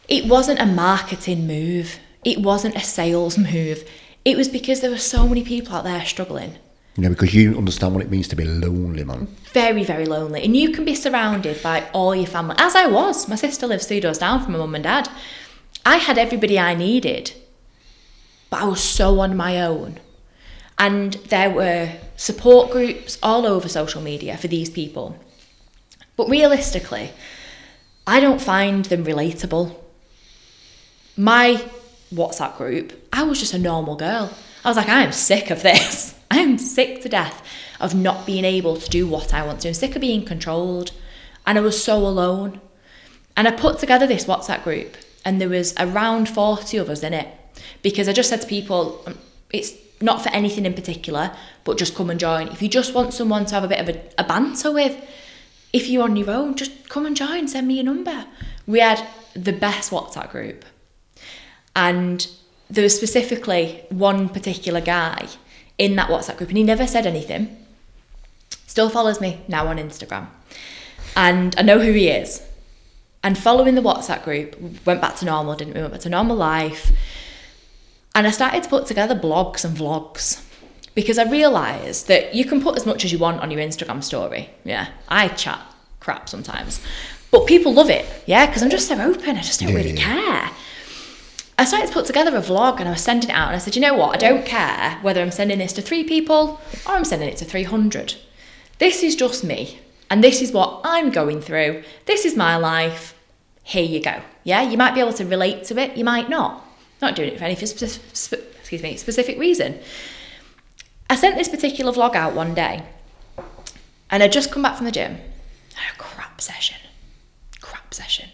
It 0.08 0.26
wasn't 0.26 0.60
a 0.60 0.66
marketing 0.66 1.46
move. 1.46 1.98
It 2.24 2.38
wasn't 2.38 2.76
a 2.76 2.80
sales 2.80 3.38
move. 3.52 3.88
It 4.24 4.36
was 4.36 4.48
because 4.48 4.80
there 4.80 4.90
were 4.90 4.98
so 4.98 5.26
many 5.26 5.42
people 5.42 5.74
out 5.74 5.84
there 5.84 6.04
struggling. 6.04 6.56
Yeah, 6.96 7.08
because 7.08 7.32
you 7.32 7.56
understand 7.56 7.94
what 7.94 8.04
it 8.04 8.10
means 8.10 8.28
to 8.28 8.36
be 8.36 8.44
lonely, 8.44 9.04
man. 9.04 9.28
Very, 9.52 9.84
very 9.84 10.06
lonely. 10.06 10.42
And 10.44 10.56
you 10.56 10.70
can 10.70 10.84
be 10.84 10.94
surrounded 10.94 11.62
by 11.62 11.88
all 11.92 12.14
your 12.14 12.26
family, 12.26 12.56
as 12.58 12.74
I 12.74 12.86
was. 12.86 13.28
My 13.28 13.36
sister 13.36 13.66
lives 13.66 13.86
three 13.86 14.00
doors 14.00 14.18
down 14.18 14.42
from 14.42 14.52
my 14.52 14.58
mum 14.58 14.74
and 14.74 14.84
dad. 14.84 15.08
I 15.86 15.96
had 15.96 16.18
everybody 16.18 16.58
I 16.58 16.74
needed, 16.74 17.32
but 18.50 18.60
I 18.60 18.66
was 18.66 18.82
so 18.82 19.20
on 19.20 19.36
my 19.36 19.62
own. 19.62 19.98
And 20.78 21.14
there 21.14 21.50
were 21.50 21.92
support 22.20 22.70
groups 22.70 23.18
all 23.22 23.46
over 23.46 23.66
social 23.66 24.02
media 24.02 24.36
for 24.36 24.46
these 24.46 24.68
people. 24.68 25.18
But 26.18 26.28
realistically, 26.28 27.12
I 28.06 28.20
don't 28.20 28.42
find 28.42 28.84
them 28.84 29.06
relatable. 29.06 29.74
My 31.16 31.64
WhatsApp 32.12 32.58
group, 32.58 33.08
I 33.10 33.22
was 33.22 33.40
just 33.40 33.54
a 33.54 33.58
normal 33.58 33.96
girl. 33.96 34.30
I 34.62 34.68
was 34.68 34.76
like, 34.76 34.90
I 34.90 35.02
am 35.02 35.12
sick 35.12 35.48
of 35.50 35.62
this. 35.62 36.14
I 36.30 36.40
am 36.40 36.58
sick 36.58 37.00
to 37.02 37.08
death 37.08 37.42
of 37.80 37.94
not 37.94 38.26
being 38.26 38.44
able 38.44 38.76
to 38.76 38.90
do 38.90 39.08
what 39.08 39.32
I 39.32 39.42
want 39.42 39.62
to. 39.62 39.68
I'm 39.68 39.74
sick 39.74 39.94
of 39.94 40.02
being 40.02 40.26
controlled. 40.26 40.92
And 41.46 41.56
I 41.56 41.62
was 41.62 41.82
so 41.82 42.06
alone. 42.06 42.60
And 43.34 43.48
I 43.48 43.52
put 43.52 43.78
together 43.78 44.06
this 44.06 44.26
WhatsApp 44.26 44.62
group, 44.62 44.98
and 45.24 45.40
there 45.40 45.48
was 45.48 45.72
around 45.78 46.28
40 46.28 46.76
of 46.76 46.90
us 46.90 47.02
in 47.02 47.14
it 47.14 47.28
because 47.80 48.10
I 48.10 48.12
just 48.12 48.28
said 48.28 48.42
to 48.42 48.46
people, 48.46 49.02
um, 49.06 49.16
it's 49.50 49.72
not 50.00 50.22
for 50.22 50.30
anything 50.30 50.66
in 50.66 50.74
particular, 50.74 51.32
but 51.64 51.78
just 51.78 51.94
come 51.94 52.10
and 52.10 52.18
join. 52.18 52.48
If 52.48 52.62
you 52.62 52.68
just 52.68 52.94
want 52.94 53.12
someone 53.12 53.44
to 53.46 53.54
have 53.54 53.64
a 53.64 53.68
bit 53.68 53.80
of 53.80 53.88
a, 53.88 54.00
a 54.18 54.24
banter 54.24 54.72
with, 54.72 54.96
if 55.72 55.88
you're 55.88 56.04
on 56.04 56.16
your 56.16 56.30
own, 56.30 56.54
just 56.54 56.88
come 56.88 57.06
and 57.06 57.16
join, 57.16 57.48
send 57.48 57.68
me 57.68 57.74
your 57.74 57.84
number. 57.84 58.26
We 58.66 58.80
had 58.80 59.06
the 59.34 59.52
best 59.52 59.90
WhatsApp 59.90 60.30
group. 60.30 60.64
And 61.76 62.26
there 62.68 62.82
was 62.82 62.96
specifically 62.96 63.84
one 63.90 64.28
particular 64.28 64.80
guy 64.80 65.28
in 65.78 65.96
that 65.96 66.08
WhatsApp 66.08 66.36
group, 66.36 66.50
and 66.50 66.58
he 66.58 66.64
never 66.64 66.86
said 66.86 67.06
anything. 67.06 67.56
Still 68.66 68.90
follows 68.90 69.20
me 69.20 69.40
now 69.48 69.66
on 69.66 69.78
Instagram. 69.78 70.28
And 71.16 71.54
I 71.58 71.62
know 71.62 71.78
who 71.78 71.92
he 71.92 72.08
is. 72.08 72.42
And 73.22 73.36
following 73.36 73.74
the 73.74 73.82
WhatsApp 73.82 74.24
group, 74.24 74.56
went 74.86 75.00
back 75.00 75.16
to 75.16 75.24
normal, 75.24 75.54
didn't 75.56 75.74
we? 75.74 75.80
Went 75.80 75.92
back 75.92 76.02
to 76.02 76.08
normal 76.08 76.36
life. 76.36 76.92
And 78.14 78.26
I 78.26 78.30
started 78.30 78.62
to 78.64 78.68
put 78.68 78.86
together 78.86 79.14
blogs 79.14 79.64
and 79.64 79.76
vlogs 79.76 80.44
because 80.94 81.18
I 81.18 81.30
realised 81.30 82.08
that 82.08 82.34
you 82.34 82.44
can 82.44 82.60
put 82.60 82.76
as 82.76 82.86
much 82.86 83.04
as 83.04 83.12
you 83.12 83.18
want 83.18 83.40
on 83.40 83.50
your 83.50 83.60
Instagram 83.60 84.02
story. 84.02 84.50
Yeah, 84.64 84.88
I 85.08 85.28
chat 85.28 85.60
crap 86.00 86.28
sometimes, 86.28 86.80
but 87.30 87.46
people 87.46 87.72
love 87.72 87.90
it. 87.90 88.06
Yeah, 88.26 88.46
because 88.46 88.62
I'm 88.62 88.70
just 88.70 88.88
so 88.88 89.00
open. 89.00 89.36
I 89.36 89.42
just 89.42 89.60
don't 89.60 89.70
yeah, 89.70 89.76
really 89.76 89.92
yeah. 89.92 90.14
care. 90.14 90.50
I 91.60 91.64
started 91.64 91.88
to 91.88 91.92
put 91.92 92.06
together 92.06 92.34
a 92.36 92.40
vlog 92.40 92.80
and 92.80 92.88
I 92.88 92.92
was 92.92 93.02
sending 93.02 93.28
it 93.28 93.34
out 93.34 93.48
and 93.48 93.56
I 93.56 93.58
said, 93.58 93.76
you 93.76 93.82
know 93.82 93.92
what? 93.92 94.14
I 94.14 94.16
don't 94.16 94.46
care 94.46 94.98
whether 95.02 95.20
I'm 95.20 95.30
sending 95.30 95.58
this 95.58 95.74
to 95.74 95.82
three 95.82 96.04
people 96.04 96.58
or 96.86 96.94
I'm 96.94 97.04
sending 97.04 97.28
it 97.28 97.36
to 97.36 97.44
300. 97.44 98.14
This 98.78 99.02
is 99.02 99.14
just 99.14 99.44
me 99.44 99.78
and 100.08 100.24
this 100.24 100.40
is 100.40 100.52
what 100.52 100.80
I'm 100.84 101.10
going 101.10 101.42
through. 101.42 101.84
This 102.06 102.24
is 102.24 102.34
my 102.34 102.56
life. 102.56 103.14
Here 103.62 103.84
you 103.84 104.02
go. 104.02 104.22
Yeah, 104.42 104.62
you 104.62 104.78
might 104.78 104.94
be 104.94 105.00
able 105.00 105.12
to 105.12 105.24
relate 105.26 105.64
to 105.64 105.78
it, 105.78 105.98
you 105.98 106.04
might 106.04 106.30
not. 106.30 106.64
Not 107.00 107.16
doing 107.16 107.32
it 107.32 107.38
for 107.38 107.44
any 107.44 107.54
specific, 107.54 108.44
excuse 108.58 108.82
me, 108.82 108.96
specific 108.96 109.38
reason. 109.38 109.78
I 111.08 111.16
sent 111.16 111.36
this 111.36 111.48
particular 111.48 111.92
vlog 111.92 112.14
out 112.14 112.34
one 112.34 112.54
day 112.54 112.84
and 114.10 114.22
I'd 114.22 114.32
just 114.32 114.50
come 114.50 114.62
back 114.62 114.76
from 114.76 114.86
the 114.86 114.92
gym. 114.92 115.18
Crap 115.98 116.40
session. 116.40 116.78
Crap 117.60 117.94
session. 117.94 118.28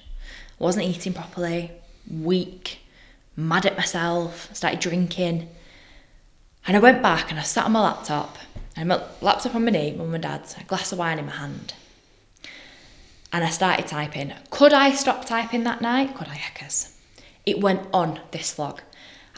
Wasn't 0.58 0.84
eating 0.84 1.12
properly, 1.12 1.70
weak, 2.10 2.80
mad 3.36 3.66
at 3.66 3.76
myself, 3.76 4.48
started 4.54 4.80
drinking. 4.80 5.48
And 6.66 6.76
I 6.76 6.80
went 6.80 7.02
back 7.02 7.30
and 7.30 7.38
I 7.38 7.42
sat 7.42 7.66
on 7.66 7.72
my 7.72 7.80
laptop. 7.80 8.38
And 8.76 8.88
my 8.88 9.02
laptop 9.20 9.54
on 9.54 9.64
my 9.64 9.70
knee, 9.70 9.92
mum 9.92 10.14
and 10.14 10.22
dad's, 10.22 10.56
a 10.56 10.64
glass 10.64 10.92
of 10.92 10.98
wine 10.98 11.18
in 11.18 11.26
my 11.26 11.32
hand. 11.32 11.74
And 13.32 13.44
I 13.44 13.50
started 13.50 13.86
typing. 13.86 14.32
Could 14.50 14.72
I 14.72 14.92
stop 14.92 15.24
typing 15.24 15.64
that 15.64 15.80
night? 15.80 16.14
Could 16.14 16.28
I, 16.28 16.34
heckers? 16.34 16.95
It 17.46 17.60
went 17.60 17.88
on 17.92 18.20
this 18.32 18.54
vlog. 18.54 18.80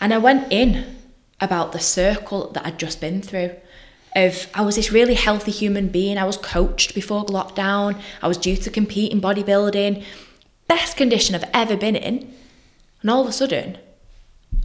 And 0.01 0.13
I 0.13 0.19
went 0.19 0.53
in 0.53 0.97
about 1.41 1.73
the 1.73 1.79
circle 1.79 2.51
that 2.53 2.67
I'd 2.67 2.79
just 2.79 3.01
been 3.01 3.23
through. 3.23 3.53
Of 4.17 4.49
I 4.55 4.63
was 4.63 4.77
this 4.77 4.91
really 4.91 5.15
healthy 5.15 5.51
human 5.51 5.89
being. 5.89 6.19
I 6.19 6.25
was 6.25 6.39
coached 6.39 6.95
before 6.95 7.27
lockdown. 7.27 8.01
I 8.23 8.29
was 8.29 8.39
due 8.39 8.57
to 8.57 8.71
compete 8.71 9.13
in 9.13 9.21
bodybuilding. 9.21 10.05
Best 10.67 10.97
condition 10.97 11.35
I've 11.35 11.51
ever 11.55 11.77
been 11.77 11.95
in. 11.95 12.35
And 13.03 13.11
all 13.11 13.23
of 13.23 13.29
a 13.29 13.33
sudden, 13.33 13.79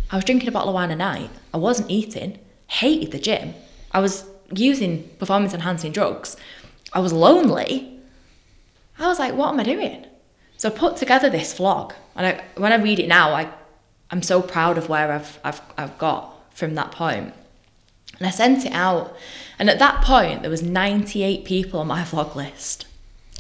I 0.10 0.15
was 0.15 0.25
drinking 0.25 0.49
a 0.49 0.51
bottle 0.51 0.69
of 0.69 0.75
wine 0.75 0.91
a 0.91 0.95
night. 0.95 1.29
I 1.53 1.58
wasn't 1.58 1.91
eating. 1.91 2.39
Hated 2.67 3.12
the 3.12 3.19
gym. 3.19 3.53
I 3.91 3.99
was 3.99 4.25
using 4.51 5.10
performance 5.19 5.53
enhancing 5.53 5.91
drugs. 5.91 6.38
I 6.93 6.99
was 6.99 7.13
lonely. 7.13 7.99
I 8.97 9.08
was 9.08 9.19
like, 9.19 9.34
what 9.34 9.49
am 9.49 9.60
I 9.60 9.63
doing? 9.63 10.06
So 10.63 10.69
I 10.69 10.71
put 10.71 10.95
together 10.95 11.30
this 11.30 11.60
vlog. 11.60 11.91
And 12.15 12.26
I, 12.26 12.43
when 12.56 12.71
I 12.71 12.78
read 12.78 12.97
it 12.97 13.10
now, 13.10 13.34
I, 13.34 13.52
I'm 14.10 14.21
so 14.21 14.41
proud 14.41 14.78
of 14.78 14.88
where 14.88 15.12
I've, 15.12 15.38
I've, 15.43 15.60
I've 15.78 15.97
got 15.97 16.34
from 16.56 16.76
that 16.76 16.93
point. 16.93 17.34
And 18.17 18.26
I 18.26 18.30
sent 18.30 18.65
it 18.65 18.71
out. 18.71 19.13
And 19.60 19.69
at 19.69 19.80
that 19.80 20.06
point, 20.06 20.39
there 20.39 20.49
was 20.49 20.63
98 20.63 21.43
people 21.43 21.82
on 21.82 21.88
my 21.88 22.04
vlog 22.04 22.36
list. 22.36 22.86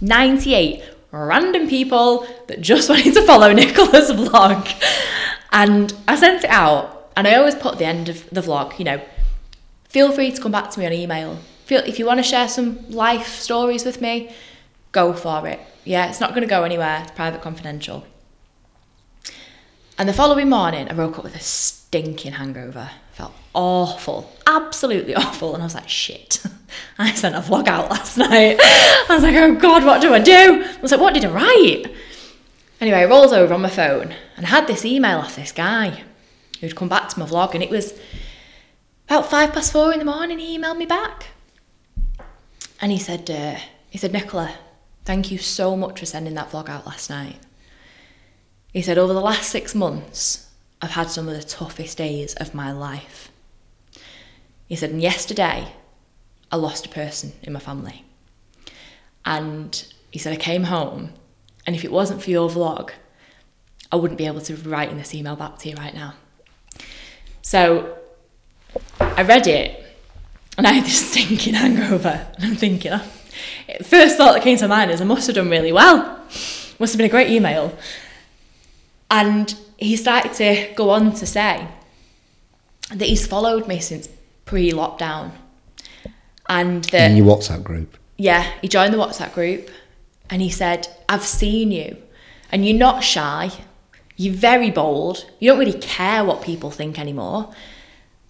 98 0.01 0.83
random 1.11 1.69
people 1.69 2.27
that 2.47 2.59
just 2.59 2.89
wanted 2.89 3.13
to 3.13 3.25
follow 3.25 3.53
Nicola's 3.53 4.11
vlog. 4.11 4.69
And 5.53 5.93
I 6.09 6.17
sent 6.17 6.43
it 6.43 6.49
out. 6.49 7.09
And 7.15 7.25
I 7.25 7.35
always 7.35 7.55
put 7.55 7.77
the 7.77 7.85
end 7.85 8.09
of 8.09 8.29
the 8.31 8.41
vlog, 8.41 8.77
you 8.77 8.83
know, 8.83 9.01
feel 9.87 10.11
free 10.11 10.33
to 10.33 10.41
come 10.41 10.51
back 10.51 10.71
to 10.71 10.79
me 10.81 10.87
on 10.87 10.91
email. 10.91 11.39
Feel 11.67 11.83
if 11.85 11.99
you 11.99 12.05
want 12.05 12.19
to 12.19 12.23
share 12.23 12.49
some 12.49 12.85
life 12.89 13.39
stories 13.39 13.85
with 13.85 14.01
me, 14.01 14.35
go 14.93 15.11
for 15.11 15.45
it. 15.47 15.59
Yeah, 15.83 16.07
it's 16.07 16.21
not 16.21 16.29
going 16.29 16.41
to 16.43 16.47
go 16.47 16.63
anywhere. 16.63 17.01
It's 17.01 17.11
private 17.11 17.41
confidential. 17.41 18.07
And 19.97 20.07
the 20.07 20.13
following 20.13 20.49
morning, 20.49 20.89
I 20.89 20.93
woke 20.93 21.17
up 21.17 21.25
with 21.25 21.35
a 21.35 21.39
stinking 21.39 22.33
hangover. 22.33 22.89
Felt 23.11 23.33
awful, 23.53 24.31
absolutely 24.47 25.13
awful. 25.15 25.53
And 25.53 25.61
I 25.61 25.65
was 25.65 25.75
like, 25.75 25.89
shit. 25.89 26.41
I 26.97 27.13
sent 27.13 27.35
a 27.35 27.39
vlog 27.39 27.67
out 27.67 27.91
last 27.91 28.17
night. 28.29 28.57
I 28.61 29.05
was 29.09 29.23
like, 29.23 29.35
oh 29.35 29.53
God, 29.55 29.83
what 29.83 30.01
do 30.01 30.13
I 30.13 30.19
do? 30.19 30.63
I 30.63 30.81
was 30.81 30.91
like, 30.91 31.01
what 31.01 31.13
did 31.13 31.25
I 31.25 31.29
write? 31.29 31.85
Anyway, 32.79 32.97
I 32.97 33.05
rolls 33.05 33.33
over 33.33 33.53
on 33.53 33.61
my 33.61 33.69
phone 33.69 34.15
and 34.35 34.45
I 34.45 34.49
had 34.49 34.67
this 34.67 34.85
email 34.85 35.19
off 35.19 35.35
this 35.35 35.51
guy 35.51 36.03
who'd 36.59 36.75
come 36.75 36.89
back 36.89 37.09
to 37.09 37.19
my 37.19 37.25
vlog, 37.25 37.53
and 37.53 37.61
it 37.61 37.69
was 37.69 37.93
about 39.07 39.29
five 39.29 39.51
past 39.53 39.71
four 39.71 39.91
in 39.91 39.99
the 39.99 40.05
morning. 40.05 40.39
He 40.39 40.57
emailed 40.57 40.77
me 40.77 40.85
back, 40.85 41.27
and 42.81 42.91
he 42.91 42.97
said, 42.97 43.29
uh, 43.29 43.59
he 43.89 43.97
said, 43.97 44.13
Nicola, 44.13 44.55
thank 45.05 45.31
you 45.31 45.37
so 45.37 45.75
much 45.75 45.99
for 45.99 46.05
sending 46.05 46.33
that 46.35 46.51
vlog 46.51 46.69
out 46.69 46.85
last 46.85 47.09
night. 47.09 47.39
He 48.71 48.81
said, 48.81 48.97
over 48.97 49.13
the 49.13 49.21
last 49.21 49.49
six 49.49 49.75
months, 49.75 50.49
I've 50.81 50.91
had 50.91 51.09
some 51.09 51.27
of 51.29 51.35
the 51.35 51.43
toughest 51.43 51.97
days 51.97 52.33
of 52.35 52.53
my 52.55 52.71
life. 52.71 53.31
He 54.67 54.75
said, 54.75 54.89
and 54.89 55.01
yesterday, 55.01 55.73
I 56.51 56.55
lost 56.55 56.85
a 56.85 56.89
person 56.89 57.33
in 57.43 57.53
my 57.53 57.59
family. 57.59 58.03
And 59.25 59.85
he 60.11 60.19
said, 60.19 60.33
I 60.33 60.37
came 60.37 60.63
home, 60.65 61.13
and 61.65 61.75
if 61.75 61.85
it 61.85 61.91
wasn't 61.91 62.21
for 62.21 62.29
your 62.29 62.49
vlog, 62.49 62.91
I 63.91 63.95
wouldn't 63.95 64.17
be 64.17 64.25
able 64.25 64.41
to 64.41 64.53
be 64.53 64.69
writing 64.69 64.97
this 64.97 65.13
email 65.13 65.35
back 65.35 65.59
to 65.59 65.69
you 65.69 65.75
right 65.75 65.93
now. 65.93 66.15
So 67.41 67.97
I 68.99 69.21
read 69.23 69.47
it, 69.47 69.85
and 70.57 70.65
I 70.65 70.71
had 70.71 70.85
this 70.85 71.09
stinking 71.11 71.53
hangover. 71.53 72.27
And 72.35 72.45
I'm 72.45 72.55
thinking, 72.55 72.99
first 73.83 74.17
thought 74.17 74.33
that 74.33 74.43
came 74.43 74.57
to 74.57 74.67
mind 74.67 74.91
is 74.91 75.01
I 75.01 75.05
must 75.05 75.27
have 75.27 75.35
done 75.35 75.49
really 75.49 75.71
well. 75.71 76.19
Must 76.79 76.93
have 76.93 76.97
been 76.97 77.05
a 77.05 77.09
great 77.09 77.29
email. 77.29 77.77
And 79.09 79.53
he 79.77 79.95
started 79.95 80.33
to 80.33 80.73
go 80.75 80.89
on 80.89 81.13
to 81.13 81.25
say 81.25 81.67
that 82.89 83.05
he's 83.05 83.27
followed 83.27 83.67
me 83.67 83.79
since 83.79 84.09
pre 84.45 84.71
lockdown. 84.71 85.31
And 86.49 86.83
that. 86.85 87.11
In 87.11 87.17
your 87.17 87.25
WhatsApp 87.25 87.63
group. 87.63 87.97
Yeah, 88.17 88.51
he 88.61 88.67
joined 88.67 88.93
the 88.93 88.97
WhatsApp 88.97 89.33
group 89.33 89.69
and 90.29 90.41
he 90.41 90.49
said, 90.49 90.87
I've 91.09 91.23
seen 91.23 91.71
you 91.71 91.97
and 92.51 92.65
you're 92.65 92.77
not 92.77 93.03
shy. 93.03 93.51
You're 94.15 94.33
very 94.33 94.69
bold. 94.69 95.25
You 95.39 95.49
don't 95.49 95.59
really 95.59 95.79
care 95.79 96.23
what 96.23 96.41
people 96.41 96.69
think 96.69 96.99
anymore. 96.99 97.53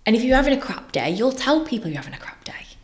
And 0.05 0.15
if 0.15 0.23
you're 0.23 0.35
having 0.35 0.57
a 0.57 0.61
crap 0.61 0.91
day, 0.91 1.09
you'll 1.09 1.31
tell 1.31 1.65
people 1.65 1.89
you're 1.89 2.01
having 2.01 2.13
a 2.13 2.19
crap 2.19 2.43
day. 2.43 2.63
He 2.63 2.77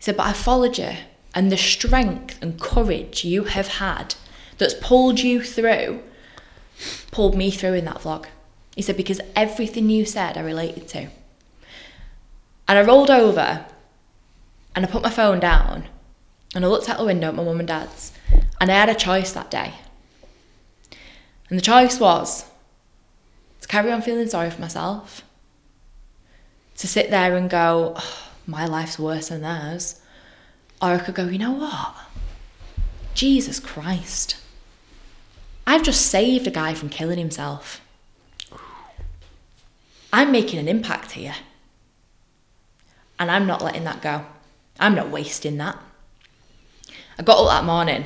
said, 0.00 0.16
But 0.16 0.26
I 0.26 0.32
followed 0.32 0.78
you 0.78 0.90
and 1.38 1.52
the 1.52 1.56
strength 1.56 2.36
and 2.42 2.60
courage 2.60 3.24
you 3.24 3.44
have 3.44 3.68
had 3.68 4.16
that's 4.58 4.74
pulled 4.74 5.20
you 5.20 5.40
through 5.40 6.02
pulled 7.12 7.36
me 7.36 7.48
through 7.48 7.74
in 7.74 7.84
that 7.84 7.98
vlog. 7.98 8.26
He 8.74 8.82
said, 8.82 8.96
Because 8.96 9.20
everything 9.36 9.88
you 9.88 10.04
said 10.04 10.36
I 10.36 10.40
related 10.40 10.88
to. 10.88 10.98
And 12.66 12.76
I 12.76 12.82
rolled 12.82 13.08
over 13.08 13.66
and 14.74 14.84
I 14.84 14.88
put 14.88 15.04
my 15.04 15.10
phone 15.10 15.38
down 15.38 15.84
and 16.56 16.64
I 16.64 16.68
looked 16.68 16.88
out 16.88 16.98
the 16.98 17.04
window 17.04 17.28
at 17.28 17.36
my 17.36 17.44
mum 17.44 17.60
and 17.60 17.68
dad's 17.68 18.10
and 18.60 18.68
I 18.68 18.74
had 18.74 18.88
a 18.88 18.94
choice 18.96 19.30
that 19.30 19.48
day. 19.48 19.74
And 21.48 21.56
the 21.56 21.62
choice 21.62 22.00
was 22.00 22.46
to 23.60 23.68
carry 23.68 23.92
on 23.92 24.02
feeling 24.02 24.26
sorry 24.26 24.50
for 24.50 24.60
myself, 24.60 25.22
to 26.78 26.88
sit 26.88 27.10
there 27.10 27.36
and 27.36 27.48
go, 27.48 27.94
oh, 27.96 28.28
my 28.44 28.66
life's 28.66 28.98
worse 28.98 29.28
than 29.28 29.42
theirs. 29.42 30.00
Or 30.80 30.90
I 30.90 30.98
could 30.98 31.14
go, 31.14 31.24
you 31.24 31.38
know 31.38 31.52
what? 31.52 31.94
Jesus 33.14 33.58
Christ. 33.58 34.36
I've 35.66 35.82
just 35.82 36.06
saved 36.06 36.46
a 36.46 36.50
guy 36.50 36.74
from 36.74 36.88
killing 36.88 37.18
himself. 37.18 37.80
I'm 40.12 40.32
making 40.32 40.58
an 40.58 40.68
impact 40.68 41.12
here. 41.12 41.34
And 43.18 43.30
I'm 43.30 43.46
not 43.46 43.62
letting 43.62 43.84
that 43.84 44.00
go. 44.00 44.24
I'm 44.78 44.94
not 44.94 45.10
wasting 45.10 45.56
that. 45.58 45.76
I 47.18 47.24
got 47.24 47.40
up 47.40 47.48
that 47.48 47.64
morning, 47.64 48.04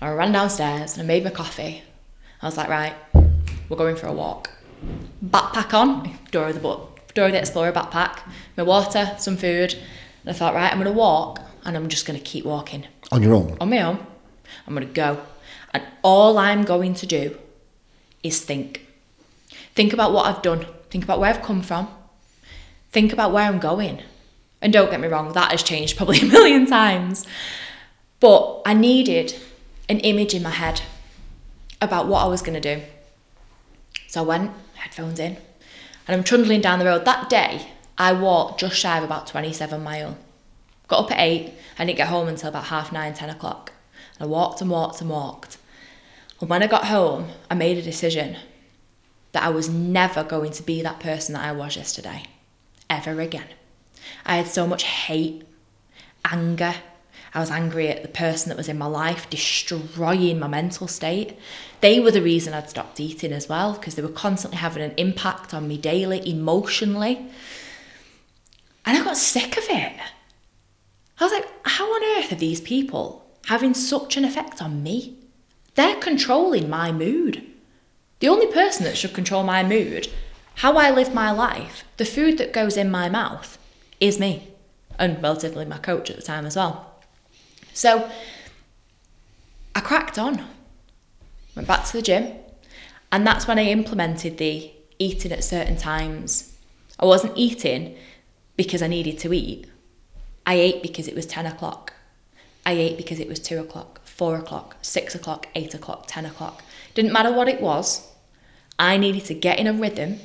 I 0.00 0.10
ran 0.10 0.32
downstairs 0.32 0.94
and 0.94 1.02
I 1.02 1.06
made 1.06 1.22
my 1.22 1.30
coffee. 1.30 1.82
I 2.42 2.46
was 2.46 2.56
like, 2.56 2.68
right, 2.68 2.94
we're 3.68 3.76
going 3.76 3.94
for 3.94 4.08
a 4.08 4.12
walk. 4.12 4.50
Backpack 5.24 5.72
on, 5.72 6.18
Dora 6.32 6.52
the 6.52 6.60
Dora 7.14 7.30
the 7.30 7.38
Explorer 7.38 7.72
backpack, 7.72 8.18
my 8.56 8.64
water, 8.64 9.14
some 9.18 9.36
food. 9.36 9.74
And 9.74 10.30
I 10.30 10.32
thought, 10.32 10.54
right, 10.54 10.72
I'm 10.72 10.78
going 10.78 10.92
to 10.92 10.98
walk 10.98 11.40
and 11.68 11.76
I'm 11.76 11.88
just 11.88 12.06
going 12.06 12.18
to 12.18 12.24
keep 12.24 12.46
walking. 12.46 12.86
On 13.12 13.22
your 13.22 13.34
own? 13.34 13.56
On 13.60 13.68
my 13.68 13.82
own. 13.82 14.04
I'm 14.66 14.74
going 14.74 14.86
to 14.86 14.92
go. 14.92 15.20
And 15.72 15.82
all 16.02 16.38
I'm 16.38 16.64
going 16.64 16.94
to 16.94 17.06
do 17.06 17.36
is 18.22 18.40
think. 18.40 18.86
Think 19.74 19.92
about 19.92 20.12
what 20.12 20.24
I've 20.26 20.42
done. 20.42 20.66
Think 20.88 21.04
about 21.04 21.20
where 21.20 21.28
I've 21.28 21.42
come 21.42 21.60
from. 21.60 21.88
Think 22.90 23.12
about 23.12 23.32
where 23.32 23.44
I'm 23.44 23.58
going. 23.58 24.02
And 24.62 24.72
don't 24.72 24.90
get 24.90 24.98
me 24.98 25.08
wrong, 25.08 25.32
that 25.34 25.50
has 25.52 25.62
changed 25.62 25.96
probably 25.98 26.20
a 26.20 26.24
million 26.24 26.66
times. 26.66 27.26
But 28.18 28.62
I 28.64 28.72
needed 28.72 29.34
an 29.90 30.00
image 30.00 30.34
in 30.34 30.42
my 30.42 30.50
head 30.50 30.80
about 31.80 32.08
what 32.08 32.24
I 32.24 32.28
was 32.28 32.40
going 32.40 32.60
to 32.60 32.76
do. 32.76 32.82
So 34.08 34.22
I 34.22 34.26
went, 34.26 34.52
headphones 34.74 35.18
in, 35.18 35.36
and 36.06 36.16
I'm 36.16 36.24
trundling 36.24 36.62
down 36.62 36.78
the 36.78 36.86
road. 36.86 37.04
That 37.04 37.28
day, 37.28 37.68
I 37.98 38.14
walked 38.14 38.60
just 38.60 38.76
shy 38.76 38.96
of 38.96 39.04
about 39.04 39.26
27 39.26 39.82
mile. 39.82 40.16
Got 40.88 41.04
up 41.04 41.12
at 41.12 41.20
8, 41.20 41.52
I 41.78 41.84
didn't 41.84 41.98
get 41.98 42.08
home 42.08 42.28
until 42.28 42.48
about 42.48 42.64
half 42.64 42.92
9, 42.92 43.14
10 43.14 43.30
o'clock. 43.30 43.72
And 44.18 44.26
I 44.26 44.30
walked 44.30 44.60
and 44.60 44.70
walked 44.70 45.00
and 45.00 45.10
walked. 45.10 45.58
And 46.40 46.48
when 46.48 46.62
I 46.62 46.66
got 46.66 46.86
home, 46.86 47.28
I 47.50 47.54
made 47.54 47.76
a 47.76 47.82
decision 47.82 48.36
that 49.32 49.42
I 49.42 49.50
was 49.50 49.68
never 49.68 50.24
going 50.24 50.52
to 50.52 50.62
be 50.62 50.82
that 50.82 51.00
person 51.00 51.34
that 51.34 51.44
I 51.44 51.52
was 51.52 51.76
yesterday, 51.76 52.24
ever 52.88 53.20
again. 53.20 53.48
I 54.24 54.36
had 54.36 54.46
so 54.46 54.66
much 54.66 54.84
hate, 54.84 55.44
anger. 56.24 56.74
I 57.34 57.40
was 57.40 57.50
angry 57.50 57.88
at 57.88 58.02
the 58.02 58.08
person 58.08 58.48
that 58.48 58.56
was 58.56 58.70
in 58.70 58.78
my 58.78 58.86
life, 58.86 59.28
destroying 59.28 60.38
my 60.38 60.48
mental 60.48 60.88
state. 60.88 61.38
They 61.82 62.00
were 62.00 62.10
the 62.10 62.22
reason 62.22 62.54
I'd 62.54 62.70
stopped 62.70 62.98
eating 62.98 63.32
as 63.32 63.48
well, 63.48 63.74
because 63.74 63.96
they 63.96 64.02
were 64.02 64.08
constantly 64.08 64.58
having 64.58 64.82
an 64.82 64.94
impact 64.96 65.52
on 65.52 65.68
me 65.68 65.76
daily, 65.76 66.26
emotionally. 66.26 67.26
And 68.86 68.96
I 68.96 69.04
got 69.04 69.18
sick 69.18 69.58
of 69.58 69.64
it. 69.68 69.92
I 71.20 71.24
was 71.24 71.32
like, 71.32 71.48
how 71.64 71.86
on 71.86 72.18
earth 72.18 72.32
are 72.32 72.36
these 72.36 72.60
people 72.60 73.26
having 73.46 73.74
such 73.74 74.16
an 74.16 74.24
effect 74.24 74.62
on 74.62 74.82
me? 74.82 75.18
They're 75.74 75.96
controlling 75.96 76.70
my 76.70 76.92
mood. 76.92 77.44
The 78.20 78.28
only 78.28 78.46
person 78.46 78.84
that 78.84 78.96
should 78.96 79.14
control 79.14 79.42
my 79.42 79.62
mood, 79.62 80.08
how 80.56 80.76
I 80.76 80.90
live 80.90 81.14
my 81.14 81.30
life, 81.30 81.84
the 81.96 82.04
food 82.04 82.38
that 82.38 82.52
goes 82.52 82.76
in 82.76 82.90
my 82.90 83.08
mouth, 83.08 83.58
is 84.00 84.18
me. 84.18 84.48
And 84.98 85.22
relatively 85.22 85.64
my 85.64 85.78
coach 85.78 86.10
at 86.10 86.16
the 86.16 86.22
time 86.22 86.46
as 86.46 86.56
well. 86.56 87.00
So 87.72 88.10
I 89.74 89.80
cracked 89.80 90.18
on, 90.18 90.44
went 91.54 91.68
back 91.68 91.84
to 91.86 91.92
the 91.92 92.02
gym, 92.02 92.32
and 93.12 93.24
that's 93.26 93.46
when 93.46 93.58
I 93.58 93.64
implemented 93.64 94.38
the 94.38 94.72
eating 94.98 95.32
at 95.32 95.44
certain 95.44 95.76
times. 95.76 96.56
I 96.98 97.06
wasn't 97.06 97.38
eating 97.38 97.96
because 98.56 98.82
I 98.82 98.88
needed 98.88 99.18
to 99.20 99.32
eat. 99.32 99.66
I 100.48 100.54
ate 100.54 100.80
because 100.80 101.06
it 101.06 101.14
was 101.14 101.26
10 101.26 101.44
o'clock. 101.44 101.92
I 102.64 102.72
ate 102.72 102.96
because 102.96 103.20
it 103.20 103.28
was 103.28 103.38
2 103.38 103.58
o'clock, 103.58 104.00
4 104.06 104.36
o'clock, 104.36 104.76
6 104.80 105.14
o'clock, 105.14 105.46
8 105.54 105.74
o'clock, 105.74 106.04
10 106.06 106.24
o'clock. 106.24 106.62
Didn't 106.94 107.12
matter 107.12 107.30
what 107.30 107.48
it 107.48 107.60
was. 107.60 108.08
I 108.78 108.96
needed 108.96 109.26
to 109.26 109.34
get 109.34 109.58
in 109.58 109.66
a 109.66 109.74
rhythm 109.74 110.20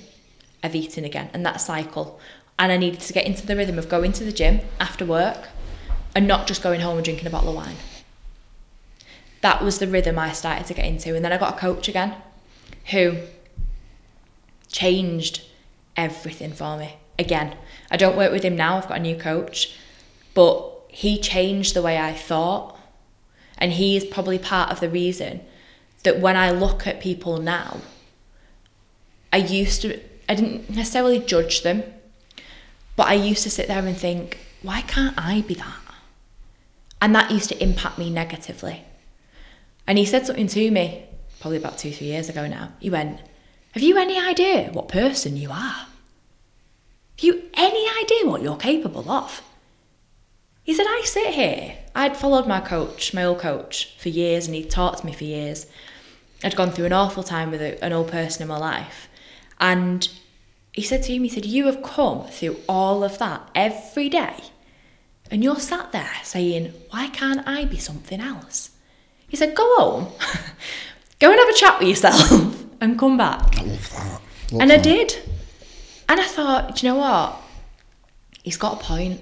of 0.63 0.75
eating 0.75 1.03
again 1.03 1.29
and 1.33 1.45
that 1.45 1.59
cycle. 1.59 2.21
And 2.57 2.71
I 2.71 2.77
needed 2.77 3.01
to 3.01 3.11
get 3.11 3.25
into 3.25 3.45
the 3.45 3.57
rhythm 3.57 3.77
of 3.77 3.89
going 3.89 4.13
to 4.13 4.23
the 4.23 4.31
gym 4.31 4.61
after 4.79 5.05
work 5.05 5.49
and 6.15 6.25
not 6.25 6.47
just 6.47 6.63
going 6.63 6.79
home 6.79 6.95
and 6.95 7.03
drinking 7.03 7.27
a 7.27 7.29
bottle 7.29 7.49
of 7.49 7.55
wine. 7.55 7.75
That 9.41 9.61
was 9.61 9.79
the 9.79 9.87
rhythm 9.87 10.17
I 10.17 10.31
started 10.31 10.67
to 10.67 10.73
get 10.73 10.85
into. 10.85 11.17
And 11.17 11.25
then 11.25 11.33
I 11.33 11.37
got 11.37 11.55
a 11.55 11.59
coach 11.59 11.89
again 11.89 12.15
who 12.91 13.17
changed 14.69 15.41
everything 15.97 16.53
for 16.53 16.77
me. 16.77 16.95
Again, 17.19 17.57
I 17.91 17.97
don't 17.97 18.15
work 18.15 18.31
with 18.31 18.43
him 18.43 18.55
now, 18.55 18.77
I've 18.77 18.87
got 18.87 18.99
a 18.99 19.01
new 19.01 19.17
coach, 19.17 19.75
but 20.33 20.71
he 20.87 21.19
changed 21.19 21.73
the 21.73 21.81
way 21.81 21.97
I 21.97 22.13
thought. 22.13 22.77
And 23.57 23.73
he 23.73 23.95
is 23.95 24.05
probably 24.05 24.39
part 24.39 24.71
of 24.71 24.79
the 24.79 24.89
reason 24.89 25.41
that 26.03 26.19
when 26.19 26.35
I 26.35 26.51
look 26.51 26.85
at 26.85 27.01
people 27.01 27.37
now, 27.37 27.77
I 29.31 29.37
used 29.37 29.81
to, 29.83 29.99
I 30.27 30.35
didn't 30.35 30.69
necessarily 30.69 31.19
judge 31.19 31.63
them, 31.63 31.83
but 32.95 33.07
I 33.07 33.13
used 33.13 33.43
to 33.43 33.49
sit 33.49 33.67
there 33.67 33.85
and 33.85 33.97
think, 33.97 34.37
why 34.61 34.81
can't 34.81 35.15
I 35.17 35.41
be 35.41 35.55
that? 35.55 35.77
And 37.01 37.13
that 37.15 37.31
used 37.31 37.49
to 37.49 37.61
impact 37.61 37.97
me 37.97 38.09
negatively. 38.09 38.83
And 39.87 39.97
he 39.97 40.05
said 40.05 40.25
something 40.25 40.47
to 40.47 40.71
me, 40.71 41.05
probably 41.39 41.57
about 41.57 41.77
two, 41.77 41.91
three 41.91 42.07
years 42.07 42.29
ago 42.29 42.47
now. 42.47 42.71
He 42.79 42.89
went, 42.89 43.19
Have 43.73 43.83
you 43.83 43.97
any 43.97 44.17
idea 44.17 44.69
what 44.71 44.87
person 44.87 45.35
you 45.35 45.49
are? 45.49 45.87
Have 47.17 47.19
you 47.19 47.43
any 47.55 47.85
idea 48.01 48.29
what 48.29 48.41
you're 48.41 48.55
capable 48.55 49.09
of? 49.11 49.41
He 50.63 50.73
said, 50.73 50.85
I 50.87 51.01
sit 51.05 51.33
here. 51.33 51.77
I'd 51.93 52.17
followed 52.17 52.47
my 52.47 52.59
coach, 52.59 53.13
my 53.13 53.23
old 53.23 53.39
coach, 53.39 53.95
for 53.97 54.09
years, 54.09 54.47
and 54.47 54.55
he'd 54.55 54.69
taught 54.69 54.99
to 54.99 55.05
me 55.05 55.13
for 55.13 55.25
years. 55.25 55.67
I'd 56.43 56.55
gone 56.55 56.71
through 56.71 56.85
an 56.85 56.93
awful 56.93 57.23
time 57.23 57.51
with 57.51 57.61
a, 57.61 57.83
an 57.83 57.93
old 57.93 58.09
person 58.09 58.41
in 58.41 58.47
my 58.47 58.57
life. 58.57 59.07
And 59.59 60.07
he 60.71 60.81
said 60.81 61.03
to 61.03 61.19
me, 61.19 61.27
he 61.27 61.33
said, 61.33 61.45
You 61.45 61.65
have 61.67 61.83
come 61.83 62.25
through 62.27 62.57
all 62.67 63.03
of 63.03 63.17
that 63.19 63.49
every 63.53 64.09
day. 64.09 64.35
And 65.29 65.43
you're 65.43 65.59
sat 65.59 65.91
there 65.91 66.11
saying, 66.23 66.73
Why 66.89 67.07
can't 67.07 67.47
I 67.47 67.65
be 67.65 67.77
something 67.77 68.19
else? 68.19 68.71
He 69.27 69.37
said, 69.37 69.55
Go 69.55 69.63
home, 69.77 70.13
go 71.19 71.31
and 71.31 71.39
have 71.39 71.49
a 71.49 71.53
chat 71.53 71.79
with 71.79 71.89
yourself 71.89 72.65
and 72.81 72.97
come 72.97 73.17
back. 73.17 73.57
I 73.57 73.63
love 73.63 73.89
that. 73.91 74.21
Love 74.51 74.61
and 74.61 74.71
I 74.71 74.77
did. 74.77 75.15
And 76.09 76.19
I 76.19 76.25
thought, 76.25 76.75
do 76.75 76.85
you 76.85 76.93
know 76.93 76.99
what? 76.99 77.41
He's 78.43 78.57
got 78.57 78.81
a 78.81 78.83
point. 78.83 79.21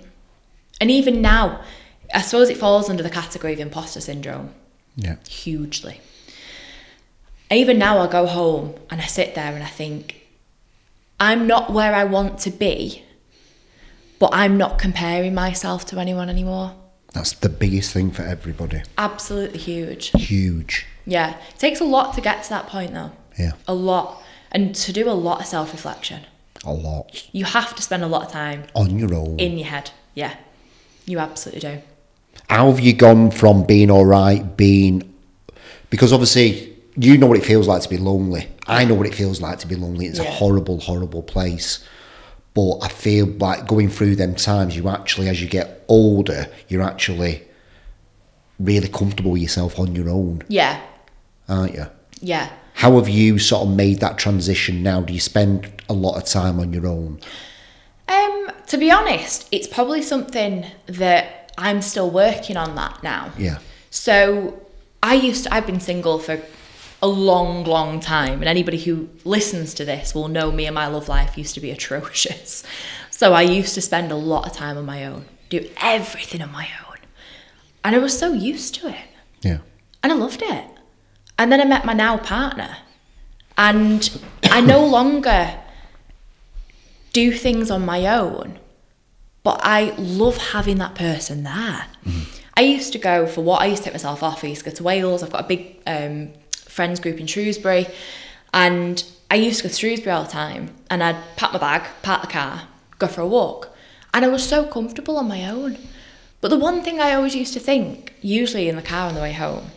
And 0.82 0.92
even 0.92 1.22
now, 1.22 1.62
I 2.14 2.22
suppose 2.22 2.50
it 2.50 2.58
falls 2.58 2.90
under 2.90 3.04
the 3.04 3.10
category 3.10 3.54
of 3.54 3.60
imposter 3.60 4.02
syndrome 4.02 4.54
Yeah. 4.98 5.16
hugely. 5.30 6.02
Even 7.52 7.78
now, 7.78 8.00
I 8.00 8.08
go 8.08 8.26
home 8.26 8.74
and 8.90 9.00
I 9.00 9.06
sit 9.06 9.36
there 9.36 9.54
and 9.54 9.64
I 9.64 9.68
think, 9.68 10.22
I'm 11.20 11.46
not 11.48 11.72
where 11.72 11.94
I 11.94 12.04
want 12.04 12.40
to 12.40 12.50
be, 12.50 13.04
but 14.20 14.32
I'm 14.34 14.58
not 14.58 14.80
comparing 14.80 15.34
myself 15.36 15.86
to 15.88 16.00
anyone 16.00 16.30
anymore. 16.30 16.74
That's 17.14 17.34
the 17.34 17.50
biggest 17.50 17.92
thing 17.92 18.10
for 18.12 18.24
everybody. 18.24 18.82
Absolutely 18.98 19.60
huge. 19.60 20.12
Huge. 20.16 20.86
Yeah. 21.06 21.36
It 21.54 21.60
takes 21.60 21.80
a 21.82 21.84
lot 21.86 22.16
to 22.16 22.22
get 22.22 22.42
to 22.44 22.50
that 22.50 22.68
point, 22.68 22.94
though. 22.94 23.12
Yeah. 23.38 23.52
A 23.68 23.74
lot. 23.74 24.24
And 24.52 24.74
to 24.76 24.94
do 24.94 25.10
a 25.10 25.12
lot 25.12 25.42
of 25.42 25.46
self 25.46 25.72
reflection. 25.74 26.22
A 26.64 26.72
lot. 26.74 27.28
You 27.34 27.46
have 27.46 27.76
to 27.76 27.82
spend 27.82 28.04
a 28.04 28.08
lot 28.08 28.24
of 28.26 28.32
time 28.32 28.64
On 28.76 28.98
your 28.98 29.14
own. 29.14 29.38
in 29.40 29.58
your 29.58 29.68
head. 29.68 29.92
Yeah. 30.16 30.36
You 31.06 31.20
absolutely 31.20 31.62
do. 31.62 31.82
How 32.50 32.70
have 32.70 32.80
you 32.80 32.94
gone 32.94 33.32
from 33.32 33.64
being 33.66 33.90
all 33.92 34.06
right, 34.06 34.56
being 34.58 35.14
because 35.90 36.14
obviously 36.14 36.74
you 36.98 37.18
know 37.18 37.28
what 37.28 37.38
it 37.38 37.46
feels 37.46 37.68
like 37.68 37.82
to 37.84 37.90
be 37.90 37.98
lonely. 37.98 38.48
I 38.68 38.86
know 38.86 38.96
what 38.96 39.08
it 39.08 39.16
feels 39.16 39.42
like 39.42 39.60
to 39.60 39.68
be 39.68 39.76
lonely. 39.76 40.06
It's 40.08 40.20
a 40.20 40.24
horrible, 40.24 40.80
horrible 40.80 41.24
place. 41.24 41.86
But 42.54 42.80
I 42.82 42.90
feel 42.90 43.26
like 43.28 43.66
going 43.66 43.90
through 43.90 44.18
them 44.18 44.36
times, 44.36 44.76
you 44.76 44.90
actually, 44.90 45.30
as 45.30 45.42
you 45.42 45.48
get 45.48 45.86
older, 45.88 46.48
you're 46.68 46.82
actually 46.82 47.44
really 48.60 48.90
comfortable 48.90 49.32
with 49.32 49.42
yourself 49.42 49.80
on 49.80 49.96
your 49.96 50.10
own, 50.10 50.44
Yeah. 50.50 50.80
aren't 51.48 51.74
you? 51.76 51.88
Yeah. 52.20 52.50
How 52.76 52.96
have 52.98 53.08
you 53.10 53.40
sort 53.40 53.68
of 53.68 53.74
made 53.76 54.00
that 54.02 54.18
transition 54.18 54.84
now? 54.84 55.02
Do 55.02 55.14
you 55.14 55.20
spend 55.20 55.72
a 55.90 55.94
lot 55.94 56.18
of 56.18 56.26
time 56.26 56.60
on 56.60 56.74
your 56.74 56.88
own? 56.88 57.20
Um, 58.08 58.52
to 58.68 58.78
be 58.78 58.92
honest, 58.92 59.48
it's 59.52 59.68
probably 59.68 60.02
something 60.02 60.66
that 60.88 61.54
I'm 61.58 61.82
still 61.82 62.10
working 62.10 62.58
on 62.58 62.76
that 62.76 63.04
now. 63.04 63.32
Yeah. 63.38 63.60
So 63.90 64.62
I 65.04 65.16
used 65.16 65.46
to, 65.46 65.54
I've 65.54 65.66
been 65.66 65.80
single 65.80 66.20
for 66.20 66.42
a 67.02 67.08
long, 67.08 67.64
long 67.64 68.00
time, 68.00 68.40
and 68.40 68.46
anybody 68.46 68.78
who 68.78 69.10
listens 69.26 69.74
to 69.76 69.86
this 69.86 70.14
will 70.14 70.28
know 70.28 70.52
me 70.52 70.66
and 70.66 70.76
my 70.76 70.88
love 70.88 71.10
life 71.10 71.38
used 71.38 71.54
to 71.56 71.60
be 71.60 71.72
atrocious. 71.78 72.64
So 73.10 73.34
I 73.34 73.42
used 73.44 73.74
to 73.76 73.82
spend 73.82 74.12
a 74.12 74.16
lot 74.16 74.48
of 74.48 74.54
time 74.54 74.78
on 74.78 74.86
my 74.86 75.06
own, 75.06 75.26
do 75.50 75.70
everything 75.82 76.42
on 76.42 76.52
my 76.52 76.68
own. 76.88 76.98
And 77.84 77.96
I 77.96 78.00
was 78.00 78.18
so 78.18 78.34
used 78.34 78.76
to 78.76 78.90
it. 78.90 79.08
Yeah. 79.42 79.60
And 80.04 80.12
I 80.12 80.16
loved 80.16 80.42
it. 80.42 80.66
And 81.38 81.52
then 81.52 81.62
I 81.62 81.66
met 81.66 81.86
my 81.86 81.94
now 81.94 82.18
partner. 82.18 82.78
And 83.58 84.10
I 84.44 84.62
no 84.62 84.86
longer 84.98 85.60
do 87.14 87.32
things 87.32 87.70
on 87.70 87.86
my 87.86 88.08
own, 88.08 88.60
but 89.44 89.60
I 89.64 89.94
love 89.98 90.38
having 90.38 90.78
that 90.78 90.96
person 90.96 91.44
there. 91.44 91.88
I 92.56 92.62
used 92.62 92.94
to 92.94 93.00
go 93.00 93.26
for 93.26 93.42
what 93.42 93.62
I 93.62 93.66
used 93.66 93.84
to 93.84 93.86
take 93.86 93.94
myself 93.94 94.22
off. 94.22 94.44
I 94.44 94.48
used 94.48 94.64
to 94.64 94.70
go 94.70 94.76
to 94.76 94.84
Wales. 94.84 95.24
I've 95.24 95.32
got 95.32 95.46
a 95.46 95.48
big 95.48 95.78
um, 95.88 96.30
friends 96.54 97.00
group 97.00 97.20
in 97.20 97.28
Shrewsbury. 97.28 97.88
And 98.54 99.04
I 99.30 99.36
used 99.36 99.58
to 99.58 99.64
go 99.64 99.70
to 99.70 99.76
Shrewsbury 99.76 100.14
all 100.14 100.24
the 100.24 100.30
time. 100.30 100.76
And 100.90 101.02
I'd 101.02 101.18
pack 101.38 101.54
my 101.54 101.60
bag, 101.60 101.90
park 102.02 102.22
the 102.22 102.28
car, 102.28 102.68
go 103.00 103.08
for 103.08 103.22
a 103.22 103.28
walk. 103.28 103.74
And 104.14 104.26
I 104.26 104.28
was 104.28 104.48
so 104.48 104.66
comfortable 104.66 105.18
on 105.18 105.28
my 105.28 105.50
own. 105.50 105.78
But 106.42 106.50
the 106.50 106.60
one 106.60 106.84
thing 106.84 107.00
I 107.00 107.14
always 107.14 107.36
used 107.36 107.54
to 107.54 107.60
think, 107.60 108.14
usually 108.22 108.68
in 108.68 108.76
the 108.76 108.82
car 108.82 109.08
on 109.08 109.16
the 109.16 109.22
way 109.22 109.32
home, 109.32 109.72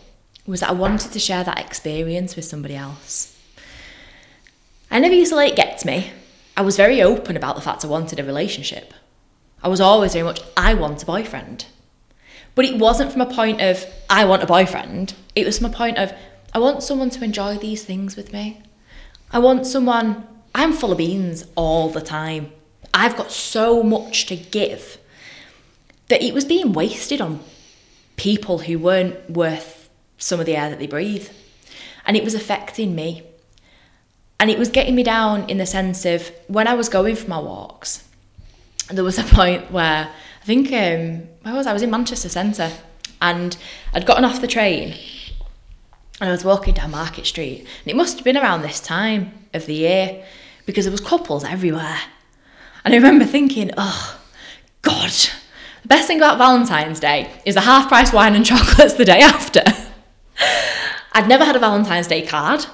was 0.47 0.61
that 0.61 0.71
I 0.71 0.73
wanted 0.73 1.13
to 1.13 1.19
share 1.19 1.45
that 1.45 1.61
experience 1.61 2.37
with 2.37 2.45
somebody 2.45 2.75
else. 2.75 3.39
I 4.91 4.99
never 4.99 5.15
used 5.15 5.31
to 5.31 5.37
let 5.37 5.51
it 5.51 5.57
get 5.57 5.79
to 5.79 5.87
me. 5.87 6.11
I 6.57 6.63
was 6.63 6.77
very 6.77 7.03
open 7.03 7.37
about 7.37 7.57
the 7.57 7.63
fact 7.63 7.85
I 7.85 7.89
wanted 7.89 8.21
a 8.21 8.25
relationship. 8.25 8.95
I 9.63 9.69
was 9.69 9.81
always 9.81 10.13
very 10.13 10.25
much, 10.25 10.41
I 10.57 10.75
want 10.75 11.03
a 11.03 11.07
boyfriend. 11.07 11.67
But 12.55 12.67
it 12.67 12.79
wasn't 12.79 13.11
from 13.11 13.23
a 13.23 13.35
point 13.35 13.61
of, 13.61 13.85
I 14.09 14.25
want 14.25 14.43
a 14.43 14.47
boyfriend. 14.47 15.15
It 15.35 15.47
was 15.47 15.59
from 15.59 15.73
a 15.73 15.77
point 15.77 15.99
of, 15.99 16.13
I 16.53 16.59
want 16.59 16.83
someone 16.83 17.11
to 17.11 17.25
enjoy 17.25 17.59
these 17.59 17.85
things 17.85 18.15
with 18.15 18.33
me. 18.33 18.63
I 19.33 19.41
want 19.41 19.67
someone, 19.67 20.27
I'm 20.55 20.73
full 20.73 20.93
of 20.93 20.99
beans 20.99 21.45
all 21.57 21.89
the 21.89 22.01
time. 22.01 22.53
I've 22.93 23.17
got 23.17 23.33
so 23.33 23.83
much 23.83 24.27
to 24.27 24.37
give 24.37 24.99
that 26.09 26.23
it 26.23 26.33
was 26.33 26.45
being 26.45 26.73
wasted 26.73 27.21
on 27.21 27.41
people 28.17 28.59
who 28.59 28.79
weren't 28.79 29.31
worth 29.31 29.91
some 30.19 30.39
of 30.39 30.47
the 30.47 30.57
air 30.57 30.71
that 30.71 30.79
they 30.79 30.87
breathe. 30.87 31.29
And 32.07 32.17
it 32.17 32.23
was 32.23 32.35
affecting 32.35 32.95
me. 32.95 33.25
And 34.45 34.51
it 34.51 34.59
was 34.59 34.69
getting 34.69 34.95
me 34.95 35.03
down 35.03 35.49
in 35.49 35.57
the 35.57 35.65
sense 35.65 36.05
of 36.05 36.31
when 36.49 36.69
I 36.69 36.75
was 36.75 36.91
going 36.91 37.17
for 37.17 37.27
my 37.31 37.39
walks, 37.39 38.07
there 38.91 39.03
was 39.03 39.19
a 39.19 39.23
point 39.25 39.71
where 39.71 40.11
I 40.11 40.45
think 40.45 40.67
um, 40.67 41.27
where 41.41 41.55
was 41.55 41.67
I? 41.67 41.71
I 41.71 41.73
was 41.73 41.81
in 41.81 41.91
Manchester 41.91 42.29
Centre 42.29 42.71
and 43.23 43.57
I'd 43.95 44.05
gotten 44.05 44.23
off 44.23 44.43
the 44.43 44.47
train 44.47 44.99
and 46.21 46.29
I 46.29 46.31
was 46.31 46.45
walking 46.45 46.75
down 46.75 46.91
Market 46.91 47.25
Street 47.25 47.61
and 47.61 47.87
it 47.87 47.97
must 47.97 48.19
have 48.19 48.25
been 48.27 48.37
around 48.37 48.61
this 48.61 48.81
time 48.81 49.33
of 49.55 49.65
the 49.65 49.73
year 49.73 50.27
because 50.67 50.85
there 50.85 50.93
was 50.93 51.01
couples 51.01 51.43
everywhere. 51.43 52.01
And 52.85 52.93
I 52.93 52.99
remember 52.99 53.25
thinking, 53.25 53.71
oh 53.79 54.21
God, 54.83 55.11
the 55.81 55.89
best 55.89 56.07
thing 56.07 56.19
about 56.19 56.37
Valentine's 56.37 57.01
Day 57.01 57.31
is 57.47 57.55
the 57.55 57.63
half 57.63 57.89
price 57.89 58.13
wine 58.13 58.35
and 58.35 58.45
chocolates 58.45 58.93
the 58.93 59.07
day 59.07 59.21
after. 59.21 59.63
I'd 61.13 61.31
never 61.31 61.47
had 61.47 61.57
a 61.57 61.61
Valentine's 61.61 62.09
Day 62.09 62.27
card. 62.27 62.67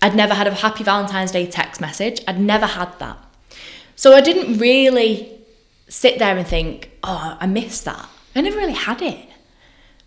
I'd 0.00 0.14
never 0.14 0.34
had 0.34 0.46
a 0.46 0.54
happy 0.54 0.84
Valentine's 0.84 1.32
Day 1.32 1.46
text 1.46 1.80
message. 1.80 2.22
I'd 2.28 2.40
never 2.40 2.66
had 2.66 2.96
that. 2.98 3.18
So 3.96 4.14
I 4.14 4.20
didn't 4.20 4.58
really 4.58 5.38
sit 5.88 6.18
there 6.18 6.36
and 6.36 6.46
think, 6.46 6.90
oh, 7.02 7.36
I 7.40 7.46
missed 7.46 7.84
that. 7.84 8.08
I 8.36 8.40
never 8.40 8.56
really 8.56 8.72
had 8.72 9.02
it. 9.02 9.28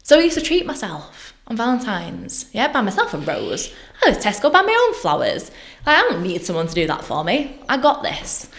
So 0.04 0.18
I 0.18 0.24
used 0.24 0.38
to 0.38 0.44
treat 0.44 0.66
myself 0.66 1.34
on 1.48 1.58
Valentine's. 1.58 2.50
Yeah, 2.54 2.72
buy 2.72 2.82
myself 2.82 3.14
a 3.14 3.18
rose. 3.18 3.74
I 4.04 4.12
to 4.12 4.20
Tesco, 4.20 4.52
buy 4.52 4.62
my 4.62 4.88
own 4.88 4.94
flowers. 4.96 5.52
Like, 5.86 5.98
I 5.98 6.02
don't 6.02 6.24
need 6.24 6.44
someone 6.44 6.68
to 6.68 6.74
do 6.74 6.88
that 6.88 7.04
for 7.04 7.24
me. 7.24 7.60
I 7.68 7.78
got 7.78 8.04
this. 8.04 8.50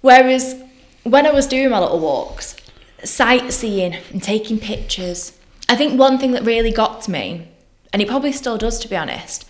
Whereas 0.00 0.62
when 1.02 1.26
I 1.26 1.32
was 1.32 1.46
doing 1.46 1.70
my 1.70 1.80
little 1.80 2.00
walks, 2.00 2.56
sightseeing 3.02 3.94
and 4.12 4.22
taking 4.22 4.58
pictures, 4.58 5.36
I 5.68 5.76
think 5.76 5.98
one 5.98 6.18
thing 6.18 6.32
that 6.32 6.44
really 6.44 6.70
got 6.70 7.02
to 7.02 7.10
me, 7.10 7.48
and 7.92 8.00
it 8.00 8.08
probably 8.08 8.32
still 8.32 8.58
does 8.58 8.78
to 8.80 8.88
be 8.88 8.96
honest, 8.96 9.46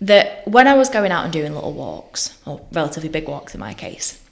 that 0.00 0.46
when 0.48 0.66
I 0.66 0.74
was 0.74 0.88
going 0.88 1.12
out 1.12 1.24
and 1.24 1.32
doing 1.32 1.54
little 1.54 1.72
walks, 1.72 2.38
or 2.46 2.66
relatively 2.72 3.08
big 3.08 3.28
walks 3.28 3.54
in 3.54 3.60
my 3.60 3.74
case, 3.74 4.22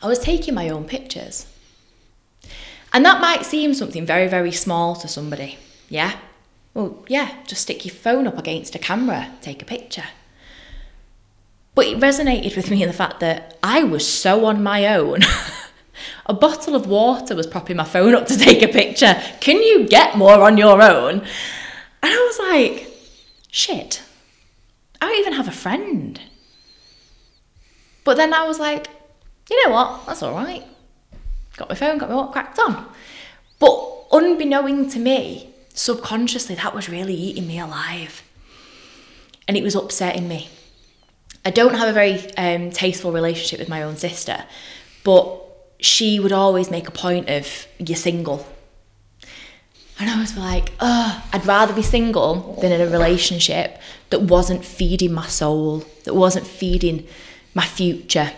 I 0.00 0.06
was 0.06 0.18
taking 0.18 0.54
my 0.54 0.68
own 0.68 0.84
pictures. 0.84 1.46
And 2.92 3.04
that 3.04 3.20
might 3.20 3.44
seem 3.44 3.74
something 3.74 4.06
very, 4.06 4.28
very 4.28 4.52
small 4.52 4.94
to 4.96 5.08
somebody. 5.08 5.58
Yeah? 5.88 6.16
Well, 6.74 7.04
yeah, 7.08 7.34
just 7.44 7.62
stick 7.62 7.84
your 7.84 7.94
phone 7.94 8.26
up 8.26 8.38
against 8.38 8.74
a 8.74 8.78
camera, 8.78 9.32
take 9.40 9.60
a 9.60 9.64
picture. 9.64 10.04
But 11.74 11.86
it 11.86 11.98
resonated 11.98 12.56
with 12.56 12.70
me 12.72 12.82
in 12.82 12.88
the 12.88 12.94
fact 12.94 13.20
that 13.20 13.58
I 13.62 13.82
was 13.82 14.06
so 14.06 14.46
on 14.46 14.62
my 14.62 14.86
own. 14.86 15.20
a 16.26 16.34
bottle 16.34 16.74
of 16.74 16.86
water 16.86 17.34
was 17.34 17.46
propping 17.46 17.76
my 17.76 17.84
phone 17.84 18.14
up 18.14 18.26
to 18.26 18.38
take 18.38 18.62
a 18.62 18.68
picture. 18.68 19.20
Can 19.40 19.62
you 19.62 19.88
get 19.88 20.16
more 20.16 20.40
on 20.42 20.56
your 20.56 20.80
own? 20.80 21.20
And 21.20 22.12
I 22.12 22.16
was 22.16 22.38
like, 22.38 22.88
shit, 23.50 24.02
I 25.00 25.06
don't 25.06 25.18
even 25.18 25.32
have 25.34 25.48
a 25.48 25.52
friend. 25.52 26.20
But 28.04 28.16
then 28.16 28.32
I 28.32 28.46
was 28.46 28.58
like, 28.58 28.88
you 29.50 29.66
know 29.66 29.72
what? 29.72 30.06
That's 30.06 30.22
all 30.22 30.32
right. 30.32 30.64
Got 31.56 31.68
my 31.68 31.74
phone, 31.74 31.98
got 31.98 32.08
my 32.08 32.16
what, 32.16 32.32
cracked 32.32 32.58
on. 32.58 32.86
But 33.58 34.04
unbeknown 34.12 34.88
to 34.90 34.98
me, 34.98 35.50
subconsciously, 35.74 36.54
that 36.56 36.74
was 36.74 36.88
really 36.88 37.14
eating 37.14 37.46
me 37.46 37.58
alive. 37.58 38.22
And 39.46 39.56
it 39.56 39.62
was 39.62 39.74
upsetting 39.74 40.28
me. 40.28 40.48
I 41.44 41.50
don't 41.50 41.74
have 41.74 41.88
a 41.88 41.92
very 41.92 42.34
um, 42.36 42.70
tasteful 42.70 43.12
relationship 43.12 43.58
with 43.58 43.68
my 43.68 43.82
own 43.82 43.96
sister, 43.96 44.44
but 45.04 45.40
she 45.80 46.20
would 46.20 46.32
always 46.32 46.70
make 46.70 46.88
a 46.88 46.92
point 46.92 47.28
of, 47.28 47.66
you're 47.78 47.96
single. 47.96 48.46
And 49.98 50.10
I 50.10 50.20
was 50.20 50.36
like, 50.36 50.72
oh, 50.80 51.24
I'd 51.32 51.46
rather 51.46 51.72
be 51.72 51.82
single 51.82 52.58
than 52.60 52.72
in 52.72 52.80
a 52.80 52.86
relationship 52.86 53.80
that 54.10 54.22
wasn't 54.22 54.64
feeding 54.64 55.12
my 55.12 55.26
soul, 55.26 55.84
that 56.04 56.14
wasn't 56.14 56.46
feeding 56.46 57.06
my 57.54 57.64
future. 57.64 58.32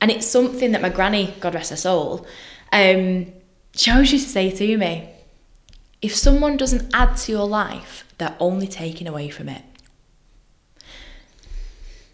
And 0.00 0.10
it's 0.10 0.26
something 0.26 0.72
that 0.72 0.82
my 0.82 0.88
granny, 0.88 1.34
God 1.40 1.54
rest 1.54 1.70
her 1.70 1.76
soul, 1.76 2.26
um, 2.72 3.32
always 3.88 4.12
used 4.12 4.26
to 4.26 4.32
say 4.32 4.50
to 4.50 4.76
me 4.76 5.08
if 6.00 6.16
someone 6.16 6.56
doesn't 6.56 6.90
add 6.92 7.16
to 7.16 7.32
your 7.32 7.46
life, 7.46 8.04
they're 8.18 8.36
only 8.40 8.66
taking 8.66 9.06
away 9.06 9.28
from 9.28 9.48
it. 9.48 9.62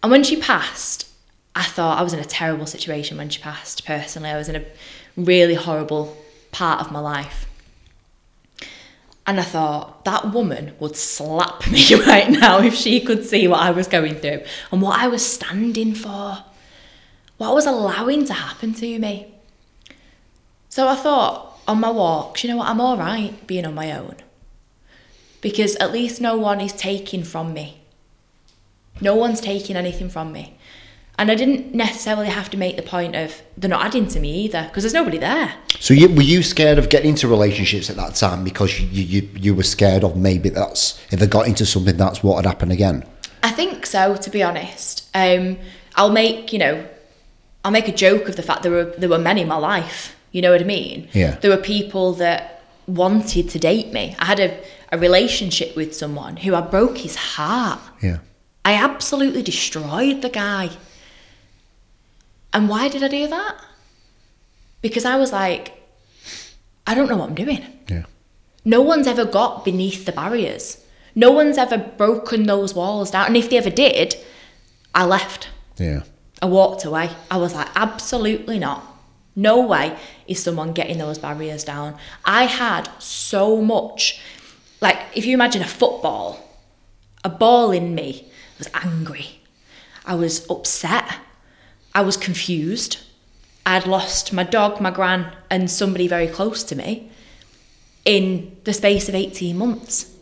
And 0.03 0.11
when 0.11 0.23
she 0.23 0.39
passed, 0.39 1.07
I 1.55 1.63
thought 1.63 1.97
I 1.97 2.03
was 2.03 2.13
in 2.13 2.19
a 2.19 2.25
terrible 2.25 2.67
situation 2.67 3.17
when 3.17 3.29
she 3.29 3.41
passed, 3.41 3.85
personally. 3.85 4.29
I 4.29 4.37
was 4.37 4.47
in 4.47 4.55
a 4.55 4.65
really 5.17 5.55
horrible 5.55 6.15
part 6.51 6.79
of 6.81 6.91
my 6.91 6.99
life. 6.99 7.48
And 9.29 9.39
I 9.39 9.43
thought 9.43 10.05
that 10.05 10.33
woman 10.33 10.73
would 10.79 10.95
slap 10.95 11.69
me 11.69 11.93
right 12.07 12.31
now 12.31 12.61
if 12.61 12.73
she 12.73 12.99
could 12.99 13.23
see 13.23 13.47
what 13.47 13.59
I 13.59 13.69
was 13.69 13.87
going 13.87 14.15
through 14.15 14.41
and 14.71 14.81
what 14.81 14.99
I 14.99 15.07
was 15.07 15.23
standing 15.23 15.93
for, 15.93 16.43
what 17.37 17.49
I 17.49 17.53
was 17.53 17.67
allowing 17.67 18.25
to 18.25 18.33
happen 18.33 18.73
to 18.73 18.97
me. 18.97 19.31
So 20.67 20.87
I 20.87 20.95
thought 20.95 21.59
on 21.67 21.79
my 21.79 21.91
walks, 21.91 22.43
you 22.43 22.49
know 22.49 22.57
what, 22.57 22.69
I'm 22.69 22.81
all 22.81 22.97
right 22.97 23.45
being 23.45 23.67
on 23.67 23.75
my 23.75 23.91
own 23.91 24.15
because 25.41 25.75
at 25.75 25.91
least 25.91 26.19
no 26.19 26.35
one 26.35 26.59
is 26.59 26.73
taking 26.73 27.23
from 27.23 27.53
me. 27.53 27.81
No 28.99 29.13
one's 29.13 29.41
taking 29.41 29.75
anything 29.75 30.09
from 30.09 30.31
me. 30.31 30.57
And 31.19 31.29
I 31.29 31.35
didn't 31.35 31.75
necessarily 31.75 32.29
have 32.29 32.49
to 32.51 32.57
make 32.57 32.77
the 32.77 32.81
point 32.81 33.13
of 33.13 33.41
they're 33.57 33.69
not 33.69 33.85
adding 33.85 34.07
to 34.07 34.21
me 34.21 34.45
either 34.45 34.63
because 34.63 34.83
there's 34.83 34.93
nobody 34.93 35.17
there. 35.17 35.53
So 35.77 35.93
you, 35.93 36.07
were 36.07 36.21
you 36.21 36.41
scared 36.41 36.77
of 36.77 36.87
getting 36.87 37.09
into 37.09 37.27
relationships 37.27 37.89
at 37.89 37.97
that 37.97 38.15
time 38.15 38.45
because 38.45 38.79
you, 38.79 39.03
you, 39.03 39.29
you 39.35 39.53
were 39.53 39.63
scared 39.63 40.05
of 40.05 40.15
maybe 40.15 40.47
that's 40.47 40.97
if 41.11 41.21
I 41.21 41.25
got 41.25 41.45
into 41.45 41.65
something 41.65 41.97
that's 41.97 42.23
what 42.23 42.37
would 42.37 42.45
happen 42.45 42.71
again? 42.71 43.03
I 43.43 43.51
think 43.51 43.85
so, 43.85 44.15
to 44.15 44.29
be 44.29 44.41
honest. 44.41 45.09
Um, 45.13 45.57
I'll 45.95 46.11
make 46.11 46.53
you 46.53 46.59
know, 46.59 46.87
I'll 47.65 47.71
make 47.71 47.89
a 47.89 47.93
joke 47.93 48.29
of 48.29 48.37
the 48.37 48.41
fact 48.41 48.63
there 48.63 48.71
were 48.71 48.85
there 48.97 49.09
were 49.09 49.19
men 49.19 49.37
in 49.37 49.49
my 49.49 49.57
life. 49.57 50.15
You 50.31 50.41
know 50.41 50.53
what 50.53 50.61
I 50.61 50.63
mean? 50.63 51.09
Yeah. 51.11 51.35
There 51.35 51.51
were 51.51 51.61
people 51.61 52.13
that 52.13 52.63
wanted 52.87 53.49
to 53.49 53.59
date 53.59 53.91
me. 53.91 54.15
I 54.19 54.25
had 54.25 54.39
a, 54.39 54.63
a 54.93 54.97
relationship 54.97 55.75
with 55.75 55.93
someone 55.93 56.37
who 56.37 56.55
I 56.55 56.61
broke 56.61 56.99
his 56.99 57.17
heart. 57.17 57.81
Yeah. 58.01 58.19
I 58.63 58.75
absolutely 58.75 59.41
destroyed 59.41 60.21
the 60.21 60.29
guy. 60.29 60.69
And 62.53 62.69
why 62.69 62.87
did 62.89 63.03
I 63.03 63.07
do 63.07 63.27
that? 63.27 63.57
Because 64.81 65.05
I 65.05 65.17
was 65.17 65.31
like, 65.31 65.73
I 66.87 66.95
don't 66.95 67.09
know 67.09 67.17
what 67.17 67.29
I'm 67.29 67.35
doing. 67.35 67.65
Yeah. 67.87 68.05
No 68.65 68.81
one's 68.81 69.07
ever 69.07 69.25
got 69.25 69.65
beneath 69.65 70.05
the 70.05 70.11
barriers. 70.11 70.83
No 71.15 71.31
one's 71.31 71.57
ever 71.57 71.77
broken 71.77 72.43
those 72.43 72.73
walls 72.73 73.11
down. 73.11 73.27
And 73.27 73.37
if 73.37 73.49
they 73.49 73.57
ever 73.57 73.69
did, 73.69 74.15
I 74.95 75.05
left. 75.05 75.49
Yeah. 75.77 76.03
I 76.41 76.45
walked 76.45 76.85
away. 76.85 77.09
I 77.29 77.37
was 77.37 77.53
like, 77.53 77.67
absolutely 77.75 78.59
not. 78.59 78.85
No 79.35 79.61
way 79.61 79.97
is 80.27 80.41
someone 80.41 80.73
getting 80.73 80.97
those 80.97 81.17
barriers 81.17 81.63
down. 81.63 81.97
I 82.25 82.43
had 82.45 82.89
so 82.99 83.61
much, 83.61 84.19
like, 84.81 84.99
if 85.13 85.25
you 85.25 85.33
imagine 85.33 85.61
a 85.61 85.67
football, 85.67 86.39
a 87.23 87.29
ball 87.29 87.71
in 87.71 87.95
me 87.95 88.29
was 88.57 88.69
angry. 88.73 89.41
I 90.05 90.15
was 90.15 90.49
upset. 90.49 91.05
I 91.93 92.01
was 92.01 92.17
confused. 92.17 92.97
I'd 93.65 93.87
lost 93.87 94.33
my 94.33 94.43
dog, 94.43 94.81
my 94.81 94.91
gran, 94.91 95.31
and 95.49 95.69
somebody 95.69 96.07
very 96.07 96.27
close 96.27 96.63
to 96.65 96.75
me 96.75 97.11
in 98.05 98.55
the 98.63 98.73
space 98.73 99.09
of 99.09 99.15
18 99.15 99.57
months. 99.57 100.15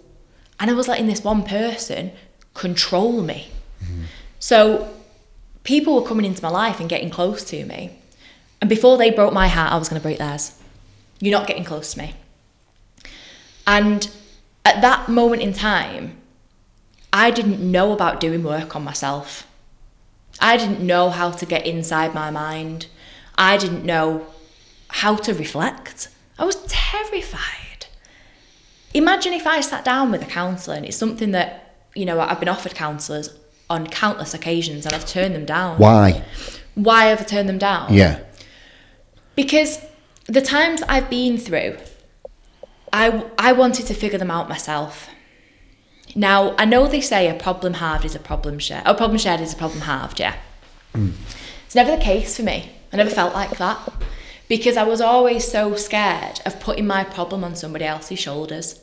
And 0.59 0.71
I 0.71 0.73
was 0.73 0.87
letting 0.87 1.07
this 1.07 1.23
one 1.23 1.43
person 1.43 2.11
control 2.53 3.21
me. 3.21 3.49
Mm-hmm. 3.83 4.03
So 4.39 4.93
people 5.63 5.95
were 5.95 6.07
coming 6.07 6.25
into 6.25 6.41
my 6.41 6.49
life 6.49 6.79
and 6.79 6.89
getting 6.89 7.09
close 7.09 7.43
to 7.45 7.65
me. 7.65 7.97
And 8.59 8.69
before 8.69 8.97
they 8.97 9.11
broke 9.11 9.33
my 9.33 9.47
heart, 9.47 9.71
I 9.71 9.77
was 9.77 9.87
going 9.87 10.01
to 10.01 10.03
break 10.03 10.17
theirs. 10.17 10.57
You're 11.19 11.37
not 11.37 11.47
getting 11.47 11.63
close 11.63 11.93
to 11.93 11.99
me. 11.99 12.15
And 13.65 14.09
at 14.65 14.81
that 14.81 15.09
moment 15.09 15.41
in 15.41 15.53
time, 15.53 16.17
I 17.13 17.31
didn't 17.31 17.59
know 17.59 17.93
about 17.93 18.19
doing 18.19 18.43
work 18.43 18.75
on 18.75 18.83
myself. 18.83 19.46
I 20.39 20.57
didn't 20.57 20.79
know 20.79 21.09
how 21.09 21.31
to 21.31 21.45
get 21.45 21.65
inside 21.65 22.13
my 22.13 22.29
mind. 22.29 22.87
I 23.37 23.57
didn't 23.57 23.85
know 23.85 24.27
how 24.89 25.15
to 25.15 25.33
reflect. 25.33 26.09
I 26.39 26.45
was 26.45 26.55
terrified. 26.67 27.87
Imagine 28.93 29.33
if 29.33 29.45
I 29.45 29.61
sat 29.61 29.83
down 29.83 30.11
with 30.11 30.21
a 30.21 30.25
counsellor, 30.25 30.75
and 30.75 30.85
it's 30.85 30.97
something 30.97 31.31
that, 31.31 31.75
you 31.95 32.05
know, 32.05 32.19
I've 32.19 32.39
been 32.39 32.49
offered 32.49 32.75
counsellors 32.75 33.37
on 33.69 33.87
countless 33.87 34.33
occasions 34.33 34.85
and 34.85 34.95
I've 34.95 35.05
turned 35.05 35.35
them 35.35 35.45
down. 35.45 35.77
Why? 35.77 36.23
Why 36.75 37.05
have 37.05 37.21
I 37.21 37.23
turned 37.25 37.49
them 37.49 37.57
down? 37.57 37.93
Yeah. 37.93 38.19
Because 39.35 39.79
the 40.25 40.41
times 40.41 40.81
I've 40.83 41.09
been 41.09 41.37
through, 41.37 41.77
I, 42.93 43.25
I 43.37 43.51
wanted 43.53 43.85
to 43.87 43.93
figure 43.93 44.17
them 44.17 44.31
out 44.31 44.47
myself. 44.47 45.09
Now, 46.15 46.55
I 46.57 46.65
know 46.65 46.87
they 46.87 47.01
say 47.01 47.29
a 47.29 47.33
problem 47.33 47.75
halved 47.75 48.05
is 48.05 48.15
a 48.15 48.19
problem 48.19 48.59
shared. 48.59 48.83
A 48.85 48.93
problem 48.93 49.17
shared 49.17 49.41
is 49.41 49.53
a 49.53 49.57
problem 49.57 49.81
halved, 49.81 50.19
yeah. 50.19 50.35
Hmm. 50.93 51.11
It's 51.65 51.75
never 51.75 51.91
the 51.91 52.01
case 52.01 52.37
for 52.37 52.43
me. 52.43 52.71
I 52.91 52.97
never 52.97 53.09
felt 53.09 53.33
like 53.33 53.57
that 53.57 53.93
because 54.47 54.77
I 54.77 54.83
was 54.83 55.01
always 55.01 55.49
so 55.49 55.75
scared 55.75 56.39
of 56.45 56.59
putting 56.59 56.87
my 56.87 57.03
problem 57.03 57.43
on 57.43 57.55
somebody 57.55 57.85
else's 57.85 58.19
shoulders. 58.19 58.79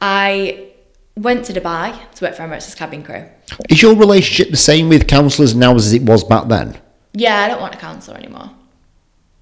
I 0.00 0.68
went 1.16 1.44
to 1.46 1.52
Dubai 1.52 1.98
to 2.14 2.24
work 2.24 2.34
for 2.34 2.42
Emirates' 2.42 2.68
as 2.68 2.74
cabin 2.74 3.02
crew. 3.02 3.24
Is 3.68 3.82
your 3.82 3.96
relationship 3.96 4.50
the 4.50 4.56
same 4.56 4.88
with 4.88 5.08
counsellors 5.08 5.54
now 5.54 5.74
as 5.74 5.92
it 5.92 6.02
was 6.02 6.24
back 6.24 6.48
then? 6.48 6.78
Yeah, 7.12 7.40
I 7.40 7.48
don't 7.48 7.60
want 7.60 7.74
a 7.74 7.78
counsellor 7.78 8.16
anymore. 8.16 8.50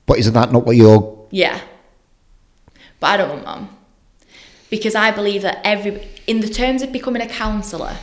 But 0.06 0.18
isn't 0.18 0.34
that 0.34 0.50
not 0.52 0.66
what 0.66 0.76
you're? 0.76 1.28
Yeah. 1.30 1.60
But 2.98 3.06
I 3.06 3.16
don't 3.18 3.28
want 3.30 3.44
mum. 3.44 3.76
Because 4.70 4.94
I 4.94 5.10
believe 5.10 5.42
that 5.42 5.60
every 5.64 6.08
in 6.26 6.40
the 6.40 6.48
terms 6.48 6.82
of 6.82 6.92
becoming 6.92 7.22
a 7.22 7.28
counsellor, 7.28 7.96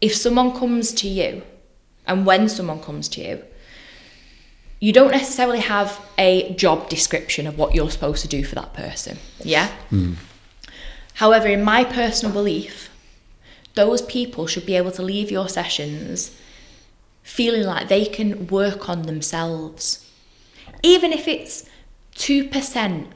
if 0.00 0.14
someone 0.14 0.52
comes 0.52 0.92
to 0.92 1.08
you 1.08 1.42
and 2.06 2.26
when 2.26 2.48
someone 2.48 2.80
comes 2.80 3.08
to 3.10 3.20
you, 3.22 3.44
you 4.80 4.92
don't 4.92 5.10
necessarily 5.10 5.60
have 5.60 6.00
a 6.18 6.54
job 6.54 6.88
description 6.88 7.46
of 7.46 7.58
what 7.58 7.74
you're 7.74 7.90
supposed 7.90 8.22
to 8.22 8.28
do 8.28 8.44
for 8.44 8.54
that 8.54 8.74
person. 8.74 9.18
Yeah? 9.42 9.68
Mm-hmm. 9.90 10.14
However, 11.14 11.48
in 11.48 11.64
my 11.64 11.82
personal 11.82 12.32
belief, 12.32 12.90
those 13.74 14.02
people 14.02 14.46
should 14.46 14.66
be 14.66 14.76
able 14.76 14.92
to 14.92 15.02
leave 15.02 15.30
your 15.30 15.48
sessions 15.48 16.36
feeling 17.22 17.64
like 17.64 17.88
they 17.88 18.04
can 18.04 18.46
work 18.46 18.88
on 18.88 19.02
themselves. 19.02 20.08
Even 20.82 21.12
if 21.12 21.28
it's 21.28 21.68
2%, 22.14 23.06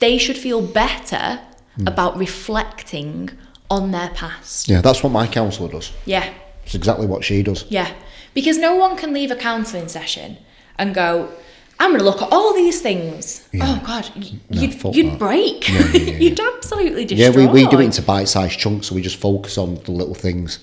they 0.00 0.18
should 0.18 0.36
feel 0.36 0.60
better 0.62 1.40
about 1.86 2.16
reflecting 2.16 3.30
on 3.70 3.90
their 3.90 4.10
past. 4.10 4.68
Yeah, 4.68 4.80
that's 4.80 5.02
what 5.02 5.10
my 5.12 5.26
counsellor 5.26 5.68
does. 5.68 5.92
Yeah, 6.06 6.32
It's 6.64 6.74
exactly 6.74 7.06
what 7.06 7.24
she 7.24 7.42
does. 7.42 7.64
yeah. 7.68 7.90
Because 8.34 8.58
no 8.58 8.74
one 8.74 8.96
can 8.96 9.12
leave 9.12 9.30
a 9.30 9.36
counselling 9.36 9.86
session 9.88 10.36
and 10.76 10.92
go, 10.94 11.30
I'm 11.78 11.90
going 11.90 11.98
to 12.00 12.04
look 12.04 12.20
at 12.22 12.32
all 12.32 12.52
these 12.54 12.80
things. 12.82 13.48
Yeah. 13.52 13.62
Oh, 13.80 13.82
God, 13.86 14.10
No, 14.50 14.60
you'd, 14.60 14.94
you'd 14.96 15.18
break. 15.18 15.68
Yeah, 15.68 15.86
yeah, 15.92 15.98
you'd 16.18 16.40
absolutely 16.40 17.04
destroy. 17.04 17.28
Yeah, 17.42 17.52
we, 17.52 17.62
we 17.62 17.66
do 17.68 17.80
it 17.80 17.84
into 17.84 18.02
bite-sized 18.02 18.58
chunks, 18.58 18.88
so 18.88 18.94
we 18.94 19.02
just 19.02 19.16
focus 19.16 19.56
on 19.58 19.76
the 19.84 19.92
little 19.92 20.14
things. 20.14 20.58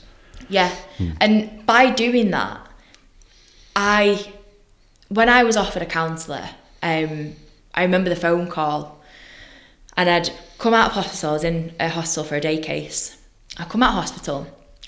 Yeah. 0.49 0.73
And 1.21 1.65
by 1.65 1.89
doing 1.91 2.31
that, 2.31 2.59
I 3.75 4.31
when 5.09 5.29
I 5.29 5.43
was 5.43 5.57
offered 5.57 5.81
a 5.81 5.85
counsellor, 5.85 6.49
um, 6.83 7.35
I 7.73 7.83
remember 7.83 8.09
the 8.09 8.15
phone 8.15 8.47
call, 8.47 9.00
and 9.97 10.09
I'd 10.09 10.31
come 10.57 10.73
out 10.73 10.87
of 10.87 10.93
hospital. 10.93 11.31
I 11.31 11.33
was 11.33 11.43
in 11.43 11.73
a 11.79 11.89
hospital 11.89 12.23
for 12.23 12.35
a 12.35 12.41
day 12.41 12.57
case. 12.57 13.17
I 13.57 13.65
come 13.65 13.83
out 13.83 13.89
of 13.89 13.95
hospital, 13.95 14.47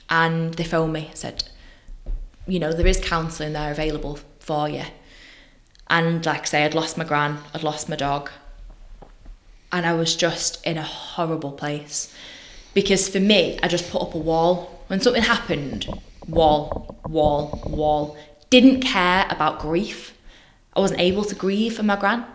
and 0.09 0.53
they 0.53 0.63
phoned 0.63 0.93
me. 0.93 1.11
Said, 1.13 1.43
you 2.47 2.59
know, 2.59 2.71
there 2.73 2.87
is 2.87 2.99
counselling 2.99 3.53
there 3.53 3.71
available 3.71 4.19
for 4.39 4.69
you. 4.69 4.83
And 5.89 6.25
like 6.25 6.41
I 6.41 6.45
say, 6.45 6.65
I'd 6.65 6.75
lost 6.75 6.97
my 6.97 7.03
gran, 7.03 7.39
I'd 7.53 7.63
lost 7.63 7.89
my 7.89 7.95
dog, 7.95 8.31
and 9.71 9.85
I 9.85 9.93
was 9.93 10.15
just 10.15 10.65
in 10.65 10.77
a 10.77 10.83
horrible 10.83 11.51
place. 11.51 12.13
Because 12.73 13.09
for 13.09 13.19
me, 13.19 13.59
I 13.61 13.67
just 13.67 13.91
put 13.91 14.01
up 14.01 14.15
a 14.15 14.17
wall. 14.17 14.83
When 14.87 14.99
something 14.99 15.23
happened, 15.23 15.87
wall, 16.27 16.99
wall, 17.07 17.61
wall. 17.65 18.17
Didn't 18.49 18.81
care 18.81 19.25
about 19.29 19.59
grief. 19.59 20.17
I 20.75 20.79
wasn't 20.79 20.99
able 20.99 21.23
to 21.25 21.35
grieve 21.35 21.75
for 21.75 21.83
my 21.83 21.95
gran. 21.95 22.25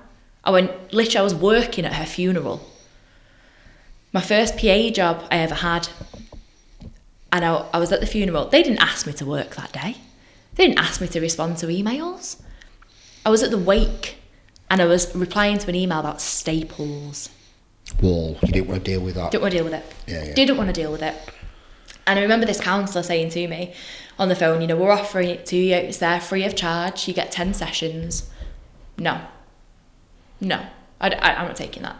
I 0.49 0.51
went, 0.51 0.95
literally, 0.95 1.19
I 1.19 1.23
was 1.23 1.35
working 1.35 1.85
at 1.85 1.93
her 1.93 2.07
funeral. 2.07 2.67
My 4.15 4.23
first 4.23 4.57
PA 4.57 4.89
job 4.89 5.23
I 5.31 5.41
ever 5.41 5.57
had. 5.57 5.91
And 7.31 7.45
I, 7.45 7.67
I 7.75 7.79
was 7.79 7.93
at 7.93 8.01
the 8.01 8.07
funeral. 8.07 8.49
They 8.49 8.63
didn't 8.63 8.79
ask 8.79 9.07
me 9.07 9.13
to 9.13 9.27
work 9.27 9.57
that 9.57 9.73
day. 9.73 9.99
They 10.55 10.67
didn't 10.67 10.79
ask 10.79 11.03
me 11.03 11.09
to 11.09 11.21
respond 11.21 11.59
to 11.59 11.67
emails. 11.67 12.41
I 13.27 13.29
was 13.29 13.43
at 13.43 13.51
the 13.51 13.59
wake 13.59 14.17
and 14.71 14.81
I 14.81 14.87
was 14.87 15.15
replying 15.15 15.59
to 15.59 15.69
an 15.69 15.75
email 15.75 16.01
about 16.01 16.23
staples. 16.23 17.29
Wall. 18.01 18.39
You 18.43 18.53
didn't 18.53 18.69
want 18.69 18.87
to 18.87 18.91
deal 18.91 19.03
with 19.03 19.17
that. 19.17 19.31
Didn't 19.31 19.43
want 19.43 19.53
to 19.53 19.59
deal 19.59 19.65
with 19.65 19.75
it. 19.75 19.85
Yeah, 20.07 20.25
yeah. 20.25 20.35
Didn't 20.35 20.57
want 20.57 20.69
to 20.69 20.73
deal 20.73 20.91
with 20.91 21.03
it. 21.03 21.15
And 22.07 22.19
I 22.19 22.23
remember 22.23 22.47
this 22.47 22.59
counsellor 22.59 23.03
saying 23.03 23.29
to 23.33 23.49
me 23.49 23.75
on 24.19 24.31
the 24.31 24.35
phone, 24.35 24.63
you 24.63 24.67
know, 24.67 24.77
we're 24.77 24.93
offering 24.93 25.29
it 25.29 25.45
to 25.45 25.57
you. 25.57 25.75
It's 25.75 25.99
there 25.99 26.23
free 26.23 26.45
of 26.45 26.57
charge. 26.57 27.07
You 27.07 27.13
get 27.13 27.31
10 27.31 27.53
sessions. 27.53 28.31
No. 28.97 29.21
No. 30.41 30.65
I, 31.01 31.11
I, 31.11 31.35
I'm 31.37 31.47
not 31.49 31.57
taking 31.57 31.83
that. 31.83 31.97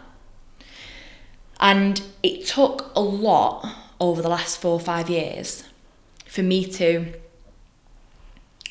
And 1.59 2.01
it 2.23 2.45
took 2.45 2.91
a 2.95 3.01
lot 3.01 3.67
over 3.99 4.21
the 4.21 4.29
last 4.29 4.61
four 4.61 4.73
or 4.73 4.79
five 4.79 5.09
years 5.09 5.65
for 6.25 6.41
me 6.41 6.65
to 6.65 7.13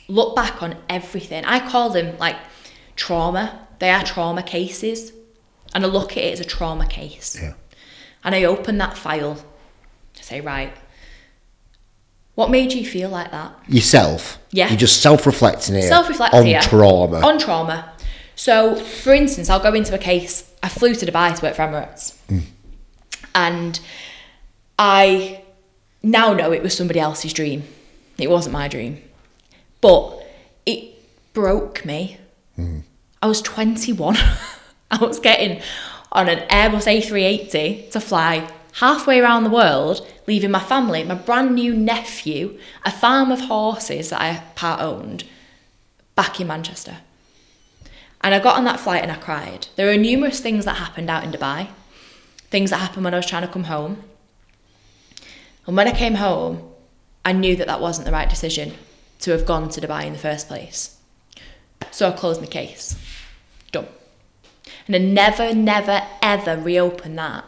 look 0.08 0.34
back 0.34 0.62
on 0.62 0.76
everything. 0.88 1.44
I 1.44 1.68
call 1.68 1.90
them 1.90 2.16
like 2.18 2.36
trauma. 2.96 3.66
They 3.78 3.90
are 3.90 4.02
trauma 4.04 4.42
cases. 4.42 5.12
And 5.74 5.84
I 5.84 5.88
look 5.88 6.12
at 6.12 6.18
it 6.18 6.32
as 6.32 6.40
a 6.40 6.44
trauma 6.44 6.86
case. 6.86 7.38
Yeah. 7.40 7.54
And 8.24 8.34
I 8.34 8.44
open 8.44 8.78
that 8.78 8.96
file 8.96 9.36
to 10.14 10.24
say, 10.24 10.40
right, 10.40 10.74
what 12.34 12.50
made 12.50 12.72
you 12.72 12.86
feel 12.86 13.10
like 13.10 13.32
that? 13.32 13.52
Yourself. 13.68 14.38
Yeah. 14.50 14.68
You're 14.68 14.78
just 14.78 15.02
self-reflecting 15.02 15.74
here. 15.74 15.88
Self-reflect 15.88 16.34
on 16.34 16.46
here. 16.46 16.60
trauma. 16.62 17.20
On 17.20 17.38
trauma. 17.38 17.92
So, 18.38 18.76
for 18.76 19.12
instance, 19.12 19.50
I'll 19.50 19.58
go 19.58 19.74
into 19.74 19.92
a 19.92 19.98
case. 19.98 20.48
I 20.62 20.68
flew 20.68 20.94
to 20.94 21.04
Dubai 21.04 21.34
to 21.34 21.44
work 21.44 21.56
for 21.56 21.62
Emirates, 21.62 22.16
hmm. 22.28 22.38
and 23.34 23.80
I 24.78 25.42
now 26.04 26.32
know 26.34 26.52
it 26.52 26.62
was 26.62 26.76
somebody 26.76 27.00
else's 27.00 27.32
dream. 27.32 27.64
It 28.16 28.30
wasn't 28.30 28.52
my 28.52 28.68
dream, 28.68 29.02
but 29.80 30.24
it 30.66 30.94
broke 31.32 31.84
me. 31.84 32.18
Hmm. 32.54 32.80
I 33.20 33.26
was 33.26 33.42
21. 33.42 34.16
I 34.92 34.98
was 35.04 35.18
getting 35.18 35.60
on 36.12 36.28
an 36.28 36.46
Airbus 36.48 36.86
A380 36.86 37.90
to 37.90 38.00
fly 38.00 38.48
halfway 38.74 39.18
around 39.18 39.42
the 39.42 39.50
world, 39.50 40.06
leaving 40.28 40.52
my 40.52 40.60
family, 40.60 41.02
my 41.02 41.16
brand 41.16 41.56
new 41.56 41.74
nephew, 41.74 42.56
a 42.84 42.92
farm 42.92 43.32
of 43.32 43.40
horses 43.40 44.10
that 44.10 44.20
I 44.20 44.44
part 44.54 44.80
owned, 44.80 45.24
back 46.14 46.40
in 46.40 46.46
Manchester. 46.46 46.98
And 48.22 48.34
I 48.34 48.40
got 48.40 48.56
on 48.56 48.64
that 48.64 48.80
flight 48.80 49.02
and 49.02 49.12
I 49.12 49.16
cried. 49.16 49.68
There 49.76 49.86
were 49.86 49.96
numerous 49.96 50.40
things 50.40 50.64
that 50.64 50.76
happened 50.76 51.08
out 51.08 51.24
in 51.24 51.30
Dubai, 51.30 51.68
things 52.50 52.70
that 52.70 52.78
happened 52.78 53.04
when 53.04 53.14
I 53.14 53.18
was 53.18 53.26
trying 53.26 53.46
to 53.46 53.52
come 53.52 53.64
home. 53.64 54.02
And 55.66 55.76
when 55.76 55.86
I 55.86 55.92
came 55.92 56.14
home, 56.14 56.68
I 57.24 57.32
knew 57.32 57.56
that 57.56 57.66
that 57.66 57.80
wasn't 57.80 58.06
the 58.06 58.12
right 58.12 58.28
decision 58.28 58.74
to 59.20 59.30
have 59.32 59.46
gone 59.46 59.68
to 59.70 59.80
Dubai 59.80 60.06
in 60.06 60.12
the 60.12 60.18
first 60.18 60.48
place. 60.48 60.98
So 61.90 62.08
I 62.08 62.12
closed 62.12 62.40
my 62.40 62.46
case. 62.46 62.96
Done. 63.70 63.86
And 64.86 64.96
I 64.96 64.98
never, 64.98 65.54
never, 65.54 66.02
ever 66.22 66.56
reopened 66.56 67.18
that 67.18 67.44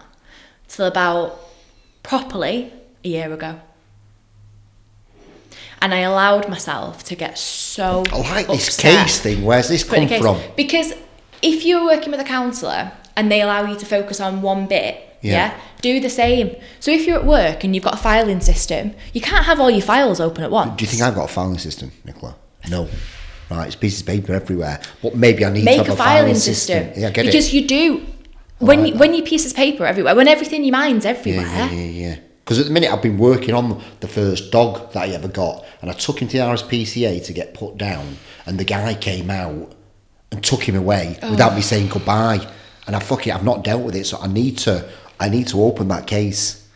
till 0.69 0.87
about 0.87 1.39
properly 2.03 2.73
a 3.05 3.09
year 3.09 3.33
ago. 3.33 3.61
And 5.83 5.95
I 5.95 6.01
allowed 6.01 6.49
myself 6.49 7.05
to 7.05 7.17
get 7.17 7.39
so. 7.39 8.05
I 8.13 8.19
like 8.19 8.47
this 8.49 8.77
case 8.77 9.21
thing. 9.21 9.45
Where's 9.45 9.69
this 9.69 9.83
come 9.83 10.07
from? 10.09 10.39
Because 10.57 10.93
if 11.43 11.65
you're 11.65 11.85
working 11.85 12.11
with 12.11 12.21
a 12.21 12.25
counsellor 12.25 12.93
and 13.17 13.31
they 13.33 13.41
allow 13.41 13.65
you 13.67 13.77
to 13.79 13.87
focus 13.87 14.21
on 14.21 14.43
one 14.43 14.67
bit, 14.67 15.01
Yeah. 15.23 15.33
yeah. 15.33 15.61
do 15.81 15.99
the 16.01 16.11
same. 16.11 16.55
So 16.81 16.91
if 16.91 17.07
you're 17.07 17.19
at 17.19 17.25
work 17.25 17.65
and 17.65 17.75
you've 17.75 17.85
got 17.85 17.95
a 17.95 17.99
filing 17.99 18.41
system, 18.41 18.95
you 19.15 19.21
can't 19.23 19.47
have 19.47 19.59
all 19.59 19.71
your 19.71 19.83
files 19.83 20.21
open 20.21 20.45
at 20.45 20.51
once. 20.51 20.77
Do 20.77 20.85
you 20.85 20.91
think 20.91 21.03
I've 21.03 21.15
got 21.15 21.25
a 21.31 21.33
filing 21.33 21.59
system, 21.59 21.93
Nicola? 22.05 22.37
No. 22.69 22.89
Right, 23.51 23.67
it's 23.67 23.77
pieces 23.77 24.01
of 24.03 24.07
paper 24.07 24.33
everywhere. 24.35 24.81
But 25.03 25.17
maybe 25.17 25.45
I 25.45 25.51
need 25.51 25.65
make 25.65 25.79
to 25.79 25.85
have 25.85 25.95
a 25.95 25.97
filing 25.97 26.37
system? 26.37 26.93
Yeah, 26.97 27.09
I 27.09 27.11
get 27.11 27.25
because 27.27 27.49
it. 27.49 27.55
you 27.55 27.67
do. 27.67 28.07
When 28.59 28.83
like 28.83 28.93
you, 28.93 28.99
when 28.99 29.15
your 29.15 29.25
pieces 29.27 29.53
of 29.53 29.57
paper 29.57 29.85
everywhere, 29.87 30.15
when 30.15 30.29
everything 30.29 30.59
in 30.61 30.65
your 30.67 30.73
mind's 30.73 31.05
everywhere, 31.07 31.47
Yeah, 31.47 31.71
yeah, 31.71 31.81
yeah, 31.81 32.09
yeah. 32.09 32.17
Because 32.51 32.59
at 32.63 32.67
the 32.67 32.73
minute 32.73 32.93
I've 32.93 33.01
been 33.01 33.17
working 33.17 33.55
on 33.55 33.81
the 34.01 34.09
first 34.09 34.51
dog 34.51 34.93
that 34.93 35.05
I 35.05 35.13
ever 35.13 35.29
got, 35.29 35.65
and 35.81 35.89
I 35.89 35.95
took 35.95 36.21
him 36.21 36.27
to 36.27 36.37
the 36.37 36.43
RSPCA 36.43 37.25
to 37.27 37.33
get 37.33 37.55
put 37.55 37.79
down, 37.79 38.17
and 38.45 38.59
the 38.59 38.65
guy 38.65 38.95
came 38.95 39.31
out 39.31 39.73
and 40.33 40.43
took 40.43 40.69
him 40.69 40.75
away 40.75 41.17
without 41.31 41.55
me 41.55 41.61
saying 41.61 41.91
goodbye. 41.91 42.45
And 42.89 42.97
I 42.97 42.99
fuck 42.99 43.25
it, 43.29 43.33
I've 43.33 43.45
not 43.45 43.63
dealt 43.63 43.83
with 43.85 43.95
it, 43.95 44.05
so 44.05 44.19
I 44.21 44.27
need 44.27 44.59
to, 44.67 44.85
I 45.21 45.29
need 45.29 45.47
to 45.47 45.63
open 45.63 45.87
that 45.89 46.09
case. 46.09 46.67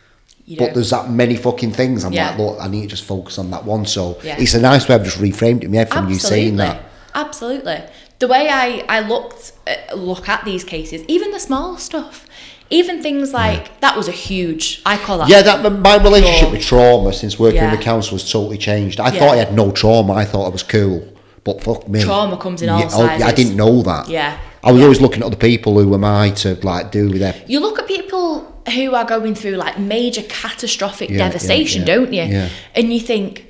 you 0.46 0.58
But 0.58 0.66
know. 0.68 0.74
there's 0.74 0.90
that 0.90 1.10
many 1.10 1.34
fucking 1.34 1.72
things. 1.72 2.04
I'm 2.04 2.12
Yeah. 2.12 2.28
like, 2.28 2.38
look, 2.38 2.58
I 2.60 2.68
need 2.68 2.82
to 2.82 2.88
just 2.88 3.02
focus 3.02 3.38
on 3.38 3.50
that 3.50 3.64
one. 3.64 3.84
So 3.84 4.18
Yeah. 4.22 4.36
it's 4.38 4.54
a 4.54 4.60
nice 4.60 4.86
way 4.86 4.94
I've 4.94 5.02
just 5.02 5.18
reframed 5.18 5.64
it 5.64 5.74
head 5.74 5.90
from 5.90 6.08
you 6.08 6.20
saying 6.20 6.54
that. 6.58 6.82
Absolutely. 7.16 7.80
The 8.20 8.28
way 8.28 8.48
I, 8.48 8.84
I 8.88 9.00
looked 9.00 9.52
uh, 9.66 9.94
look 9.96 10.28
at 10.28 10.44
these 10.44 10.62
cases, 10.62 11.02
even 11.08 11.32
the 11.32 11.40
small 11.40 11.78
stuff, 11.78 12.26
even 12.70 13.02
things 13.02 13.32
like 13.32 13.80
that 13.80 13.96
was 13.96 14.08
a 14.08 14.12
huge. 14.12 14.82
I 14.86 14.96
call 14.96 15.18
that. 15.18 15.28
Yeah, 15.28 15.42
that 15.42 15.70
my 15.80 15.96
relationship 15.96 16.50
with 16.50 16.62
trauma 16.62 17.12
since 17.12 17.38
working 17.38 17.56
Yeah. 17.56 17.72
in 17.72 17.76
the 17.78 17.82
council 17.82 18.16
has 18.18 18.30
totally 18.30 18.58
changed. 18.58 19.00
I 19.00 19.12
Yeah. 19.12 19.18
thought 19.20 19.32
I 19.34 19.36
had 19.36 19.54
no 19.54 19.70
trauma. 19.70 20.14
I 20.14 20.24
thought 20.24 20.46
I 20.46 20.48
was 20.48 20.62
cool, 20.62 21.06
but 21.44 21.62
fuck 21.62 21.88
me, 21.88 22.02
Trauma 22.02 22.36
comes 22.36 22.62
in 22.62 22.68
all 22.68 22.80
yeah, 22.80 22.88
oh, 22.92 23.04
yeah, 23.04 23.26
I 23.26 23.32
didn't 23.32 23.56
know 23.56 23.82
that. 23.82 24.08
Yeah. 24.08 24.36
I 24.62 24.72
was 24.72 24.82
always 24.82 25.00
looking 25.00 25.20
at 25.22 25.26
other 25.26 25.36
people. 25.36 25.78
Who 25.78 25.92
am 25.94 26.04
I 26.04 26.30
to 26.30 26.58
like 26.62 26.90
do 26.90 27.10
with 27.10 27.20
them 27.20 27.34
You 27.46 27.60
look 27.60 27.78
at 27.78 27.86
people 27.86 28.50
who 28.74 28.94
are 28.94 29.04
going 29.04 29.34
through 29.34 29.56
like 29.56 29.78
major 29.78 30.22
catastrophic 30.22 31.10
Yeah, 31.10 31.16
yeah, 31.18 31.26
devastation, 31.28 31.80
yeah, 31.82 31.94
don't 31.94 32.12
you? 32.14 32.22
yeah. 32.22 32.48
And 32.74 32.90
you 32.92 32.98
think, 33.00 33.46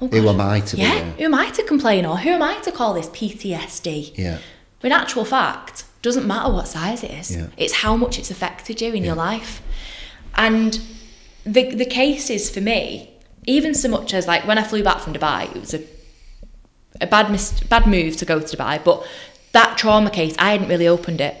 oh 0.00 0.06
Who 0.06 0.28
am 0.28 0.40
I 0.40 0.60
to 0.60 0.76
Yeah, 0.76 0.94
there? 0.94 1.04
who 1.18 1.24
am 1.24 1.34
I 1.34 1.50
to 1.50 1.62
complain 1.64 2.06
or 2.06 2.18
who 2.18 2.30
am 2.30 2.42
I 2.42 2.54
to 2.62 2.70
call 2.70 2.94
this 2.94 3.08
PTSD? 3.08 4.12
Yeah. 4.16 4.38
In 4.84 4.92
actual 4.92 5.24
fact, 5.24 5.84
doesn't 6.02 6.26
matter 6.26 6.52
what 6.52 6.68
size 6.68 7.02
it 7.04 7.12
is. 7.12 7.34
Yeah. 7.36 7.46
It's 7.56 7.74
how 7.74 7.96
much 7.96 8.18
it's 8.18 8.30
affected 8.30 8.80
you 8.80 8.92
in 8.92 9.04
your 9.04 9.14
life. 9.14 9.62
And 10.34 10.80
the 11.44 11.74
the 11.74 11.86
cases 11.86 12.50
for 12.50 12.60
me, 12.60 13.10
even 13.46 13.74
so 13.74 13.88
much 13.88 14.12
as 14.12 14.26
like 14.26 14.46
when 14.46 14.58
I 14.58 14.62
flew 14.62 14.82
back 14.82 15.00
from 15.00 15.14
Dubai, 15.14 15.54
it 15.54 15.60
was 15.60 15.74
a 15.74 15.82
a 17.00 17.06
bad 17.06 17.30
mis- 17.30 17.60
bad 17.60 17.86
move 17.86 18.16
to 18.18 18.24
go 18.24 18.40
to 18.40 18.56
Dubai, 18.56 18.82
but 18.82 19.06
that 19.52 19.78
trauma 19.78 20.10
case, 20.10 20.34
I 20.38 20.52
hadn't 20.52 20.68
really 20.68 20.88
opened 20.88 21.20
it. 21.20 21.36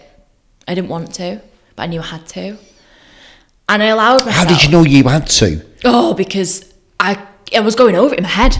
I 0.68 0.74
didn't 0.74 0.90
want 0.90 1.14
to, 1.14 1.40
but 1.76 1.82
I 1.84 1.86
knew 1.86 2.00
I 2.00 2.06
had 2.06 2.26
to. 2.28 2.58
And 3.68 3.82
I 3.82 3.86
allowed 3.86 4.26
myself 4.26 4.34
How 4.34 4.44
did 4.44 4.64
you 4.64 4.70
know 4.70 4.82
you 4.84 5.04
had 5.04 5.26
to? 5.28 5.64
Oh, 5.84 6.14
because 6.14 6.72
I 7.00 7.26
I 7.54 7.60
was 7.60 7.74
going 7.74 7.96
over 7.96 8.14
it 8.14 8.18
in 8.18 8.24
my 8.24 8.30
head. 8.30 8.58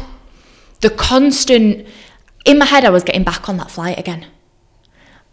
The 0.81 0.91
constant 0.91 1.87
in 2.45 2.59
my 2.59 2.65
head 2.65 2.85
I 2.85 2.91
was 2.91 3.05
getting 3.05 3.25
back 3.25 3.49
on 3.49 3.57
that 3.59 3.71
flight 3.71 3.99
again. 3.99 4.27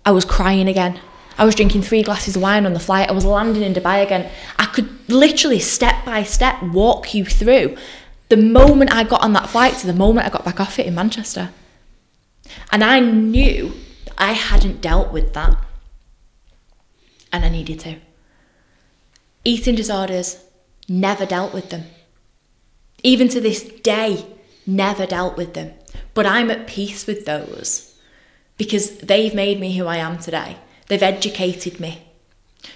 I 0.09 0.11
was 0.11 0.25
crying 0.25 0.67
again. 0.67 0.99
I 1.37 1.45
was 1.45 1.53
drinking 1.53 1.83
three 1.83 2.01
glasses 2.01 2.35
of 2.35 2.41
wine 2.41 2.65
on 2.65 2.73
the 2.73 2.79
flight. 2.79 3.09
I 3.09 3.11
was 3.11 3.25
landing 3.25 3.61
in 3.61 3.75
Dubai 3.75 4.03
again. 4.03 4.27
I 4.57 4.65
could 4.65 4.89
literally 5.07 5.59
step 5.59 6.03
by 6.03 6.23
step 6.23 6.63
walk 6.63 7.13
you 7.13 7.25
through 7.25 7.77
the 8.29 8.35
moment 8.35 8.91
I 8.91 9.03
got 9.03 9.21
on 9.21 9.33
that 9.33 9.49
flight 9.49 9.75
to 9.75 9.85
the 9.85 9.93
moment 9.93 10.25
I 10.25 10.31
got 10.31 10.43
back 10.43 10.59
off 10.59 10.79
it 10.79 10.87
in 10.87 10.95
Manchester. 10.95 11.51
And 12.71 12.83
I 12.83 12.99
knew 12.99 13.73
I 14.17 14.31
hadn't 14.31 14.81
dealt 14.81 15.11
with 15.11 15.33
that. 15.33 15.55
And 17.31 17.45
I 17.45 17.49
needed 17.49 17.79
to. 17.81 17.97
Eating 19.45 19.75
disorders, 19.75 20.43
never 20.87 21.27
dealt 21.27 21.53
with 21.53 21.69
them. 21.69 21.83
Even 23.03 23.27
to 23.27 23.39
this 23.39 23.61
day, 23.61 24.25
never 24.65 25.05
dealt 25.05 25.37
with 25.37 25.53
them. 25.53 25.73
But 26.15 26.25
I'm 26.25 26.49
at 26.49 26.65
peace 26.65 27.05
with 27.05 27.27
those 27.27 27.88
because 28.59 28.97
they've 28.99 29.33
made 29.33 29.59
me 29.59 29.75
who 29.75 29.87
I 29.87 29.97
am 29.97 30.19
today. 30.19 30.57
They've 30.87 31.01
educated 31.01 31.79
me. 31.79 32.03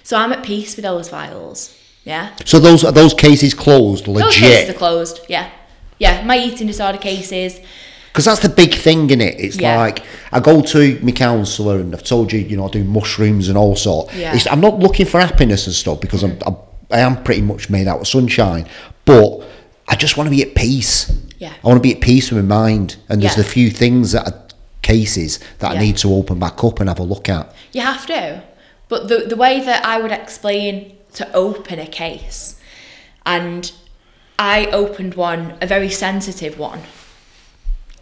So 0.02 0.16
I'm 0.16 0.32
at 0.32 0.42
peace 0.42 0.74
with 0.74 0.84
those 0.84 1.08
files. 1.08 1.78
Yeah. 2.04 2.34
So 2.44 2.58
those 2.58 2.82
are 2.84 2.90
those 2.90 3.14
cases 3.14 3.54
closed, 3.54 4.08
legit? 4.08 4.24
Those 4.24 4.40
cases 4.40 4.70
are 4.74 4.78
closed. 4.78 5.20
Yeah. 5.28 5.50
Yeah. 5.98 6.24
My 6.24 6.36
eating 6.38 6.66
disorder 6.66 6.98
cases. 6.98 7.60
Because 8.08 8.24
that's 8.24 8.40
the 8.40 8.48
big 8.48 8.74
thing 8.74 9.10
in 9.10 9.20
it. 9.20 9.38
It's 9.38 9.56
Yeah. 9.56 9.76
like 9.76 10.02
I 10.32 10.40
go 10.40 10.60
to 10.62 10.98
my 11.02 11.12
counsellor 11.12 11.76
and 11.80 11.94
I've 11.94 12.04
told 12.04 12.32
you, 12.32 12.40
you 12.40 12.56
know, 12.56 12.66
I 12.66 12.70
do 12.70 12.84
mushrooms 12.84 13.48
and 13.48 13.56
all 13.58 13.76
sort. 13.76 14.12
Yeah. 14.14 14.34
It's, 14.34 14.46
I'm 14.46 14.60
not 14.60 14.78
looking 14.78 15.06
for 15.06 15.20
happiness 15.20 15.66
and 15.66 15.74
stuff 15.74 16.00
because 16.00 16.22
I'm, 16.24 16.32
mm-hmm. 16.32 16.48
I'm 16.48 16.56
I 16.90 17.00
am 17.00 17.22
pretty 17.24 17.40
much 17.42 17.70
made 17.70 17.88
out 17.88 18.00
of 18.00 18.06
sunshine, 18.06 18.68
but 19.04 19.40
I 19.88 19.96
just 19.96 20.16
want 20.16 20.28
to 20.28 20.30
be 20.30 20.42
at 20.42 20.54
peace. 20.54 21.10
Yeah. 21.38 21.52
I 21.52 21.66
want 21.66 21.78
to 21.78 21.82
be 21.82 21.94
at 21.94 22.00
peace 22.00 22.30
with 22.30 22.44
my 22.44 22.54
mind, 22.56 22.96
and 23.08 23.20
there's 23.22 23.36
Yeah. 23.36 23.42
a 23.42 23.46
few 23.46 23.70
things 23.70 24.12
that 24.12 24.28
are 24.28 24.43
cases 24.84 25.40
that 25.58 25.72
Yeah. 25.72 25.80
I 25.80 25.82
need 25.82 25.96
to 25.98 26.14
open 26.14 26.38
back 26.38 26.62
up 26.62 26.78
and 26.78 26.88
have 26.88 27.00
a 27.00 27.02
look 27.02 27.28
at. 27.28 27.52
You 27.72 27.80
have 27.80 28.06
to. 28.06 28.44
But 28.88 29.08
the, 29.08 29.18
the 29.26 29.36
way 29.36 29.58
that 29.60 29.84
I 29.84 30.00
would 30.00 30.12
explain 30.12 30.96
to 31.14 31.24
open 31.32 31.78
a 31.80 31.86
case, 31.86 32.60
and 33.26 33.72
I 34.38 34.66
opened 34.66 35.14
one, 35.14 35.56
a 35.60 35.66
very 35.66 35.90
sensitive 35.90 36.58
one, 36.58 36.80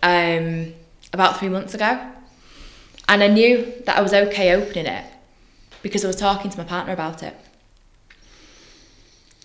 um, 0.02 0.74
about 1.12 1.38
three 1.38 1.48
months 1.48 1.72
ago. 1.72 1.90
And 3.08 3.22
I 3.22 3.28
knew 3.28 3.72
that 3.86 3.96
I 3.98 4.00
was 4.00 4.12
okay 4.12 4.54
opening 4.54 4.86
it 4.86 5.04
because 5.82 6.04
I 6.04 6.08
was 6.08 6.16
talking 6.16 6.50
to 6.50 6.58
my 6.58 6.64
partner 6.64 6.92
about 6.92 7.22
it. 7.22 7.36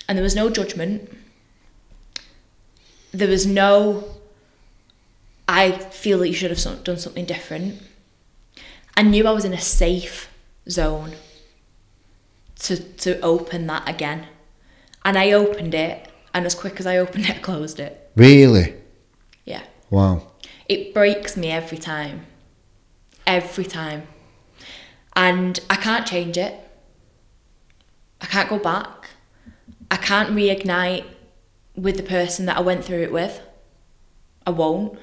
And 0.08 0.18
there 0.18 0.24
was 0.24 0.36
no 0.36 0.50
judgment. 0.50 1.12
There 3.12 3.28
was 3.28 3.46
no, 3.46 4.06
I 5.58 5.72
feel 5.72 6.20
that 6.20 6.28
you 6.28 6.36
should 6.36 6.52
have 6.52 6.84
done 6.84 6.98
something 6.98 7.26
different. 7.26 7.82
I 8.96 9.02
knew 9.02 9.26
I 9.26 9.32
was 9.32 9.44
in 9.44 9.56
a 9.56 9.60
safe 9.60 10.30
zone 10.70 11.14
to 12.60 12.78
to 12.78 13.20
open 13.22 13.66
that 13.66 13.90
again. 13.90 14.28
And 15.04 15.18
I 15.18 15.32
opened 15.32 15.74
it 15.74 16.10
and 16.32 16.46
as 16.46 16.54
quick 16.54 16.80
as 16.80 16.86
I 16.86 16.98
opened 16.98 17.26
it 17.26 17.38
I 17.38 17.40
closed 17.40 17.80
it. 17.80 18.12
Really? 18.16 18.76
Yeah. 19.46 19.64
Wow. 19.90 20.28
It 20.70 20.94
breaks 20.94 21.36
me 21.36 21.50
every 21.50 21.80
time. 21.80 22.28
Every 23.26 23.66
time. 23.66 24.04
And 25.16 25.60
I 25.72 25.78
can't 25.78 26.06
change 26.06 26.38
it. 26.38 26.54
I 28.22 28.28
can't 28.28 28.48
go 28.48 28.60
back. 28.60 29.10
I 29.90 29.98
can't 29.98 30.36
reignite 30.36 31.06
with 31.76 31.98
the 31.98 32.04
person 32.04 32.46
that 32.46 32.58
I 32.58 32.62
went 32.62 32.86
through 32.86 33.02
it 33.02 33.12
with. 33.12 33.42
I 34.46 34.52
won't. 34.52 35.00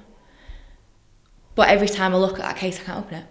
But 1.55 1.69
every 1.69 1.89
time 1.89 2.15
I 2.15 2.19
look 2.19 2.35
at 2.35 2.45
that 2.45 2.57
case, 2.57 2.81
I 2.81 2.83
can't 2.85 2.99
open 3.05 3.15
it. 3.19 3.25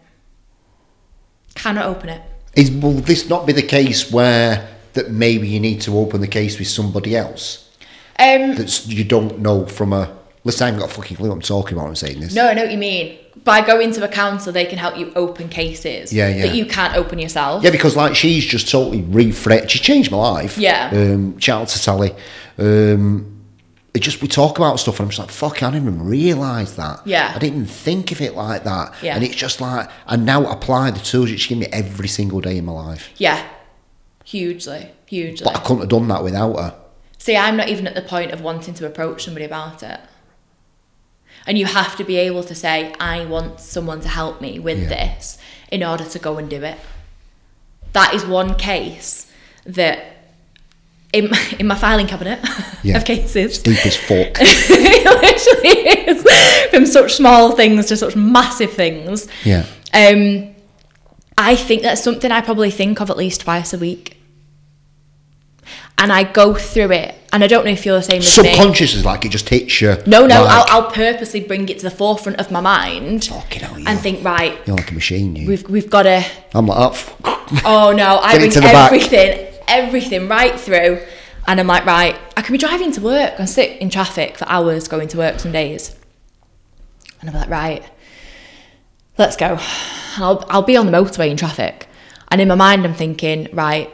Cannot 1.56 1.86
open 1.86 2.10
it. 2.10 2.22
Is 2.56 2.72
will 2.72 2.92
this 2.94 3.30
not 3.30 3.46
be 3.46 3.54
the 3.54 3.62
case 3.64 4.12
where 4.12 4.68
that 4.94 5.12
maybe 5.12 5.48
you 5.48 5.60
need 5.60 5.82
to 5.82 5.98
open 5.98 6.22
the 6.22 6.28
case 6.28 6.60
with 6.60 6.68
somebody 6.68 7.16
else 7.16 7.70
Um, 8.20 8.56
that 8.56 8.86
you 8.88 9.04
don't 9.04 9.40
know 9.40 9.66
from 9.66 9.92
a? 9.94 10.16
Listen, 10.44 10.64
I 10.64 10.68
haven't 10.68 10.82
got 10.82 10.92
a 10.92 10.94
fucking 10.94 11.18
clue 11.18 11.30
what 11.30 11.36
I'm 11.36 11.42
talking 11.42 11.74
about. 11.74 11.84
when 11.84 11.90
I'm 11.92 11.96
saying 11.96 12.20
this. 12.20 12.34
no, 12.36 12.48
I 12.50 12.54
know 12.54 12.64
what 12.64 12.72
you 12.72 12.78
mean. 12.78 13.18
By 13.44 13.62
going 13.66 13.92
to 13.94 14.04
a 14.04 14.08
counsellor, 14.08 14.52
they 14.54 14.66
can 14.66 14.78
help 14.78 14.98
you 14.98 15.12
open 15.16 15.50
cases 15.50 16.14
Yeah, 16.14 16.28
yeah. 16.30 16.44
that 16.48 16.56
you 16.56 16.66
can't 16.66 16.96
open 16.96 17.18
yourself. 17.18 17.64
Yeah, 17.64 17.72
because 17.72 17.96
like 17.96 18.16
she's 18.16 18.46
just 18.46 18.70
totally 18.70 19.02
refreshed. 19.02 19.72
She 19.72 19.80
changed 19.80 20.12
my 20.12 20.18
life. 20.18 20.58
Yeah. 20.58 20.90
Um, 20.94 21.40
shout 21.40 21.64
out 21.64 21.68
to 21.70 21.80
Sally. 21.80 22.14
Um, 22.58 23.33
it 23.94 24.02
just 24.02 24.22
we 24.22 24.28
talk 24.28 24.58
about 24.58 24.80
stuff 24.80 25.00
and 25.00 25.06
I'm 25.06 25.10
just 25.12 25.20
like, 25.20 25.30
fuck, 25.30 25.62
I 25.62 25.70
didn't 25.72 25.88
even 25.88 26.06
realise 26.08 26.74
that. 26.74 27.06
Yeah. 27.06 27.32
I 27.36 27.39
didn't 27.39 27.56
even 27.62 27.68
think 27.68 28.12
of 28.12 28.22
it 28.22 28.34
like 28.36 28.64
that. 28.64 28.96
Yeah. 29.04 29.16
And 29.16 29.24
it's 29.24 29.36
just 29.36 29.62
like 29.62 29.89
I 30.08 30.16
now 30.16 30.52
apply 30.52 30.91
the 30.91 31.00
tools 31.00 31.30
that 31.30 31.38
she 31.39 31.50
gave 31.50 31.60
me 31.60 31.68
every 31.72 32.08
single 32.08 32.41
day 32.41 32.58
in 32.58 32.66
my 32.66 32.72
life. 32.72 33.10
Yeah. 33.18 33.48
Hugely. 34.26 34.89
Hugely. 35.06 35.44
But 35.46 35.58
I 35.58 35.60
couldn't 35.60 35.82
have 35.82 35.89
done 35.89 36.08
that 36.08 36.24
without 36.24 36.56
her. 36.58 36.76
See, 37.20 37.38
I'm 37.38 37.56
not 37.56 37.70
even 37.70 37.86
at 37.88 37.94
the 37.96 38.02
point 38.02 38.32
of 38.32 38.41
wanting 38.41 38.74
to 38.76 38.86
approach 38.86 39.26
somebody 39.26 39.46
about 39.46 39.84
it. 39.84 40.00
And 41.46 41.58
you 41.58 41.66
have 41.66 41.96
to 41.98 42.04
be 42.04 42.18
able 42.18 42.44
to 42.44 42.56
say, 42.56 42.94
I 43.00 43.26
want 43.26 43.60
someone 43.60 44.02
to 44.02 44.08
help 44.08 44.41
me 44.41 44.60
with 44.60 44.84
Yeah. 44.84 44.89
this 44.89 45.38
in 45.72 45.84
order 45.84 46.06
to 46.06 46.20
go 46.20 46.38
and 46.38 46.50
do 46.50 46.64
it. 46.64 46.78
That 47.91 48.14
is 48.14 48.26
one 48.26 48.56
case 48.56 49.32
that 49.66 50.12
in, 51.14 51.32
in 51.59 51.68
my 51.68 51.76
filing 51.76 52.07
cabinet 52.07 52.39
Yeah. 52.84 52.97
of 52.97 53.05
cases, 53.05 53.59
Deep 53.59 53.86
as 53.86 53.95
fuck. 53.95 54.36
it 54.39 55.05
literally 55.22 56.09
is 56.11 56.70
from 56.72 56.86
such 56.86 57.14
small 57.14 57.53
things 57.55 57.86
to 57.88 57.95
such 57.97 58.16
massive 58.16 58.72
things. 58.74 59.28
yeah. 59.45 59.66
Um, 59.93 60.53
I 61.38 61.55
think 61.55 61.82
that's 61.84 62.03
something 62.03 62.32
I 62.32 62.41
probably 62.41 62.70
think 62.72 62.99
of 63.01 63.09
at 63.09 63.18
least 63.18 63.41
twice 63.41 63.74
a 63.74 63.78
week. 63.78 64.18
And 65.97 66.11
I 66.11 66.24
go 66.24 66.53
through 66.55 66.91
it, 66.91 67.16
and 67.32 67.43
I 67.43 67.47
don't 67.47 67.64
know 67.66 67.72
if 67.72 67.86
you're 67.86 67.95
the 67.97 68.03
same 68.03 68.18
as 68.18 68.38
me. 68.38 68.49
Subconscious 68.53 68.95
is 68.95 69.05
like 69.05 69.24
it 69.26 69.30
just 69.30 69.47
hits 69.47 69.80
you. 69.80 69.95
No, 70.05 70.26
no, 70.26 70.43
like, 70.43 70.70
I'll, 70.70 70.84
I'll 70.84 70.91
purposely 70.91 71.39
bring 71.39 71.70
it 71.70 71.78
to 71.80 71.84
the 71.84 71.91
forefront 71.91 72.39
of 72.39 72.51
my 72.51 72.59
mind 72.59 73.26
Fucking 73.26 73.61
hell, 73.61 73.76
and 73.88 73.99
think, 73.99 74.24
right, 74.26 74.59
You're 74.68 74.76
like 74.76 74.91
a 74.91 74.93
machine, 74.93 75.36
you. 75.36 75.47
we've 75.47 75.70
we've 75.70 75.89
got 75.89 76.03
to. 76.03 76.26
I'm 76.53 76.66
like, 76.68 76.78
oh, 76.80 76.89
f- 76.91 77.16
Oh 77.66 77.93
no, 77.95 78.18
I 78.22 78.38
bring 78.38 78.49
the 78.49 78.59
back. 78.61 78.91
Everything, 79.68 80.28
right 80.28 80.59
through, 80.59 81.01
and 81.47 81.59
I'm 81.59 81.68
like, 81.68 81.86
right, 81.86 82.20
I 82.38 82.41
can 82.41 82.53
be 82.53 82.57
driving 82.57 82.91
to 82.93 83.01
work 83.01 83.34
and 83.38 83.49
sit 83.49 83.80
in 83.82 83.89
traffic 83.89 84.38
for 84.38 84.47
hours 84.47 84.88
going 84.88 85.07
to 85.09 85.18
work 85.18 85.39
some 85.39 85.51
days, 85.51 85.95
and 87.20 87.30
I'm 87.30 87.36
like, 87.36 87.49
right, 87.49 87.84
let's 89.18 89.36
go. 89.36 89.57
I'll 90.18 90.45
I'll 90.49 90.61
be 90.61 90.78
on 90.78 90.86
the 90.86 90.91
motorway 90.91 91.30
in 91.30 91.38
traffic, 91.38 91.88
and 92.30 92.39
in 92.41 92.47
my 92.47 92.55
mind 92.55 92.86
I'm 92.86 92.93
thinking, 92.93 93.49
right, 93.53 93.89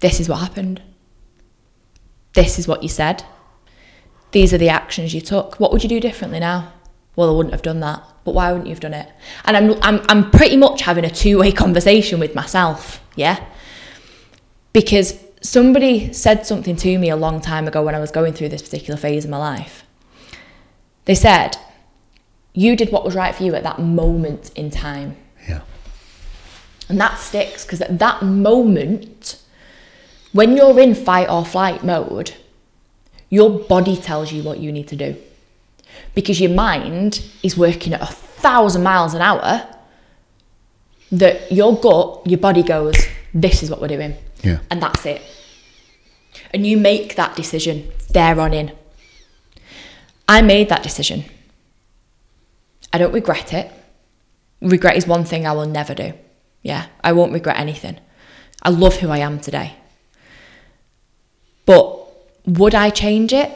this 0.00 0.20
is 0.20 0.28
what 0.28 0.40
happened. 0.40 0.82
This 2.34 2.58
is 2.58 2.68
what 2.68 2.82
you 2.82 2.88
said. 2.88 3.24
These 4.32 4.52
are 4.52 4.58
the 4.58 4.68
actions 4.68 5.14
you 5.14 5.22
took. 5.22 5.58
What 5.58 5.72
would 5.72 5.82
you 5.82 5.88
do 5.88 6.00
differently 6.00 6.40
now? 6.40 6.72
Well, 7.16 7.30
I 7.30 7.32
wouldn't 7.32 7.54
have 7.54 7.62
done 7.62 7.80
that. 7.80 8.02
But 8.24 8.34
why 8.34 8.50
wouldn't 8.52 8.66
you 8.66 8.74
have 8.74 8.80
done 8.80 8.92
it? 8.92 9.08
And 9.44 9.56
I'm, 9.56 9.82
I'm, 9.82 10.04
I'm 10.08 10.30
pretty 10.30 10.56
much 10.56 10.82
having 10.82 11.04
a 11.04 11.10
two 11.10 11.38
way 11.38 11.52
conversation 11.64 12.20
with 12.20 12.34
myself, 12.34 13.00
yeah? 13.14 13.42
Because 14.76 15.18
somebody 15.40 16.12
said 16.12 16.44
something 16.44 16.76
to 16.76 16.98
me 16.98 17.08
a 17.08 17.16
long 17.16 17.40
time 17.40 17.66
ago 17.66 17.82
when 17.82 17.94
I 17.94 17.98
was 17.98 18.10
going 18.10 18.34
through 18.34 18.50
this 18.50 18.60
particular 18.60 18.98
phase 18.98 19.24
of 19.24 19.30
my 19.30 19.38
life. 19.38 19.84
They 21.06 21.14
said, 21.14 21.56
You 22.52 22.76
did 22.76 22.92
what 22.92 23.02
was 23.02 23.14
right 23.14 23.34
for 23.34 23.42
you 23.42 23.54
at 23.54 23.62
that 23.62 23.78
moment 23.78 24.50
in 24.54 24.70
time. 24.70 25.16
yeah. 25.48 25.62
And 26.90 27.00
that 27.00 27.18
sticks 27.18 27.64
because 27.64 27.80
at 27.80 27.98
that 28.00 28.22
moment, 28.22 29.40
when 30.32 30.58
you're 30.58 30.78
in 30.78 30.94
fight 30.94 31.30
or 31.30 31.46
flight 31.46 31.82
mode, 31.82 32.34
your 33.30 33.48
body 33.48 33.96
tells 33.96 34.30
you 34.30 34.42
what 34.42 34.58
you 34.58 34.70
need 34.70 34.88
to 34.88 34.96
do. 34.96 35.16
Because 36.14 36.38
your 36.38 36.50
mind 36.50 37.24
is 37.42 37.56
working 37.56 37.94
at 37.94 38.02
a 38.02 38.12
thousand 38.12 38.82
miles 38.82 39.14
an 39.14 39.22
hour, 39.22 39.66
that 41.10 41.50
your 41.50 41.80
gut, 41.80 42.26
your 42.26 42.40
body 42.40 42.62
goes, 42.62 43.06
This 43.32 43.62
is 43.62 43.70
what 43.70 43.80
we're 43.80 43.88
doing. 43.88 44.16
Yeah. 44.42 44.58
And 44.70 44.82
that's 44.82 45.04
it. 45.06 45.22
And 46.52 46.66
you 46.66 46.76
make 46.76 47.16
that 47.16 47.34
decision 47.36 47.90
there 48.10 48.38
on 48.40 48.52
in. 48.52 48.72
I 50.28 50.42
made 50.42 50.68
that 50.68 50.82
decision. 50.82 51.24
I 52.92 52.98
don't 52.98 53.12
regret 53.12 53.52
it. 53.52 53.70
Regret 54.60 54.96
is 54.96 55.06
one 55.06 55.24
thing 55.24 55.46
I 55.46 55.52
will 55.52 55.66
never 55.66 55.94
do. 55.94 56.12
Yeah, 56.62 56.86
I 57.02 57.12
won't 57.12 57.32
regret 57.32 57.58
anything. 57.58 57.98
I 58.62 58.70
love 58.70 58.96
who 58.96 59.10
I 59.10 59.18
am 59.18 59.38
today. 59.38 59.74
But 61.64 62.08
would 62.46 62.74
I 62.74 62.90
change 62.90 63.32
it? 63.32 63.50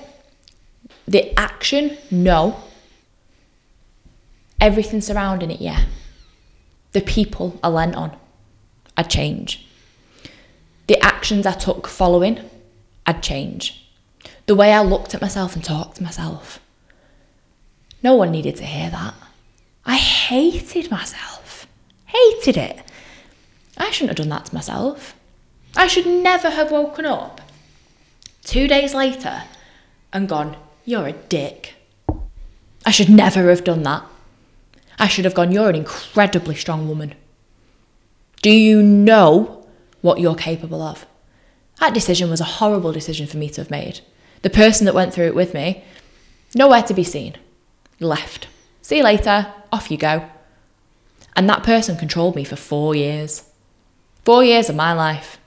The 1.09 1.37
action, 1.39 1.97
no. 2.11 2.63
Everything 4.61 5.01
surrounding 5.01 5.51
it, 5.51 5.61
yeah. 5.61 5.87
The 6.93 7.01
people 7.01 7.59
I 7.63 7.69
lent 7.69 7.97
on, 7.97 8.17
I'd 8.97 9.09
change. 9.09 9.67
The 10.91 11.01
actions 11.05 11.47
I 11.47 11.53
took 11.53 11.87
following, 11.87 12.51
I'd 13.07 13.23
change. 13.23 13.89
The 14.47 14.57
way 14.57 14.73
I 14.73 14.83
looked 14.83 15.15
at 15.15 15.21
myself 15.21 15.55
and 15.55 15.63
talked 15.63 15.99
to 15.99 16.03
myself. 16.03 16.59
No 18.03 18.17
one 18.17 18.33
needed 18.33 18.57
to 18.57 18.65
hear 18.65 18.91
that. 18.91 19.15
I 19.87 19.95
hated 19.95 20.91
myself. 20.91 21.69
Hated 22.07 22.57
it. 22.57 22.83
I 23.79 23.93
shouldn't 23.93 24.19
have 24.19 24.27
done 24.27 24.37
that 24.37 24.47
to 24.47 24.55
myself. 24.57 25.15
I 25.77 25.87
should 25.87 26.07
never 26.07 26.51
have 26.51 26.73
woken 26.73 27.07
up 27.07 27.41
two 28.43 28.67
days 28.67 28.93
later 28.93 29.45
and 30.13 30.29
gone, 30.29 30.57
You're 30.85 31.07
a 31.07 31.13
dick. 31.13 31.75
I 32.85 32.91
should 32.91 33.09
never 33.09 33.49
have 33.49 33.63
done 33.63 33.85
that. 33.85 34.03
I 34.99 35.07
should 35.07 35.25
have 35.25 35.35
gone, 35.35 35.53
You're 35.53 35.71
an 35.71 35.77
incredibly 35.77 36.57
strong 36.57 36.89
woman. 36.89 37.15
Do 38.43 38.51
you 38.51 38.83
know 38.83 39.60
what 40.01 40.21
you're 40.21 40.35
capable 40.35 40.83
of? 40.83 41.07
That 41.81 41.95
decision 41.95 42.31
was 42.31 42.41
a 42.41 42.45
horrible 42.45 42.93
decision 42.93 43.27
for 43.27 43.37
me 43.37 43.49
to 43.51 43.61
have 43.61 43.71
made. 43.71 44.01
The 44.43 44.51
person 44.51 44.85
that 44.87 44.95
went 44.95 45.13
through 45.15 45.27
it 45.27 45.35
with 45.35 45.55
me, 45.55 45.85
nowhere 46.55 46.83
to 46.83 46.95
be 46.95 47.05
seen, 47.05 47.37
left. 48.01 48.49
See 48.83 48.99
you 48.99 49.05
later, 49.05 49.53
off 49.73 49.91
you 49.91 49.97
go. 49.97 50.29
And 51.37 51.49
that 51.49 51.63
person 51.63 51.97
controlled 51.97 52.37
me 52.37 52.45
for 52.45 52.57
four 52.57 52.95
years. 52.95 53.45
Four 54.25 54.45
years 54.45 54.69
of 54.69 54.77
my 54.77 54.93
life. 54.93 55.39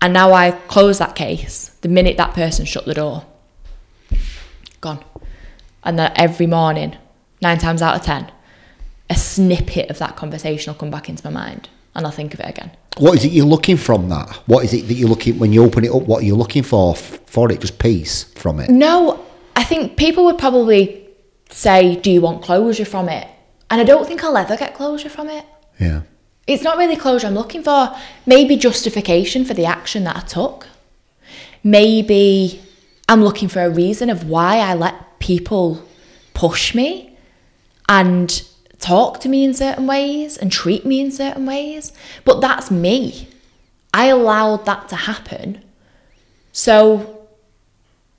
And 0.00 0.12
now 0.12 0.32
I 0.32 0.52
close 0.52 0.98
that 0.98 1.16
case 1.16 1.68
the 1.80 1.88
minute 1.88 2.16
that 2.16 2.34
person 2.34 2.64
shut 2.64 2.84
the 2.86 2.94
door. 2.94 3.26
Gone. 4.80 5.04
and 5.82 5.98
that 5.98 6.12
every 6.16 6.46
morning, 6.46 6.96
nine 7.40 7.58
times 7.58 7.80
out 7.80 7.96
of 7.96 8.02
ten, 8.02 8.30
a 9.08 9.14
snippet 9.14 9.88
of 9.90 9.98
that 9.98 10.16
conversation 10.16 10.72
will 10.72 10.78
come 10.78 10.90
back 10.90 11.08
into 11.08 11.24
my 11.24 11.30
mind, 11.30 11.68
and 11.94 12.04
I'll 12.04 12.12
think 12.12 12.34
of 12.34 12.40
it 12.40 12.48
again. 12.48 12.72
What 12.98 13.18
is 13.18 13.24
it 13.24 13.32
you're 13.32 13.46
looking 13.46 13.76
from 13.76 14.08
that? 14.08 14.28
What 14.46 14.64
is 14.64 14.72
it 14.72 14.88
that 14.88 14.94
you're 14.94 15.08
looking 15.08 15.38
when 15.38 15.52
you 15.52 15.62
open 15.62 15.84
it 15.84 15.90
up? 15.90 16.02
What 16.02 16.22
are 16.22 16.26
you 16.26 16.34
looking 16.34 16.62
for 16.62 16.94
for 16.94 17.50
it? 17.52 17.60
Just 17.60 17.78
peace 17.78 18.24
from 18.34 18.60
it. 18.60 18.70
No, 18.70 19.24
I 19.54 19.64
think 19.64 19.96
people 19.96 20.24
would 20.24 20.38
probably 20.38 21.06
say, 21.50 21.96
"Do 21.96 22.10
you 22.10 22.20
want 22.20 22.42
closure 22.42 22.86
from 22.86 23.08
it?" 23.08 23.28
And 23.70 23.80
I 23.80 23.84
don't 23.84 24.06
think 24.06 24.24
I'll 24.24 24.36
ever 24.36 24.56
get 24.56 24.74
closure 24.74 25.10
from 25.10 25.28
it. 25.28 25.44
Yeah. 25.78 26.02
It's 26.46 26.62
not 26.62 26.78
really 26.78 26.96
closure 26.96 27.26
I'm 27.26 27.34
looking 27.34 27.62
for. 27.62 27.94
Maybe 28.24 28.56
justification 28.56 29.44
for 29.44 29.52
the 29.52 29.66
action 29.66 30.04
that 30.04 30.16
I 30.16 30.20
took. 30.20 30.68
Maybe 31.62 32.62
I'm 33.08 33.22
looking 33.22 33.48
for 33.48 33.62
a 33.62 33.68
reason 33.68 34.08
of 34.08 34.28
why 34.28 34.58
I 34.58 34.74
let 34.74 35.18
people 35.18 35.82
push 36.34 36.74
me 36.74 37.16
and 37.88 38.42
talk 38.78 39.20
to 39.20 39.28
me 39.28 39.44
in 39.44 39.54
certain 39.54 39.86
ways 39.86 40.36
and 40.36 40.50
treat 40.52 40.84
me 40.84 41.00
in 41.00 41.10
certain 41.10 41.46
ways. 41.46 41.92
But 42.24 42.40
that's 42.40 42.70
me. 42.70 43.28
I 43.94 44.06
allowed 44.06 44.66
that 44.66 44.88
to 44.90 44.96
happen. 44.96 45.62
So 46.52 47.26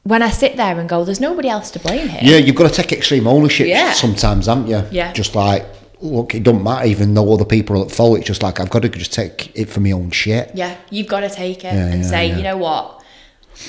when 0.03 0.21
I 0.21 0.29
sit 0.29 0.57
there 0.57 0.79
and 0.79 0.87
go, 0.87 1.03
there's 1.03 1.19
nobody 1.19 1.49
else 1.49 1.69
to 1.71 1.79
blame 1.79 2.07
here. 2.07 2.21
Yeah, 2.23 2.37
you've 2.37 2.55
got 2.55 2.71
to 2.71 2.73
take 2.81 2.91
extreme 2.91 3.27
ownership 3.27 3.67
Yeah. 3.67 3.91
sometimes, 3.93 4.45
haven't 4.45 4.67
you? 4.67 4.83
Yeah. 4.91 5.11
Just 5.13 5.35
like, 5.35 5.65
look, 5.99 6.33
it 6.35 6.43
don't 6.43 6.63
matter 6.63 6.87
even 6.87 7.13
though 7.13 7.33
other 7.33 7.45
people 7.45 7.81
are 7.81 7.85
at 7.85 7.91
fault. 7.91 8.19
It's 8.19 8.27
just 8.27 8.41
like, 8.43 8.59
I've 8.59 8.69
got 8.69 8.83
to 8.83 8.89
just 8.89 9.13
take 9.13 9.51
it 9.55 9.65
for 9.69 9.79
my 9.81 9.91
own 9.91 10.11
shit. 10.11 10.51
Yeah, 10.53 10.77
you've 10.89 11.07
got 11.07 11.21
to 11.21 11.29
take 11.29 11.59
it 11.59 11.73
Yeah, 11.73 11.87
and 11.87 12.03
yeah, 12.03 12.09
say, 12.09 12.35
you 12.35 12.43
know 12.43 12.57
what? 12.57 12.96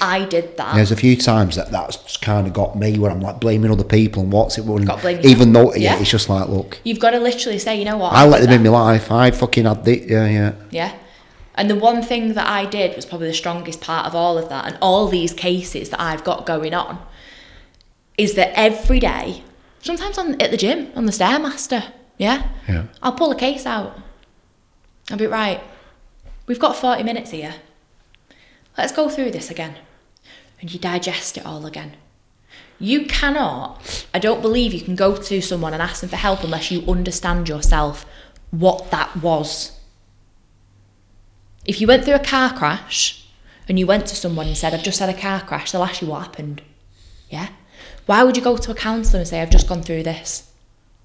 I 0.01 0.25
did 0.27 0.57
that. 0.59 0.75
There's 0.75 0.93
a 0.93 0.97
few 0.97 1.17
times 1.17 1.57
that 1.57 1.71
that's 1.71 2.17
kind 2.19 2.47
of 2.47 2.53
got 2.53 2.77
me 2.77 2.99
where 2.99 3.11
I'm 3.11 3.21
like 3.21 3.41
blaming 3.41 3.71
other 3.71 3.85
people 3.85 4.23
and 4.23 4.33
what's 4.33 4.59
it. 4.59 4.65
When, 4.65 4.89
even 5.25 5.53
though, 5.53 5.73
yeah, 5.75 5.95
Yeah. 5.95 6.01
it's 6.01 6.11
just 6.11 6.29
like, 6.29 6.49
look, 6.49 6.81
You've 6.85 7.01
got 7.01 7.11
to 7.11 7.19
literally 7.19 7.59
say, 7.59 7.79
you 7.79 7.85
know 7.85 7.97
what? 7.99 8.13
I 8.13 8.27
let 8.27 8.41
did 8.41 8.51
them 8.51 8.65
in 8.67 8.73
my 8.73 8.79
life. 8.93 9.11
I 9.11 9.31
fucking 9.31 9.65
had 9.65 9.85
the, 9.85 9.99
yeah, 9.99 10.27
yeah. 10.27 10.53
Yeah. 10.71 10.95
And 11.55 11.69
the 11.69 11.75
one 11.75 12.03
thing 12.03 12.35
that 12.35 12.47
I 12.47 12.67
did 12.67 12.95
was 12.95 13.05
probably 13.07 13.29
the 13.29 13.35
strongest 13.35 13.81
part 13.81 14.07
of 14.07 14.15
all 14.15 14.39
of 14.39 14.49
that 14.51 14.67
and 14.67 14.79
all 14.81 15.09
these 15.09 15.33
cases 15.33 15.91
that 15.91 16.01
I've 16.01 16.23
got 16.23 16.47
going 16.47 16.73
on 16.75 17.01
is 18.17 18.35
that 18.35 18.53
every 18.55 19.01
day, 19.01 19.43
sometimes 19.81 20.19
on 20.19 20.41
at 20.41 20.51
the 20.51 20.57
gym, 20.57 20.93
on 20.95 21.07
the 21.07 21.13
Stairmaster, 21.13 21.91
yeah? 22.17 22.49
Yeah. 22.69 22.85
I'll 23.03 23.13
pull 23.13 23.33
a 23.33 23.37
case 23.37 23.65
out. 23.67 23.99
I'll 25.11 25.17
be 25.19 25.27
right. 25.27 25.61
We've 26.47 26.59
got 26.61 26.77
40 26.77 27.03
minutes 27.03 27.31
here. 27.31 27.55
Let's 28.79 28.93
go 28.93 29.09
through 29.09 29.33
this 29.33 29.51
again. 29.51 29.75
And 30.61 30.73
you 30.73 30.79
digest 30.79 31.37
it 31.37 31.45
all 31.45 31.67
again. 31.67 31.97
You 32.79 33.07
cannot, 33.07 34.07
I 34.15 34.21
don't 34.21 34.41
believe 34.41 34.73
you 34.73 34.81
can 34.81 34.95
go 34.95 35.17
to 35.17 35.43
someone 35.43 35.73
and 35.73 35.83
ask 35.83 36.01
them 36.01 36.11
for 36.11 36.17
help 36.17 36.45
unless 36.45 36.71
you 36.71 36.89
understand 36.89 37.49
yourself 37.49 38.07
what 38.53 38.93
that 38.93 39.17
was. 39.17 39.79
If 41.65 41.81
you 41.81 41.89
went 41.89 42.05
through 42.05 42.15
a 42.15 42.25
car 42.25 42.57
crash 42.57 43.27
and 43.69 43.81
you 43.81 43.87
went 43.87 44.07
to 44.07 44.17
someone 44.17 44.47
and 44.47 44.57
said, 44.57 44.73
I've 44.73 44.85
just 44.85 45.01
had 45.01 45.11
a 45.11 45.21
car 45.21 45.41
crash, 45.41 45.73
they'll 45.73 45.83
ask 45.83 46.01
you 46.01 46.09
what 46.09 46.23
happened. 46.23 46.63
Yeah? 47.29 47.49
Why 48.07 48.23
would 48.23 48.37
you 48.37 48.43
go 48.43 48.57
to 48.57 48.71
a 48.71 48.77
counsellor 48.77 49.21
and 49.21 49.29
say, 49.29 49.43
I've 49.43 49.51
just 49.51 49.69
gone 49.69 49.83
through 49.83 50.05
this 50.05 50.51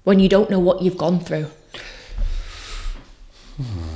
when 0.04 0.20
you 0.20 0.28
don't 0.28 0.48
know 0.48 0.60
what 0.60 0.80
you've 0.80 0.96
gone 0.96 1.18
through? 1.18 1.48
Hmm. 3.56 3.93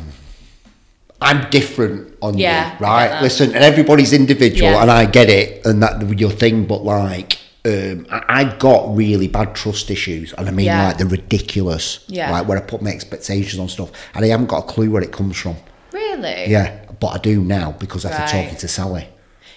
I'm 1.20 1.50
different 1.50 2.14
on 2.22 2.38
Yeah, 2.38 2.72
you, 2.72 2.78
right? 2.86 3.22
Listen, 3.22 3.54
and 3.54 3.64
everybody's 3.64 4.12
individual, 4.12 4.70
Yeah. 4.70 4.82
and 4.82 4.90
I 4.90 5.04
get 5.06 5.28
it, 5.28 5.66
and 5.66 5.82
that 5.82 6.18
your 6.18 6.30
thing. 6.30 6.64
But 6.66 6.84
like, 6.84 7.38
um, 7.64 8.06
I, 8.10 8.22
I've 8.28 8.58
got 8.60 8.94
really 8.96 9.26
bad 9.26 9.54
trust 9.54 9.90
issues, 9.90 10.32
and 10.34 10.48
I 10.48 10.52
mean 10.52 10.66
Yeah. 10.66 10.88
like 10.88 10.98
they're 10.98 11.06
ridiculous. 11.06 12.00
Yeah. 12.06 12.30
Like 12.30 12.46
where 12.46 12.56
I 12.58 12.60
put 12.60 12.82
my 12.82 12.90
expectations 12.90 13.58
on 13.58 13.68
stuff, 13.68 13.90
and 14.14 14.24
I 14.24 14.28
haven't 14.28 14.46
got 14.46 14.58
a 14.58 14.66
clue 14.66 14.90
where 14.90 15.02
it 15.02 15.10
comes 15.12 15.36
from. 15.36 15.56
Really? 15.92 16.46
Yeah, 16.48 16.72
but 17.00 17.08
I 17.08 17.18
do 17.18 17.40
now 17.42 17.74
because 17.78 18.04
after 18.04 18.22
Right. 18.36 18.44
talking 18.44 18.58
to 18.58 18.68
Sally. 18.68 19.08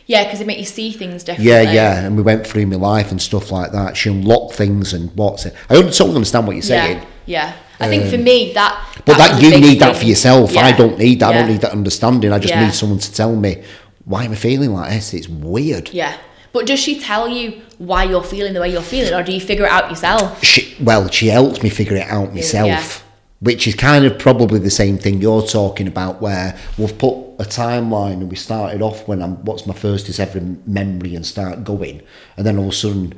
Yeah, 0.08 0.24
because 0.24 0.42
it 0.42 0.48
makes 0.48 0.60
you 0.60 0.66
see 0.66 0.92
things 0.92 1.24
differently. 1.24 1.52
Yeah, 1.52 1.62
yeah, 1.72 2.00
and 2.06 2.18
we 2.18 2.24
went 2.24 2.46
through 2.46 2.66
my 2.66 2.76
life 2.76 3.12
and 3.12 3.22
stuff 3.22 3.52
like 3.52 3.72
that. 3.72 3.96
She 3.96 4.10
unlocked 4.10 4.56
things 4.56 4.94
and 4.94 5.12
what's 5.16 5.46
it? 5.46 5.54
I 5.70 5.76
don't 5.76 5.94
totally 5.94 6.16
understand 6.16 6.48
what 6.48 6.56
you're 6.56 6.64
saying. 6.64 6.98
Yeah, 6.98 7.04
yeah. 7.26 7.54
I 7.82 7.88
think 7.88 8.06
for 8.10 8.16
um, 8.16 8.24
me 8.24 8.54
that. 8.54 8.88
But 9.06 9.18
that, 9.18 9.40
a 9.40 9.44
you 9.44 9.60
need 9.60 9.80
that 9.80 9.94
for 9.94 10.00
thing. 10.00 10.10
yourself. 10.10 10.56
I 10.58 10.72
don't 10.72 10.98
need 10.98 11.20
that. 11.20 11.34
I 11.34 11.40
don't 11.40 11.50
need 11.50 11.62
that 11.62 11.72
understanding. 11.72 12.32
I 12.32 12.40
just 12.40 12.54
Yeah. 12.54 12.66
need 12.66 12.74
someone 12.74 13.00
to 13.00 13.14
tell 13.14 13.36
me 13.36 13.64
why 14.06 14.26
am 14.26 14.32
I 14.32 14.36
feeling 14.36 14.74
like 14.74 14.92
this. 14.92 15.14
It's 15.14 15.28
weird. 15.28 15.90
Yeah, 15.90 16.16
but 16.54 16.66
does 16.68 16.80
she 16.80 17.00
tell 17.00 17.28
you 17.30 17.62
why 17.78 18.04
you're 18.04 18.24
feeling 18.24 18.54
the 18.54 18.62
way 18.62 18.72
you're 18.72 18.82
feeling, 18.82 19.14
or 19.14 19.24
do 19.24 19.32
you 19.32 19.42
figure 19.42 19.66
it 19.66 19.72
out 19.72 19.90
yourself? 19.90 20.44
She, 20.44 20.76
well, 20.82 21.10
she 21.10 21.28
helps 21.28 21.64
me 21.64 21.70
figure 21.70 21.98
it 21.98 22.08
out 22.08 22.34
myself, 22.34 23.06
which 23.40 23.68
is 23.68 23.76
kind 23.76 24.06
of 24.06 24.20
probably 24.20 24.60
the 24.60 24.70
same 24.70 24.98
thing 24.98 25.22
you're 25.22 25.42
talking 25.44 25.88
about, 25.88 26.22
where 26.22 26.58
we've 26.78 26.98
put 26.98 27.16
a 27.40 27.44
timeline 27.44 28.14
and 28.14 28.30
we 28.30 28.36
started 28.36 28.82
off 28.84 29.08
when 29.08 29.22
I'm 29.22 29.44
what's 29.46 29.66
my 29.66 29.74
first 29.74 30.10
is 30.10 30.20
ever 30.20 30.40
memory 30.68 31.16
and 31.16 31.26
start 31.26 31.64
going, 31.64 32.02
and 32.38 32.46
then 32.46 32.58
all 32.58 32.66
of 32.66 32.72
a 32.72 32.76
sudden 32.76 33.14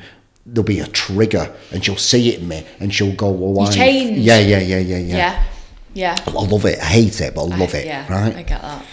there'll 0.46 0.64
be 0.64 0.80
a 0.80 0.88
trigger 0.88 1.54
and 1.72 1.84
she'll 1.84 1.96
see 1.98 2.30
it 2.34 2.39
in 2.41 2.48
me 2.48 2.66
and 2.80 2.94
she'll 2.94 3.16
go, 3.16 3.30
"Well, 3.30 3.54
why?" 3.54 3.72
change. 3.72 4.18
Yeah, 4.18 4.39
yeah, 4.39 4.60
yeah, 4.60 4.80
yeah, 4.80 4.98
yeah. 4.98 5.18
Yeah, 5.18 5.44
yeah. 5.94 6.16
I 6.28 6.32
love 6.32 6.66
it. 6.66 6.80
I 6.80 6.86
hate 6.86 7.22
it, 7.22 7.34
but 7.36 7.46
I 7.52 7.58
love 7.58 7.74
it. 7.74 7.86
Yeah, 7.86 8.12
right. 8.12 8.36
I 8.36 8.44
get 8.44 8.62
that. 8.62 8.86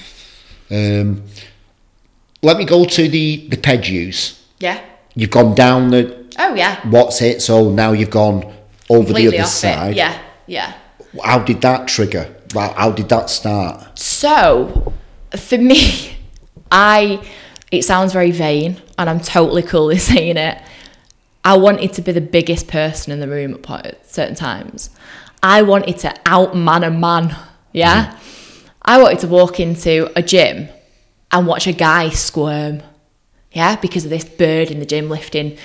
Um, 0.73 1.25
let 2.43 2.57
me 2.57 2.65
go 2.65 2.85
to 2.85 3.09
the 3.09 3.49
the 3.49 3.57
PEDs. 3.57 4.39
Yeah. 4.61 4.81
You've 5.15 5.31
gone 5.31 5.55
down 5.55 5.91
the 5.91 6.27
Oh 6.39 6.55
yeah. 6.55 6.81
what's 6.89 7.21
it? 7.23 7.43
So 7.43 7.71
now 7.71 7.93
you've 7.93 8.11
gone 8.11 8.45
over 8.89 9.07
Completely 9.07 9.31
the 9.31 9.39
other 9.41 9.47
side. 9.49 9.91
it. 9.93 9.97
Yeah, 9.97 10.19
yeah. 10.47 10.73
How 11.25 11.41
did 11.41 11.61
that 11.63 11.89
trigger? 11.89 12.35
How 12.55 12.73
how 12.73 12.91
did 12.93 13.09
that 13.09 13.29
start? 13.31 13.99
So, 13.99 14.93
for 15.37 15.59
me, 15.59 16.17
I 16.73 17.21
it 17.73 17.83
sounds 17.85 18.13
very 18.13 18.31
vain, 18.31 18.81
and 18.97 19.11
I'm 19.11 19.21
totally 19.21 19.63
cool 19.63 19.87
with 19.89 20.03
saying 20.13 20.37
it. 20.37 20.59
I 21.45 21.57
wanted 21.57 21.93
to 21.95 22.03
be 22.03 22.13
the 22.13 22.21
biggest 22.21 22.69
person 22.69 23.13
in 23.13 23.21
the 23.21 23.29
room 23.29 23.59
at 23.69 24.11
certain 24.11 24.35
times. 24.35 24.91
I 25.43 25.63
wanted 25.63 25.99
to 25.99 26.09
outman 26.27 26.87
a 26.87 26.91
man. 26.91 27.37
Yeah, 27.73 28.07
mm-hmm. 28.07 28.69
I 28.83 29.01
wanted 29.01 29.21
to 29.21 29.29
walk 29.29 29.59
into 29.59 30.11
a 30.17 30.23
gym 30.23 30.69
and 31.33 31.47
watch 31.47 31.67
a 31.67 31.73
guy 31.73 32.11
squirm. 32.11 32.83
Yeah, 33.53 33.77
because 33.77 34.05
of 34.05 34.11
this 34.11 34.25
bird 34.25 34.71
in 34.71 34.79
the 34.79 34.87
gym 34.87 35.09
lifting, 35.09 35.57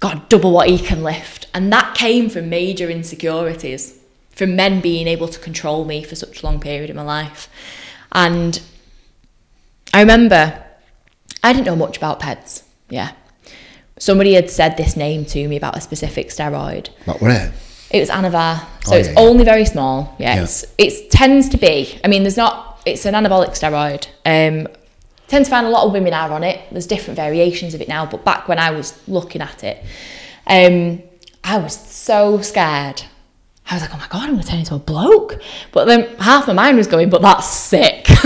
God, 0.00 0.28
double 0.28 0.52
what 0.52 0.68
he 0.68 0.78
can 0.78 1.02
lift, 1.02 1.46
and 1.54 1.72
that 1.72 1.94
came 1.94 2.28
from 2.28 2.50
major 2.50 2.90
insecurities, 2.90 3.98
from 4.30 4.56
men 4.56 4.80
being 4.80 5.06
able 5.06 5.28
to 5.28 5.38
control 5.38 5.84
me 5.84 6.02
for 6.02 6.14
such 6.14 6.42
a 6.42 6.46
long 6.46 6.60
period 6.60 6.90
in 6.90 6.96
my 6.96 7.02
life, 7.02 7.48
and 8.12 8.60
I 9.94 10.00
remember 10.00 10.64
I 11.42 11.52
didn't 11.52 11.66
know 11.66 11.76
much 11.76 11.96
about 11.96 12.20
PEDs. 12.20 12.64
Yeah. 12.88 13.12
Somebody 14.00 14.32
had 14.34 14.50
said 14.50 14.76
this 14.76 14.96
name 14.96 15.24
to 15.26 15.46
me 15.46 15.56
about 15.56 15.76
a 15.76 15.80
specific 15.80 16.30
steroid. 16.30 16.88
What 17.04 17.20
were 17.20 17.28
it? 17.30 17.52
It 17.90 18.00
was 18.00 18.08
Anavar. 18.08 18.60
So 18.84 18.94
Oh, 18.94 18.98
it's 18.98 19.08
yeah, 19.08 19.14
yeah. 19.14 19.20
only 19.20 19.44
very 19.44 19.64
small. 19.66 20.16
Yeah. 20.18 20.36
Yeah. 20.36 20.42
It's, 20.42 20.64
it 20.78 21.10
tends 21.10 21.48
to 21.50 21.58
be, 21.58 22.00
I 22.02 22.08
mean, 22.08 22.22
there's 22.22 22.36
not, 22.36 22.80
it's 22.86 23.04
an 23.04 23.14
anabolic 23.14 23.50
steroid. 23.50 24.06
Um, 24.24 24.66
tend 25.28 25.44
to 25.44 25.50
find 25.50 25.66
a 25.66 25.70
lot 25.70 25.86
of 25.86 25.92
women 25.92 26.14
are 26.14 26.32
on 26.32 26.42
it. 26.44 26.60
There's 26.72 26.86
different 26.86 27.16
variations 27.16 27.74
of 27.74 27.80
it 27.80 27.88
now, 27.88 28.06
but 28.06 28.24
back 28.24 28.48
when 28.48 28.58
I 28.58 28.70
was 28.70 28.98
looking 29.06 29.42
at 29.42 29.62
it, 29.62 29.84
um, 30.46 31.02
I 31.44 31.58
was 31.58 31.74
so 31.76 32.40
scared. 32.40 33.02
I 33.70 33.74
was 33.74 33.82
like, 33.82 33.94
oh 33.94 33.98
my 33.98 34.08
God, 34.08 34.22
I'm 34.24 34.30
going 34.30 34.40
to 34.42 34.48
turn 34.48 34.58
into 34.60 34.74
a 34.74 34.78
bloke. 34.78 35.40
But 35.72 35.84
then 35.84 36.16
half 36.16 36.46
my 36.46 36.54
mind 36.54 36.76
was 36.78 36.86
going, 36.86 37.10
but 37.10 37.22
that's 37.22 37.46
sick. 37.48 38.08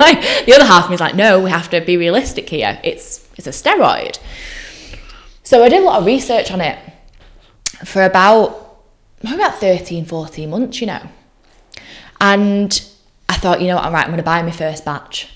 like, 0.00 0.20
the 0.46 0.52
other 0.54 0.64
half 0.64 0.84
of 0.84 0.90
me 0.90 0.94
was 0.94 1.00
like, 1.00 1.16
no, 1.16 1.40
we 1.42 1.50
have 1.50 1.68
to 1.70 1.80
be 1.80 1.96
realistic 1.96 2.48
here. 2.48 2.78
It's, 2.84 3.28
it's 3.36 3.46
a 3.46 3.50
steroid. 3.50 4.18
So 5.46 5.62
I 5.62 5.68
did 5.68 5.80
a 5.80 5.84
lot 5.84 6.00
of 6.00 6.06
research 6.06 6.50
on 6.50 6.60
it 6.60 6.76
for 7.84 8.02
about, 8.02 8.80
maybe 9.22 9.36
about 9.36 9.60
13, 9.60 10.04
14 10.04 10.50
months, 10.50 10.80
you 10.80 10.88
know. 10.88 11.00
And 12.20 12.84
I 13.28 13.36
thought, 13.36 13.60
you 13.60 13.68
know 13.68 13.76
what, 13.76 13.84
all 13.84 13.92
right, 13.92 14.02
I'm 14.02 14.08
going 14.08 14.16
to 14.16 14.24
buy 14.24 14.42
my 14.42 14.50
first 14.50 14.84
batch. 14.84 15.28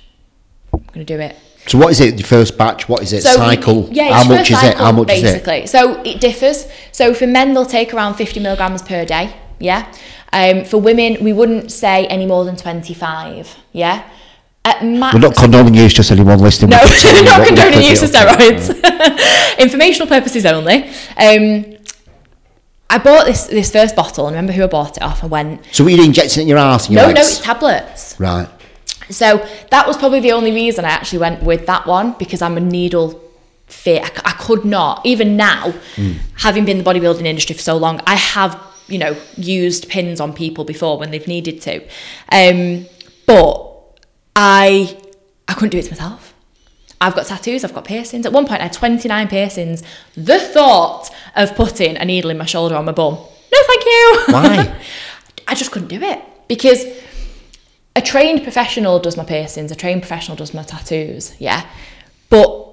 I'm 0.74 0.80
going 0.92 1.06
to 1.06 1.16
do 1.16 1.20
it. 1.20 1.36
So 1.68 1.78
what 1.78 1.92
is 1.92 2.00
it? 2.00 2.16
The 2.16 2.24
first 2.24 2.58
batch? 2.58 2.88
What 2.88 3.04
is 3.04 3.12
it? 3.12 3.22
So 3.22 3.36
cycle? 3.36 3.88
Yeah, 3.92 4.12
How 4.12 4.28
much 4.28 4.48
for 4.48 4.54
is 4.54 4.62
it? 4.64 4.74
How 4.74 4.86
cycle, 4.86 4.92
much 4.94 5.11
is 5.12 5.18
it? 5.20 5.22
basically. 5.22 5.66
So 5.68 6.02
it 6.02 6.20
differs. 6.20 6.66
So 6.90 7.14
for 7.14 7.28
men, 7.28 7.54
they'll 7.54 7.64
take 7.64 7.94
around 7.94 8.14
50 8.14 8.40
milligrams 8.40 8.82
per 8.82 9.04
day. 9.04 9.32
Yeah. 9.61 9.94
Um, 10.32 10.64
for 10.64 10.78
women, 10.78 11.22
we 11.22 11.32
wouldn't 11.32 11.70
say 11.70 12.08
any 12.08 12.26
more 12.26 12.44
than 12.44 12.56
25. 12.56 13.56
Yeah. 13.70 14.11
At 14.64 14.84
max. 14.84 15.14
We're 15.14 15.20
not 15.20 15.36
condoning 15.36 15.74
use, 15.74 15.94
just 15.94 16.11
anyone 16.11 16.38
listening. 16.38 16.70
No, 16.70 16.80
we 16.84 16.90
can 16.90 17.00
tell 17.00 17.16
you 17.16 17.24
not 17.24 17.46
condoning 17.46 17.82
use 17.82 18.02
of 18.02 18.11
steroids. 18.12 19.58
Informational 19.58 20.06
purposes 20.06 20.44
only. 20.44 20.88
Um, 21.16 21.78
I 22.90 22.98
bought 22.98 23.24
this 23.24 23.44
this 23.46 23.70
first 23.70 23.94
bottle 23.94 24.26
and 24.26 24.34
remember 24.34 24.52
who 24.52 24.64
I 24.64 24.66
bought 24.66 24.96
it 24.96 25.02
off. 25.02 25.22
I 25.22 25.28
went, 25.28 25.64
So 25.72 25.84
were 25.84 25.90
you 25.90 26.04
injecting 26.04 26.40
it 26.40 26.42
in 26.42 26.48
your 26.48 26.58
arse 26.58 26.86
and 26.86 26.94
your 26.94 27.06
no, 27.06 27.12
no, 27.12 27.20
it's 27.20 27.38
tablets. 27.38 28.18
Right. 28.18 28.48
So 29.08 29.46
that 29.70 29.86
was 29.86 29.96
probably 29.96 30.20
the 30.20 30.32
only 30.32 30.52
reason 30.52 30.84
I 30.84 30.90
actually 30.90 31.20
went 31.20 31.42
with 31.42 31.66
that 31.66 31.86
one 31.86 32.14
because 32.18 32.42
I'm 32.42 32.56
a 32.56 32.61
needle 32.61 33.20
fit. 33.66 34.02
I, 34.02 34.30
I 34.30 34.32
could 34.32 34.64
not. 34.64 35.06
Even 35.06 35.36
now, 35.36 35.72
having 36.36 36.64
been 36.64 36.78
in 36.78 36.84
the 36.84 36.90
bodybuilding 36.90 37.24
industry 37.24 37.54
for 37.54 37.62
so 37.62 37.76
long, 37.76 38.00
I 38.06 38.16
have, 38.16 38.61
you 38.88 38.98
know, 38.98 39.16
used 39.36 39.88
pins 39.88 40.20
on 40.20 40.32
people 40.32 40.64
before 40.64 40.98
when 40.98 41.11
they've 41.12 41.26
needed 41.26 41.61
to. 41.62 41.82
Um, 42.30 42.86
but 43.26 43.70
I 44.37 44.99
I 45.49 45.55
couldn't 45.55 45.70
do 45.70 45.78
it 45.78 45.85
to 45.85 45.91
myself. 45.91 46.35
I've 47.01 47.14
got 47.14 47.26
tattoos, 47.26 47.64
I've 47.64 47.74
got 47.74 47.85
piercings. 47.85 48.26
At 48.26 48.33
one 48.33 48.47
point, 48.47 48.61
I 48.61 48.64
had 48.64 48.74
29 48.74 49.28
piercings. 49.28 49.83
The 50.14 50.39
thought 50.39 51.11
of 51.35 51.55
putting 51.55 51.97
a 51.97 52.05
needle 52.05 52.31
in 52.31 52.37
my 52.37 52.45
shoulder 52.45 52.74
on 52.74 52.85
my 52.85 52.93
bum, 52.93 53.14
no, 53.14 53.59
thank 53.66 53.85
you. 53.85 54.22
Why? 54.28 54.81
I 55.49 55.55
just 55.55 55.72
couldn't 55.72 55.89
do 55.89 56.01
it 56.03 56.22
because 56.47 56.85
a 57.97 58.03
trained 58.03 58.43
professional 58.43 58.99
does 58.99 59.16
my 59.16 59.24
piercings, 59.24 59.72
a 59.72 59.74
trained 59.74 60.03
professional 60.03 60.37
does 60.37 60.55
my 60.55 60.62
tattoos, 60.62 61.35
yeah. 61.41 61.68
But 62.28 62.68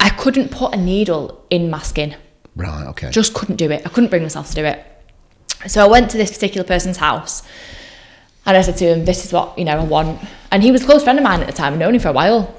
I 0.00 0.08
couldn't 0.10 0.50
put 0.50 0.74
a 0.74 0.76
needle 0.76 1.44
in 1.50 1.70
my 1.70 1.82
skin. 1.82 2.16
Right, 2.56 2.86
okay. 2.88 3.10
Just 3.10 3.34
couldn't 3.34 3.56
do 3.56 3.70
it. 3.70 3.82
I 3.84 3.90
couldn't 3.90 4.10
bring 4.10 4.22
myself 4.22 4.48
to 4.48 4.54
do 4.54 4.64
it. 4.64 4.84
So 5.68 5.84
I 5.84 5.88
went 5.88 6.10
to 6.10 6.16
this 6.16 6.32
particular 6.32 6.66
person's 6.66 6.96
house 6.96 7.42
and 8.46 8.56
I 8.56 8.62
said 8.62 8.76
to 8.78 8.84
him, 8.86 9.04
This 9.04 9.24
is 9.24 9.32
what, 9.32 9.58
you 9.58 9.64
know, 9.64 9.78
I 9.78 9.84
want. 9.84 10.20
And 10.50 10.62
he 10.62 10.70
was 10.70 10.82
a 10.82 10.86
close 10.86 11.02
friend 11.02 11.18
of 11.18 11.24
mine 11.24 11.40
at 11.40 11.46
the 11.46 11.52
time, 11.52 11.74
I'd 11.74 11.78
known 11.78 11.94
him 11.94 12.00
for 12.00 12.08
a 12.08 12.12
while. 12.12 12.54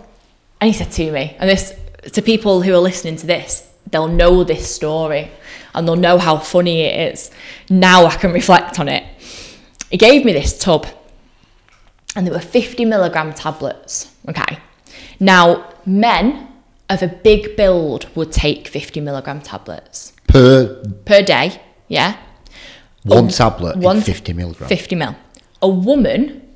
And 0.60 0.68
he 0.68 0.78
said 0.78 0.92
to 0.94 1.12
me, 1.12 1.36
and 1.40 1.50
this 1.50 1.74
to 2.14 2.22
people 2.22 2.62
who 2.62 2.74
are 2.74 2.80
listening 2.80 3.16
to 3.18 3.28
this, 3.28 3.70
they'll 3.92 4.08
know 4.08 4.44
this 4.44 4.74
story 4.74 5.32
and 5.74 5.88
they'll 5.88 5.96
know 5.96 6.18
how 6.18 6.38
funny 6.38 6.82
it 6.82 7.14
is. 7.14 7.32
Now 7.70 8.06
I 8.06 8.16
can 8.16 8.32
reflect 8.32 8.80
on 8.80 8.88
it. 8.88 9.04
He 9.90 9.98
gave 9.98 10.26
me 10.26 10.34
this 10.34 10.58
tub 10.58 10.88
and 12.16 12.26
there 12.26 12.34
were 12.34 12.40
50 12.40 12.86
milligram 12.86 13.34
tablets. 13.34 14.12
Okay. 14.28 14.58
Now, 15.20 15.72
men 15.86 16.48
of 16.90 17.04
a 17.04 17.08
big 17.08 17.56
build 17.56 18.08
would 18.16 18.32
take 18.32 18.68
50 18.68 19.02
milligram 19.02 19.42
tablets 19.42 20.14
per 20.28 20.84
per 21.06 21.22
day. 21.22 21.62
Yeah. 21.88 22.18
one 23.04 23.26
um, 23.26 23.28
tablet 23.30 23.78
one- 23.78 23.98
in 23.98 24.02
50 24.02 24.34
milligrams. 24.34 24.70
50 24.70 24.96
mil. 24.96 25.16
A 25.62 25.68
woman 25.68 26.48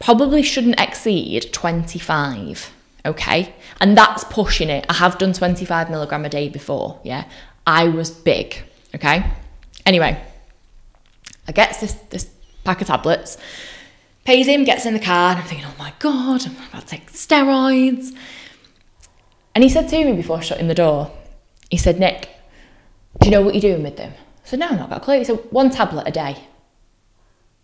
probably 0.00 0.42
shouldn't 0.42 0.80
exceed 0.80 1.52
25. 1.52 2.72
Okay. 3.04 3.54
And 3.80 3.96
that's 3.96 4.24
pushing 4.24 4.68
it. 4.68 4.86
I 4.88 4.94
have 4.94 5.18
done 5.18 5.32
25 5.32 5.90
milligram 5.90 6.24
a 6.24 6.28
day 6.28 6.48
before. 6.48 7.00
Yeah. 7.04 7.24
I 7.66 7.88
was 7.88 8.10
big. 8.10 8.56
Okay. 8.94 9.24
Anyway, 9.86 10.22
I 11.48 11.52
get 11.52 11.78
this, 11.80 11.92
this 12.10 12.30
pack 12.64 12.80
of 12.80 12.86
tablets, 12.86 13.36
pays 14.24 14.46
him, 14.46 14.64
gets 14.64 14.86
in 14.86 14.94
the 14.94 15.00
car, 15.00 15.30
and 15.30 15.40
I'm 15.40 15.46
thinking, 15.46 15.66
oh 15.66 15.74
my 15.78 15.92
God, 15.98 16.46
I'm 16.46 16.56
about 16.68 16.82
to 16.82 16.86
take 16.86 17.10
steroids. 17.10 18.16
And 19.54 19.64
he 19.64 19.70
said 19.70 19.88
to 19.88 20.04
me 20.04 20.12
before 20.12 20.40
shutting 20.40 20.68
the 20.68 20.74
door, 20.74 21.10
he 21.70 21.76
said, 21.76 21.98
Nick, 21.98 22.28
do 23.20 23.28
you 23.28 23.32
know 23.32 23.42
what 23.42 23.54
you're 23.54 23.60
doing 23.60 23.82
with 23.82 23.96
them? 23.96 24.12
I 24.12 24.48
said, 24.48 24.60
no, 24.60 24.68
I've 24.68 24.78
not 24.78 24.90
got 24.90 25.02
a 25.02 25.04
clue. 25.04 25.18
He 25.18 25.24
said, 25.24 25.38
one 25.50 25.70
tablet 25.70 26.06
a 26.06 26.10
day. 26.10 26.36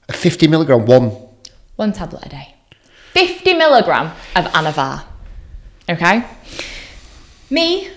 A 0.09 0.13
50 0.13 0.49
milligram 0.49 0.87
one. 0.87 1.13
One 1.77 1.93
tablet 1.93 2.27
a 2.27 2.29
day. 2.29 2.55
50 3.13 3.55
milligram 3.55 4.13
of 4.35 4.45
Anavar. 4.47 5.05
Okay? 5.89 6.25
Me, 7.51 7.89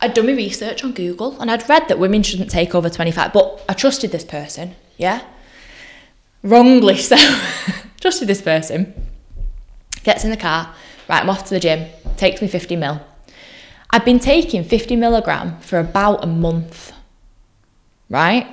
I'd 0.00 0.14
done 0.14 0.26
my 0.26 0.32
research 0.32 0.84
on 0.84 0.92
Google 0.92 1.40
and 1.40 1.50
I'd 1.50 1.68
read 1.68 1.88
that 1.88 1.98
women 1.98 2.22
shouldn't 2.22 2.50
take 2.50 2.74
over 2.74 2.90
25, 2.90 3.32
but 3.32 3.64
I 3.68 3.72
trusted 3.72 4.12
this 4.12 4.24
person, 4.24 4.74
yeah? 4.96 5.22
Wrongly 6.42 6.96
so. 6.98 7.16
trusted 8.00 8.28
this 8.28 8.42
person. 8.42 9.08
Gets 10.02 10.24
in 10.24 10.30
the 10.30 10.36
car, 10.36 10.74
right, 11.08 11.22
I'm 11.22 11.30
off 11.30 11.44
to 11.44 11.50
the 11.54 11.60
gym, 11.60 11.88
takes 12.16 12.42
me 12.42 12.48
50 12.48 12.76
mil. 12.76 13.00
I've 13.90 14.04
been 14.04 14.18
taking 14.18 14.62
50 14.64 14.96
milligram 14.96 15.60
for 15.60 15.78
about 15.78 16.22
a 16.22 16.26
month, 16.26 16.92
right? 18.10 18.46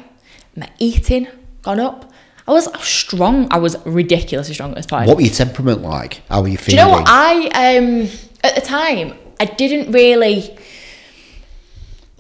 My 0.56 0.70
eating 0.80 1.28
gone 1.62 1.80
up. 1.80 2.13
I 2.48 2.52
was 2.52 2.68
strong. 2.86 3.48
I 3.52 3.58
was 3.58 3.78
ridiculously 3.86 4.54
strong 4.54 4.72
at 4.72 4.78
this 4.78 4.86
point. 4.86 5.08
What 5.08 5.18
were 5.18 5.24
your 5.24 5.34
temperament 5.34 5.82
like? 5.82 6.22
How 6.30 6.42
were 6.42 6.50
you 6.50 6.58
feeling? 6.58 6.78
Do 6.78 6.82
you 6.82 6.88
know 6.88 7.00
what? 7.00 7.06
I 7.08 7.78
um 7.78 8.10
at 8.44 8.56
the 8.56 8.62
time 8.62 9.18
I 9.40 9.46
didn't 9.46 9.92
really 9.92 10.58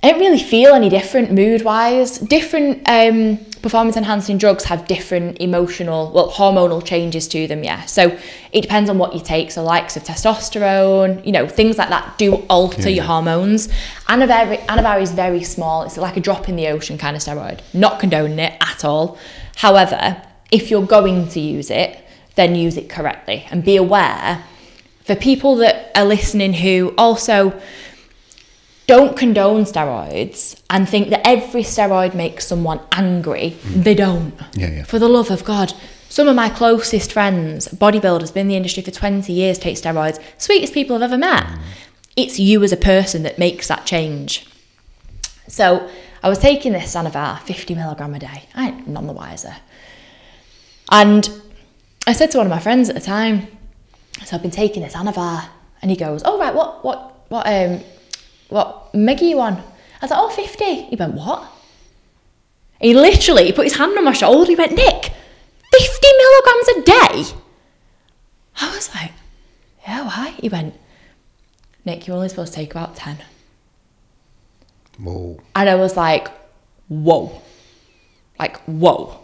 I 0.01 0.07
didn't 0.07 0.21
really 0.21 0.43
feel 0.43 0.73
any 0.73 0.89
different 0.89 1.31
mood 1.31 1.63
wise. 1.63 2.19
Different 2.19 2.87
um 2.87 3.37
performance 3.61 3.95
enhancing 3.95 4.37
drugs 4.37 4.65
have 4.65 4.85
different 4.87 5.39
emotional 5.39 6.11
well 6.11 6.29
hormonal 6.29 6.85
changes 6.85 7.27
to 7.29 7.47
them, 7.47 7.63
yeah. 7.63 7.83
So 7.85 8.17
it 8.53 8.61
depends 8.61 8.89
on 8.89 8.97
what 8.97 9.13
you 9.13 9.21
take. 9.21 9.51
So 9.51 9.63
likes 9.63 9.97
of 9.97 10.03
testosterone, 10.03 11.25
you 11.25 11.31
know, 11.33 11.47
things 11.47 11.77
like 11.77 11.89
that 11.89 12.17
do 12.17 12.35
alter 12.49 12.89
your 12.89 13.05
hormones. 13.05 13.67
Anavar 14.07 14.57
Anavar 14.67 15.01
is 15.01 15.11
very 15.11 15.43
small. 15.43 15.83
It's 15.83 15.97
like 15.97 16.15
a 16.15 16.21
drop 16.21 16.47
in 16.47 16.55
the 16.55 16.67
ocean 16.67 16.97
kind 16.97 17.15
of 17.17 17.21
steroid. 17.21 17.59
Not 17.73 17.99
condoning 17.99 18.39
it 18.39 18.53
at 18.61 18.85
all. 18.85 19.17
However, 19.57 20.21
if 20.51 20.69
you're 20.69 20.85
going 20.85 21.27
to 21.29 21.39
use 21.39 21.69
it, 21.69 21.99
then 22.35 22.55
use 22.55 22.77
it 22.77 22.89
correctly 22.89 23.45
and 23.51 23.63
be 23.63 23.75
aware 23.75 24.43
for 25.03 25.15
people 25.15 25.55
that 25.57 25.91
are 25.95 26.05
listening 26.05 26.53
who 26.53 26.93
also 26.97 27.59
don't 28.87 29.15
condone 29.15 29.63
steroids 29.63 30.61
and 30.69 30.87
think 30.87 31.09
that 31.09 31.25
every 31.25 31.63
steroid 31.63 32.13
makes 32.13 32.45
someone 32.47 32.79
angry, 32.91 33.57
mm. 33.61 33.83
they 33.83 33.95
don't. 33.95 34.33
Yeah, 34.53 34.69
yeah. 34.69 34.83
For 34.83 34.99
the 34.99 35.09
love 35.09 35.31
of 35.31 35.43
God. 35.43 35.73
Some 36.09 36.27
of 36.27 36.35
my 36.35 36.49
closest 36.49 37.11
friends, 37.11 37.67
bodybuilders, 37.69 38.33
been 38.33 38.41
in 38.41 38.47
the 38.49 38.55
industry 38.55 38.83
for 38.83 38.91
20 38.91 39.33
years, 39.33 39.57
take 39.57 39.77
steroids, 39.77 40.21
sweetest 40.37 40.73
people 40.73 40.95
I've 40.95 41.01
ever 41.01 41.17
met. 41.17 41.43
Mm. 41.43 41.59
It's 42.15 42.39
you 42.39 42.63
as 42.63 42.71
a 42.71 42.77
person 42.77 43.23
that 43.23 43.39
makes 43.39 43.67
that 43.67 43.85
change. 43.85 44.45
So 45.47 45.89
I 46.23 46.29
was 46.29 46.39
taking 46.39 46.71
this 46.71 46.95
Anavar, 46.95 47.39
50 47.41 47.75
milligram 47.75 48.15
a 48.15 48.19
day. 48.19 48.45
I 48.55 48.69
ain't 48.69 48.87
none 48.87 49.07
the 49.07 49.13
wiser. 49.13 49.53
And 50.89 51.29
I 52.07 52.13
said 52.13 52.31
to 52.31 52.37
one 52.37 52.47
of 52.47 52.49
my 52.49 52.59
friends 52.59 52.87
at 52.87 52.95
the 52.95 53.01
time, 53.01 53.47
so 54.23 54.37
I've 54.37 54.41
been 54.41 54.49
taking 54.49 54.83
this 54.83 54.93
Anavar, 54.93 55.49
and 55.81 55.91
he 55.91 55.97
goes, 55.97 56.21
"Oh 56.23 56.39
right, 56.39 56.55
what 56.55 56.83
what 56.85 57.29
what 57.29 57.45
um 57.45 57.81
what 58.47 58.93
Meg 58.95 59.21
are 59.21 59.25
you 59.25 59.41
on?" 59.41 59.55
I 59.55 59.61
was 60.01 60.11
like, 60.11 60.19
"Oh, 60.19 60.29
50. 60.29 60.83
He 60.83 60.95
went, 60.95 61.13
"What?" 61.13 61.43
He 62.79 62.93
literally 62.93 63.51
put 63.51 63.65
his 63.65 63.75
hand 63.75 63.97
on 63.97 64.05
my 64.05 64.13
shoulder. 64.13 64.49
He 64.49 64.55
went, 64.55 64.73
"Nick, 64.73 65.11
50 65.73 66.07
milligrams 66.21 66.67
a 66.69 66.81
day." 66.81 67.39
I 68.61 68.73
was 68.73 68.93
like, 68.95 69.11
"Yeah, 69.85 70.05
why?" 70.05 70.35
He 70.39 70.47
went, 70.47 70.75
"Nick, 71.83 72.07
you're 72.07 72.15
only 72.15 72.29
supposed 72.29 72.53
to 72.53 72.59
take 72.59 72.71
about 72.71 72.95
10." 72.95 73.17
Whoa. 74.97 75.39
And 75.55 75.69
I 75.69 75.75
was 75.75 75.97
like, 75.97 76.29
whoa. 76.87 77.41
Like, 78.39 78.57
whoa. 78.61 79.19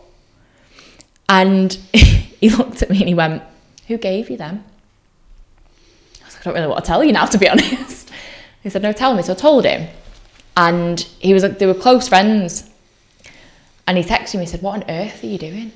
And 1.28 1.74
he 1.94 2.50
looked 2.50 2.82
at 2.82 2.90
me 2.90 3.00
and 3.00 3.08
he 3.08 3.14
went, 3.14 3.44
Who 3.88 3.98
gave 3.98 4.30
you 4.30 4.38
them? 4.38 4.64
I 6.22 6.26
was 6.26 6.34
like, 6.36 6.42
I 6.42 6.44
don't 6.46 6.54
really 6.56 6.68
want 6.68 6.84
to 6.84 6.88
tell 6.88 7.04
you 7.04 7.12
now, 7.12 7.26
to 7.26 7.38
be 7.38 7.48
honest. 7.50 8.12
He 8.64 8.70
said, 8.70 8.82
No, 8.82 8.92
tell 8.92 9.14
me. 9.14 9.22
So 9.22 9.34
I 9.34 9.36
told 9.36 9.66
him. 9.66 9.88
And 10.58 11.00
he 11.20 11.34
was 11.34 11.44
like, 11.44 11.60
they 11.60 11.66
were 11.66 11.74
close 11.74 12.08
friends. 12.08 12.70
And 13.88 13.98
he 13.98 14.04
texted 14.04 14.36
me, 14.36 14.42
he 14.42 14.46
said, 14.48 14.62
What 14.62 14.84
on 14.84 14.90
earth 14.90 15.24
are 15.24 15.28
you 15.28 15.38
doing? 15.38 15.72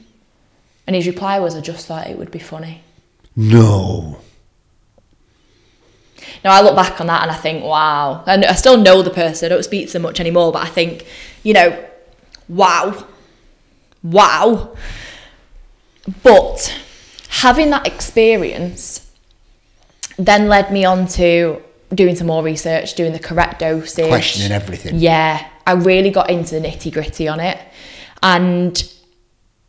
And 0.85 0.95
his 0.95 1.07
reply 1.07 1.39
was, 1.39 1.55
I 1.55 1.61
just 1.61 1.87
thought 1.87 2.07
it 2.07 2.17
would 2.17 2.31
be 2.31 2.39
funny. 2.39 2.81
No. 3.35 4.19
Now 6.43 6.51
I 6.51 6.61
look 6.61 6.75
back 6.75 6.99
on 7.01 7.07
that 7.07 7.21
and 7.23 7.31
I 7.31 7.35
think, 7.35 7.63
wow. 7.63 8.23
And 8.27 8.45
I 8.45 8.53
still 8.53 8.77
know 8.77 9.01
the 9.01 9.09
person. 9.09 9.45
I 9.45 9.49
don't 9.49 9.63
speak 9.63 9.87
to 9.87 9.93
them 9.93 10.01
much 10.03 10.19
anymore, 10.19 10.51
but 10.51 10.63
I 10.63 10.67
think, 10.67 11.05
you 11.43 11.53
know, 11.53 11.85
wow, 12.49 13.05
wow. 14.03 14.75
But 16.21 16.79
having 17.29 17.69
that 17.71 17.87
experience 17.87 19.09
then 20.17 20.47
led 20.47 20.71
me 20.71 20.85
on 20.85 21.07
to 21.07 21.61
doing 21.93 22.15
some 22.15 22.27
more 22.27 22.43
research, 22.43 22.93
doing 22.95 23.13
the 23.13 23.19
correct 23.19 23.59
dosage, 23.59 24.07
Questioning 24.07 24.51
everything. 24.51 24.95
yeah, 24.99 25.47
I 25.65 25.73
really 25.73 26.09
got 26.11 26.29
into 26.29 26.59
the 26.59 26.67
nitty 26.67 26.91
gritty 26.93 27.27
on 27.27 27.39
it. 27.39 27.57
And 28.21 28.92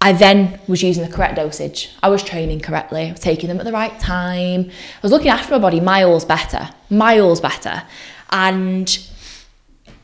I 0.04 0.12
then 0.12 0.60
was 0.68 0.82
using 0.82 1.02
the 1.02 1.10
correct 1.10 1.36
dosage. 1.36 1.88
I 2.02 2.10
was 2.10 2.22
training 2.22 2.60
correctly. 2.60 3.08
I 3.08 3.12
was 3.12 3.20
taking 3.20 3.48
them 3.48 3.58
at 3.58 3.64
the 3.64 3.72
right 3.72 3.98
time. 3.98 4.68
I 4.68 5.00
was 5.00 5.10
looking 5.10 5.30
after 5.30 5.50
my 5.52 5.58
body 5.58 5.80
miles 5.80 6.26
better, 6.26 6.68
miles 6.90 7.40
better. 7.40 7.84
And 8.28 8.86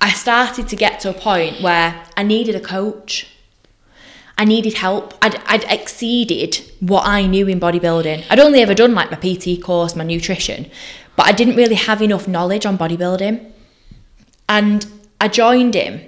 I 0.00 0.12
started 0.12 0.68
to 0.68 0.76
get 0.76 1.00
to 1.00 1.10
a 1.10 1.12
point 1.12 1.60
where 1.60 2.02
I 2.16 2.22
needed 2.22 2.54
a 2.54 2.60
coach. 2.60 3.26
I 4.38 4.46
needed 4.46 4.72
help. 4.72 5.12
I'd, 5.20 5.36
I'd 5.44 5.64
exceeded 5.64 6.62
what 6.80 7.06
I 7.06 7.26
knew 7.26 7.46
in 7.46 7.60
bodybuilding. 7.60 8.24
I'd 8.30 8.40
only 8.40 8.62
ever 8.62 8.72
done 8.72 8.94
like 8.94 9.10
my 9.10 9.18
PT 9.18 9.62
course, 9.62 9.94
my 9.94 10.04
nutrition, 10.04 10.70
but 11.14 11.26
I 11.26 11.32
didn't 11.32 11.56
really 11.56 11.74
have 11.74 12.00
enough 12.00 12.26
knowledge 12.26 12.64
on 12.64 12.78
bodybuilding. 12.78 13.52
And 14.48 14.86
I 15.20 15.28
joined 15.28 15.74
him 15.74 16.00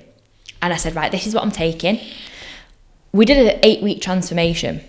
and 0.62 0.72
I 0.72 0.76
said, 0.76 0.96
right, 0.96 1.12
this 1.12 1.26
is 1.26 1.34
what 1.34 1.44
I'm 1.44 1.50
taking. 1.50 2.00
We 3.12 3.24
did 3.24 3.54
an 3.54 3.60
eight 3.62 3.82
week 3.82 4.00
transformation. 4.00 4.82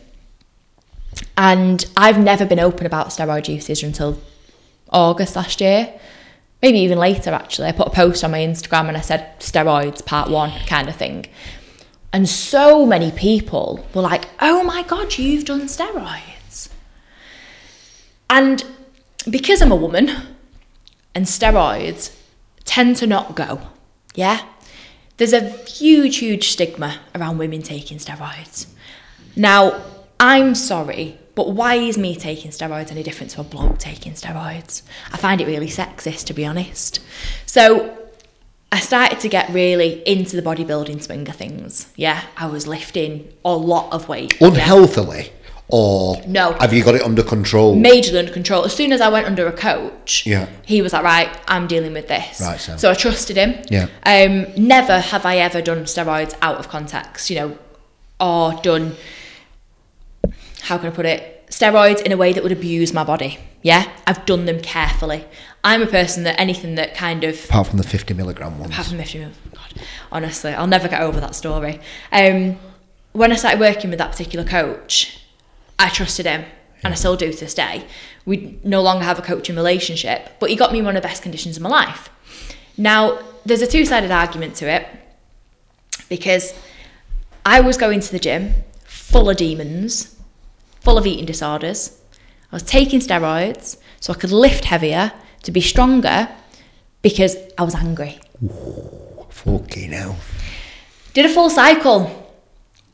And 1.37 1.85
I've 1.97 2.19
never 2.19 2.45
been 2.45 2.59
open 2.59 2.85
about 2.85 3.09
steroid 3.09 3.47
usage 3.47 3.83
until 3.83 4.21
August 4.89 5.35
last 5.35 5.61
year. 5.61 5.93
maybe 6.61 6.79
even 6.79 6.97
later 6.97 7.31
actually. 7.31 7.67
I 7.67 7.73
put 7.73 7.87
a 7.87 7.91
post 7.91 8.23
on 8.23 8.31
my 8.31 8.39
Instagram 8.39 8.87
and 8.87 8.95
I 8.95 9.01
said 9.01 9.37
steroids 9.39 10.03
part 10.05 10.29
one 10.29 10.51
kind 10.65 10.87
of 10.87 10.95
thing. 10.95 11.25
And 12.13 12.29
so 12.29 12.85
many 12.85 13.11
people 13.11 13.85
were 13.93 14.01
like, 14.01 14.25
oh 14.39 14.63
my 14.63 14.83
God, 14.83 15.17
you've 15.17 15.45
done 15.45 15.63
steroids. 15.63 16.69
And 18.29 18.63
because 19.29 19.61
I'm 19.61 19.71
a 19.71 19.75
woman 19.75 20.09
and 21.13 21.25
steroids 21.25 22.15
tend 22.63 22.95
to 22.97 23.07
not 23.07 23.35
go, 23.35 23.61
yeah, 24.15 24.45
there's 25.17 25.33
a 25.33 25.49
huge, 25.49 26.17
huge 26.17 26.49
stigma 26.49 26.99
around 27.15 27.37
women 27.37 27.61
taking 27.61 27.97
steroids. 27.97 28.67
Now, 29.35 29.81
I'm 30.19 30.55
sorry, 30.55 31.17
but 31.35 31.51
why 31.51 31.75
is 31.75 31.97
me 31.97 32.15
taking 32.15 32.51
steroids 32.51 32.91
any 32.91 33.03
different 33.03 33.31
to 33.31 33.41
a 33.41 33.43
bloke 33.43 33.79
taking 33.79 34.13
steroids? 34.13 34.83
I 35.11 35.17
find 35.17 35.41
it 35.41 35.47
really 35.47 35.67
sexist, 35.67 36.25
to 36.25 36.33
be 36.33 36.45
honest. 36.45 36.99
So, 37.45 37.97
I 38.71 38.79
started 38.79 39.19
to 39.19 39.29
get 39.29 39.49
really 39.49 40.01
into 40.07 40.35
the 40.35 40.41
bodybuilding 40.41 41.03
swing 41.03 41.29
of 41.29 41.35
things. 41.35 41.93
Yeah, 41.95 42.23
I 42.35 42.47
was 42.47 42.65
lifting 42.65 43.31
a 43.45 43.53
lot 43.55 43.93
of 43.93 44.09
weight. 44.09 44.39
yeah. 44.57 44.65
Or 45.75 46.21
No. 46.27 46.53
have 46.59 46.71
you 46.71 46.83
got 46.83 46.93
it 46.93 47.01
under 47.01 47.23
control? 47.23 47.75
majorly 47.75 48.19
under 48.19 48.31
control. 48.31 48.63
As 48.63 48.75
soon 48.75 48.91
as 48.91 49.01
I 49.01 49.09
went 49.09 49.25
under 49.25 49.47
a 49.47 49.51
coach, 49.51 50.23
Yeah. 50.23 50.45
he 50.65 50.83
was 50.83 50.93
like, 50.93 51.03
right, 51.03 51.29
I'm 51.47 51.65
dealing 51.65 51.93
with 51.93 52.07
this. 52.07 52.39
Right, 52.39 52.59
so- 52.59 52.91
I 52.91 52.93
trusted 52.93 53.37
him. 53.37 53.55
Yeah. 53.69 53.87
Um, 54.05 54.45
never 54.55 54.99
have 54.99 55.25
I 55.25 55.37
ever 55.37 55.63
done 55.63 55.85
steroids 55.85 56.35
out 56.43 56.57
of 56.57 56.69
context, 56.69 57.31
you 57.31 57.37
know, 57.37 57.57
or 58.19 58.53
done, 58.61 58.95
how 60.61 60.77
can 60.77 60.87
I 60.87 60.91
put 60.91 61.07
it, 61.07 61.43
steroids 61.49 62.03
in 62.03 62.11
a 62.11 62.17
way 62.17 62.33
that 62.33 62.43
would 62.43 62.51
abuse 62.51 62.93
my 62.93 63.03
body. 63.03 63.39
Yeah, 63.63 63.89
I've 64.05 64.27
done 64.27 64.45
them 64.45 64.59
carefully. 64.59 65.25
I'm 65.63 65.81
a 65.81 65.87
person 65.87 66.23
that 66.25 66.39
anything 66.39 66.75
that 66.75 66.93
kind 66.93 67.23
of 67.23 67.45
Apart 67.45 67.67
from 67.67 67.77
the 67.79 67.83
50 67.83 68.13
milligram 68.13 68.59
ones. 68.59 68.71
apart 68.73 68.87
from 68.89 68.99
if 68.99 69.15
you 69.15 69.31
God, 69.55 69.81
honestly, 70.11 70.51
I'll 70.53 70.67
never 70.67 70.87
get 70.87 71.01
over 71.01 71.19
that 71.19 71.33
story. 71.33 71.79
Um, 72.11 72.59
when 73.13 73.31
I 73.31 73.35
started 73.37 73.59
working 73.59 73.89
with 73.89 73.97
that 73.97 74.11
particular 74.11 74.45
coach, 74.45 75.17
I 75.79 75.89
trusted 75.89 76.25
him, 76.25 76.45
and 76.83 76.93
I 76.93 76.95
still 76.95 77.15
do 77.15 77.31
to 77.31 77.39
this 77.39 77.53
day. 77.53 77.85
We 78.25 78.59
no 78.63 78.81
longer 78.81 79.05
have 79.05 79.19
a 79.19 79.21
coaching 79.21 79.55
relationship, 79.55 80.31
but 80.39 80.49
he 80.49 80.55
got 80.55 80.71
me 80.73 80.81
one 80.81 80.95
of 80.95 81.01
the 81.01 81.07
best 81.07 81.23
conditions 81.23 81.57
of 81.57 81.63
my 81.63 81.69
life. 81.69 82.09
Now, 82.77 83.19
there's 83.45 83.61
a 83.61 83.67
two-sided 83.67 84.11
argument 84.11 84.55
to 84.55 84.69
it 84.69 84.87
because 86.09 86.53
I 87.45 87.61
was 87.61 87.77
going 87.77 87.99
to 87.99 88.11
the 88.11 88.19
gym 88.19 88.53
full 88.85 89.29
of 89.29 89.37
demons, 89.37 90.15
full 90.81 90.97
of 90.97 91.05
eating 91.05 91.25
disorders. 91.25 91.99
I 92.51 92.55
was 92.55 92.63
taking 92.63 92.99
steroids 92.99 93.77
so 93.99 94.13
I 94.13 94.15
could 94.15 94.31
lift 94.31 94.65
heavier 94.65 95.11
to 95.43 95.51
be 95.51 95.61
stronger 95.61 96.29
because 97.01 97.35
I 97.57 97.63
was 97.63 97.75
angry. 97.75 98.19
Fucking 99.29 99.91
hell. 99.91 100.15
Did 101.13 101.25
a 101.25 101.29
full 101.29 101.49
cycle 101.49 102.31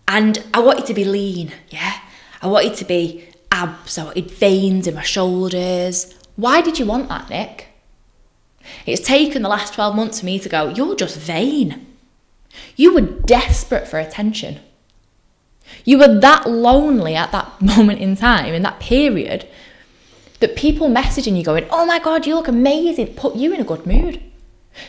and 0.08 0.44
I 0.54 0.60
wanted 0.60 0.86
to 0.88 0.94
be 0.94 1.06
lean, 1.06 1.54
yeah. 1.70 2.00
I 2.42 2.48
wanted 2.48 2.76
to 2.76 2.86
be 2.86 3.26
abs, 3.52 3.98
I 3.98 4.06
wanted 4.06 4.32
veins 4.32 4.88
in 4.88 4.96
my 4.96 5.04
shoulders. 5.04 6.16
Why 6.36 6.62
did 6.62 6.80
you 6.80 6.86
want 6.86 7.10
that, 7.10 7.30
Nick? 7.30 7.68
It's 8.86 9.06
taken 9.06 9.42
the 9.42 9.50
last 9.50 9.74
12 9.74 9.96
months 9.96 10.20
for 10.20 10.26
me 10.26 10.40
to 10.40 10.50
go, 10.50 10.70
you're 10.70 10.96
just 10.96 11.18
vain. 11.18 11.88
You 12.76 12.94
were 12.94 13.02
desperate 13.02 13.88
for 13.88 14.00
attention. 14.00 14.60
You 15.86 15.98
were 16.00 16.20
that 16.20 16.50
lonely 16.50 17.16
at 17.16 17.32
that 17.32 17.62
moment 17.62 18.00
in 18.00 18.16
time, 18.16 18.54
in 18.54 18.64
that 18.64 18.80
period, 18.80 19.48
that 20.40 20.56
people 20.56 20.90
messaging 20.90 21.38
you 21.38 21.44
going, 21.44 21.68
oh 21.70 21.86
my 21.86 22.00
God, 22.00 22.26
you 22.26 22.36
look 22.36 22.48
amazing, 22.48 23.16
put 23.16 23.36
you 23.36 23.54
in 23.54 23.60
a 23.60 23.66
good 23.66 23.86
mood. 23.86 24.22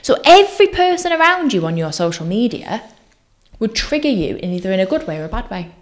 So 0.03 0.17
every 0.25 0.69
person 0.69 1.13
around 1.13 1.53
you 1.53 1.67
on 1.67 1.77
your 1.77 1.93
social 1.93 2.25
media 2.25 2.83
would 3.59 3.75
trigger 3.75 4.09
you 4.09 4.37
in 4.37 4.51
either 4.51 4.73
in 4.73 4.81
a 4.81 4.87
good 4.87 5.07
way 5.07 5.19
or 5.19 5.25
a 5.25 5.29
bad 5.29 5.51
way. 5.51 5.73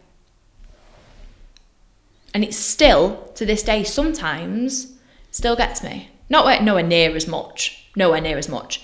And 2.35 2.45
it 2.45 2.55
still, 2.55 3.31
to 3.35 3.47
this 3.47 3.63
day, 3.63 3.85
sometimes 3.85 4.93
still 5.31 5.57
gets 5.57 5.83
me. 5.83 6.11
Not 6.29 6.45
where- 6.45 6.61
nowhere 6.61 6.83
near 6.83 7.17
as 7.17 7.27
much. 7.27 7.85
Nowhere 7.97 8.21
near 8.21 8.39
as 8.39 8.49
much. 8.49 8.83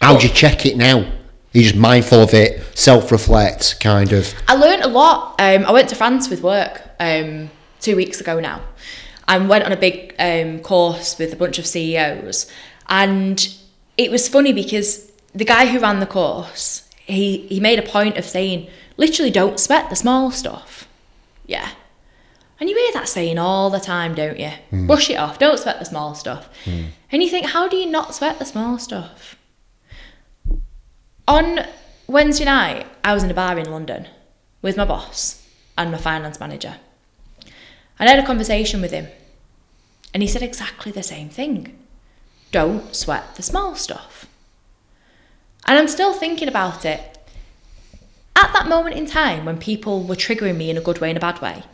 How 0.00 0.16
do 0.16 0.26
you 0.26 0.32
check 0.32 0.66
it 0.66 0.76
now? 0.76 1.10
You're 1.52 1.62
just 1.62 1.76
mindful 1.76 2.20
of 2.20 2.34
it, 2.34 2.62
self 2.76 3.12
reflect, 3.12 3.78
kind 3.80 4.12
of. 4.12 4.34
I 4.48 4.54
learned 4.56 4.82
a 4.82 4.88
lot. 4.88 5.36
Um, 5.40 5.64
I 5.64 5.72
went 5.72 5.88
to 5.90 5.94
France 5.94 6.28
with 6.28 6.42
work 6.42 6.82
um, 6.98 7.50
two 7.80 7.94
weeks 7.94 8.20
ago 8.20 8.40
now, 8.40 8.60
and 9.28 9.48
went 9.48 9.64
on 9.64 9.70
a 9.70 9.76
big 9.76 10.14
um, 10.18 10.58
course 10.60 11.16
with 11.16 11.32
a 11.32 11.36
bunch 11.36 11.60
of 11.60 11.66
CEOs. 11.66 12.50
And 12.88 13.48
it 13.96 14.10
was 14.10 14.28
funny 14.28 14.52
because 14.52 15.12
the 15.32 15.44
guy 15.44 15.66
who 15.66 15.78
ran 15.78 16.00
the 16.00 16.06
course, 16.06 16.88
he 16.96 17.46
he 17.46 17.60
made 17.60 17.78
a 17.78 17.82
point 17.82 18.16
of 18.16 18.24
saying, 18.24 18.68
literally, 18.96 19.30
don't 19.30 19.60
sweat 19.60 19.90
the 19.90 19.96
small 19.96 20.32
stuff. 20.32 20.88
Yeah. 21.46 21.68
And 22.60 22.70
you 22.70 22.76
hear 22.76 22.92
that 22.92 23.08
saying 23.08 23.38
all 23.38 23.70
the 23.70 23.80
time, 23.80 24.14
don't 24.14 24.38
you? 24.38 24.50
Hmm. 24.70 24.86
Brush 24.86 25.10
it 25.10 25.16
off. 25.16 25.38
Don't 25.38 25.58
sweat 25.58 25.78
the 25.78 25.84
small 25.84 26.14
stuff. 26.14 26.48
Hmm. 26.64 26.86
And 27.10 27.22
you 27.22 27.28
think, 27.28 27.46
how 27.46 27.68
do 27.68 27.76
you 27.76 27.86
not 27.86 28.14
sweat 28.14 28.38
the 28.38 28.44
small 28.44 28.78
stuff? 28.78 29.36
On 31.26 31.60
Wednesday 32.06 32.44
night, 32.44 32.86
I 33.02 33.14
was 33.14 33.24
in 33.24 33.30
a 33.30 33.34
bar 33.34 33.58
in 33.58 33.70
London 33.70 34.06
with 34.62 34.76
my 34.76 34.84
boss 34.84 35.46
and 35.76 35.90
my 35.90 35.98
finance 35.98 36.38
manager. 36.38 36.76
And 37.98 38.08
I 38.08 38.14
had 38.14 38.22
a 38.22 38.26
conversation 38.26 38.80
with 38.80 38.90
him, 38.90 39.08
and 40.12 40.22
he 40.22 40.28
said 40.28 40.42
exactly 40.42 40.92
the 40.92 41.02
same 41.02 41.28
thing 41.28 41.78
don't 42.50 42.94
sweat 42.94 43.34
the 43.34 43.42
small 43.42 43.74
stuff. 43.74 44.26
And 45.66 45.76
I'm 45.76 45.88
still 45.88 46.14
thinking 46.14 46.46
about 46.46 46.84
it. 46.84 47.18
At 48.36 48.52
that 48.52 48.68
moment 48.68 48.94
in 48.94 49.06
time, 49.06 49.44
when 49.44 49.58
people 49.58 50.04
were 50.04 50.14
triggering 50.14 50.56
me 50.56 50.70
in 50.70 50.76
a 50.76 50.80
good 50.80 51.00
way 51.00 51.08
and 51.08 51.16
a 51.16 51.20
bad 51.20 51.40
way, 51.40 51.64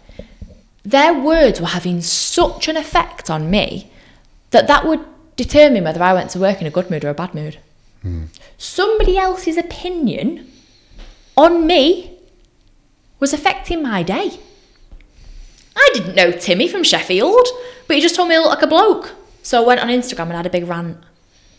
their 0.91 1.15
words 1.15 1.61
were 1.61 1.69
having 1.69 2.01
such 2.01 2.69
an 2.69 2.77
effect 2.77 3.31
on 3.31 3.51
me 3.51 3.91
that 4.51 4.67
that 4.67 4.87
would 4.87 5.05
determine 5.37 5.85
whether 5.85 6.03
I 6.03 6.13
went 6.13 6.31
to 6.31 6.39
work 6.39 6.61
in 6.61 6.67
a 6.67 6.71
good 6.71 6.91
mood 6.91 7.05
or 7.05 7.09
a 7.09 7.15
bad 7.15 7.35
mood. 7.35 7.59
Hmm. 8.03 8.25
Somebody 8.59 9.17
else's 9.17 9.57
opinion 9.57 10.51
on 11.37 11.67
me 11.67 12.19
was 13.19 13.33
affecting 13.33 13.83
my 13.83 14.03
day. 14.03 14.39
I 15.77 15.91
didn't 15.95 16.15
know 16.15 16.33
Timmy 16.33 16.69
from 16.69 16.83
Sheffield, 16.83 17.47
but 17.87 17.97
he 17.97 18.03
just 18.03 18.15
told 18.15 18.29
me 18.29 18.35
I 18.35 18.39
look 18.39 18.51
like 18.51 18.63
a 18.63 18.67
bloke. 18.67 19.15
So 19.43 19.63
I 19.63 19.67
went 19.67 19.81
on 19.81 19.89
Instagram 19.89 20.25
and 20.25 20.33
had 20.33 20.47
a 20.47 20.51
big 20.51 20.67
rant, 20.67 20.99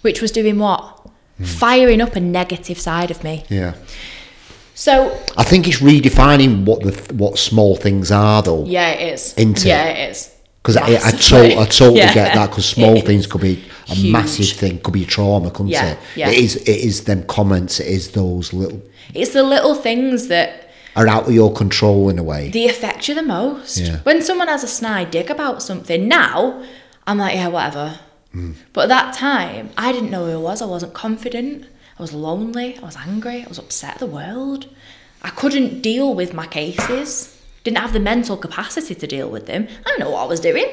which 0.02 0.22
was 0.22 0.32
doing 0.32 0.60
what? 0.60 1.00
Hmm. 1.38 1.44
Firing 1.46 2.02
up 2.02 2.16
a 2.16 2.20
negative 2.20 2.80
side 2.80 3.12
of 3.12 3.24
me. 3.24 3.46
Yeah. 3.50 3.76
So 4.82 5.16
I 5.38 5.44
think 5.44 5.68
it's 5.68 5.80
redefining 5.80 6.66
what 6.66 6.82
the 6.82 7.14
what 7.14 7.38
small 7.38 7.76
things 7.76 8.12
are, 8.12 8.42
though. 8.42 8.66
yeah, 8.66 8.90
it 8.90 9.14
is. 9.14 9.34
Into 9.38 9.68
yeah, 9.68 9.84
it. 9.86 10.10
is. 10.12 10.34
Because 10.60 10.76
I, 10.78 10.86
I, 10.88 10.90
Massively. 10.94 11.50
to- 11.50 11.60
I 11.60 11.66
totally 11.66 11.98
Yeah, 12.00 12.14
get 12.16 12.34
that. 12.34 12.50
Because 12.50 12.66
small 12.78 12.96
it 12.98 13.06
things 13.06 13.28
could 13.28 13.42
be 13.42 13.64
a 13.90 13.94
huge. 13.94 14.12
massive 14.12 14.58
thing. 14.58 14.80
Could 14.80 14.94
be 14.96 15.06
trauma, 15.06 15.52
couldn't 15.52 15.68
Yeah, 15.68 15.92
it? 15.92 15.98
yeah. 16.16 16.30
It 16.30 16.38
is. 16.40 16.56
It 16.56 16.80
is 16.90 17.04
them 17.04 17.22
comments. 17.28 17.80
It 17.80 17.88
is 17.90 18.12
those 18.14 18.54
little 18.54 18.82
It's 19.14 19.34
the 19.34 19.44
little 19.44 19.76
things 19.76 20.30
that 20.30 20.50
are 20.96 21.08
out 21.08 21.28
of 21.28 21.32
your 21.34 21.54
control 21.54 22.10
in 22.10 22.18
a 22.18 22.24
way. 22.24 22.50
they 22.50 22.68
affect 22.68 23.08
you 23.08 23.14
the 23.14 23.22
most. 23.22 23.78
Yeah. 23.78 23.98
When 24.02 24.20
someone 24.24 24.48
has 24.48 24.64
a 24.64 24.68
snide 24.68 25.12
dig 25.12 25.30
about 25.30 25.62
something, 25.62 26.08
now 26.08 26.64
I'm 27.06 27.20
like, 27.20 27.36
yeah, 27.36 27.50
whatever. 27.50 28.00
Hmm. 28.32 28.54
But 28.74 28.82
at 28.86 28.90
that 28.90 29.14
time, 29.14 29.70
I 29.78 29.92
didn't 29.92 30.10
know 30.10 30.26
who 30.26 30.34
I 30.40 30.44
was. 30.50 30.62
I 30.64 30.66
wasn't 30.66 30.94
confident. 30.96 31.66
I 32.02 32.04
was 32.04 32.14
lonely. 32.14 32.80
I 32.80 32.82
was 32.82 32.98
angry. 32.98 33.44
I 33.44 33.48
was 33.48 33.60
upset 33.60 33.94
at 33.94 34.00
the 34.00 34.08
world. 34.08 34.66
I 35.22 35.30
couldn't 35.30 35.84
deal 35.84 36.16
with 36.16 36.34
my 36.34 36.48
cases. 36.48 37.40
Didn't 37.64 37.78
have 37.78 37.94
the 37.94 38.00
mental 38.00 38.38
capacity 38.38 38.96
to 38.96 39.06
deal 39.06 39.30
with 39.30 39.46
them. 39.46 39.68
I 39.86 39.90
don't 39.90 40.00
know 40.00 40.10
what 40.10 40.24
I 40.24 40.26
was 40.26 40.40
doing. 40.40 40.66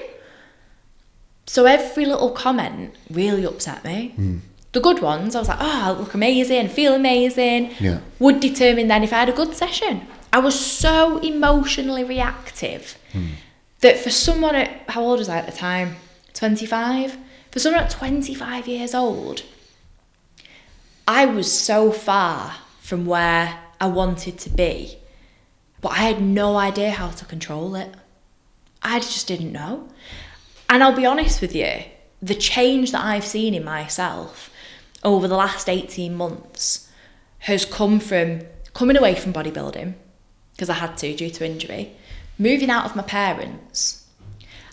So 1.45 1.67
every 1.67 2.07
little 2.07 2.31
comment 2.31 2.95
really 3.11 3.45
upset 3.45 3.85
me. 3.85 4.13
Hmm. 4.17 4.39
The 4.73 4.81
good 4.81 5.03
ones, 5.03 5.37
I 5.37 5.41
was 5.41 5.49
like, 5.49 5.59
oh, 5.61 5.83
I 5.85 5.91
look 5.91 6.15
amazing, 6.15 6.69
feel 6.69 6.95
amazing. 6.95 7.75
Yeah. 7.79 8.01
Would 8.21 8.41
determine 8.41 8.89
then 8.89 9.05
if 9.05 9.13
I 9.13 9.17
had 9.17 9.29
a 9.29 9.33
good 9.33 9.55
session. 9.55 10.07
I 10.33 10.39
was 10.39 10.59
so 10.59 11.19
emotionally 11.19 12.05
reactive 12.05 12.97
hmm. 13.13 13.33
that 13.81 13.99
for 13.99 14.09
someone 14.09 14.55
at, 14.55 14.89
how 14.89 15.03
old 15.03 15.19
was 15.19 15.29
I 15.29 15.37
at 15.37 15.47
the 15.47 15.53
time? 15.53 15.97
25? 16.33 17.19
For 17.51 17.59
someone 17.59 17.83
at 17.83 17.91
25 17.91 18.67
years 18.67 18.95
old, 18.95 19.43
I 21.11 21.25
was 21.25 21.51
so 21.51 21.91
far 21.91 22.57
from 22.81 23.07
where 23.07 23.59
I 23.81 23.87
wanted 23.87 24.39
to 24.41 24.51
be, 24.51 24.99
but 25.81 25.93
I 25.93 26.03
had 26.03 26.21
no 26.21 26.59
idea 26.59 26.91
how 26.91 27.09
to 27.09 27.25
control 27.25 27.77
it. 27.77 27.95
I 28.83 29.01
just 29.01 29.27
didn't 29.27 29.51
know. 29.51 29.89
And 30.69 30.83
I'll 30.83 30.95
be 30.95 31.07
honest 31.07 31.41
with 31.41 31.55
you, 31.55 31.85
the 32.21 32.35
change 32.35 32.93
that 32.93 33.03
I've 33.03 33.25
seen 33.25 33.55
in 33.55 33.65
myself 33.65 34.51
over 35.03 35.27
the 35.27 35.35
last 35.35 35.67
18 35.67 36.15
months 36.15 36.91
has 37.39 37.65
come 37.65 38.01
from 38.01 38.43
coming 38.75 38.99
away 38.99 39.15
from 39.15 39.33
bodybuilding, 39.33 39.95
because 40.53 40.69
I 40.69 40.75
had 40.75 40.99
to 40.99 41.17
due 41.17 41.31
to 41.31 41.47
injury, 41.47 41.93
moving 42.39 42.69
out 42.69 42.85
of 42.85 42.95
my 42.95 43.03
parents, 43.03 44.07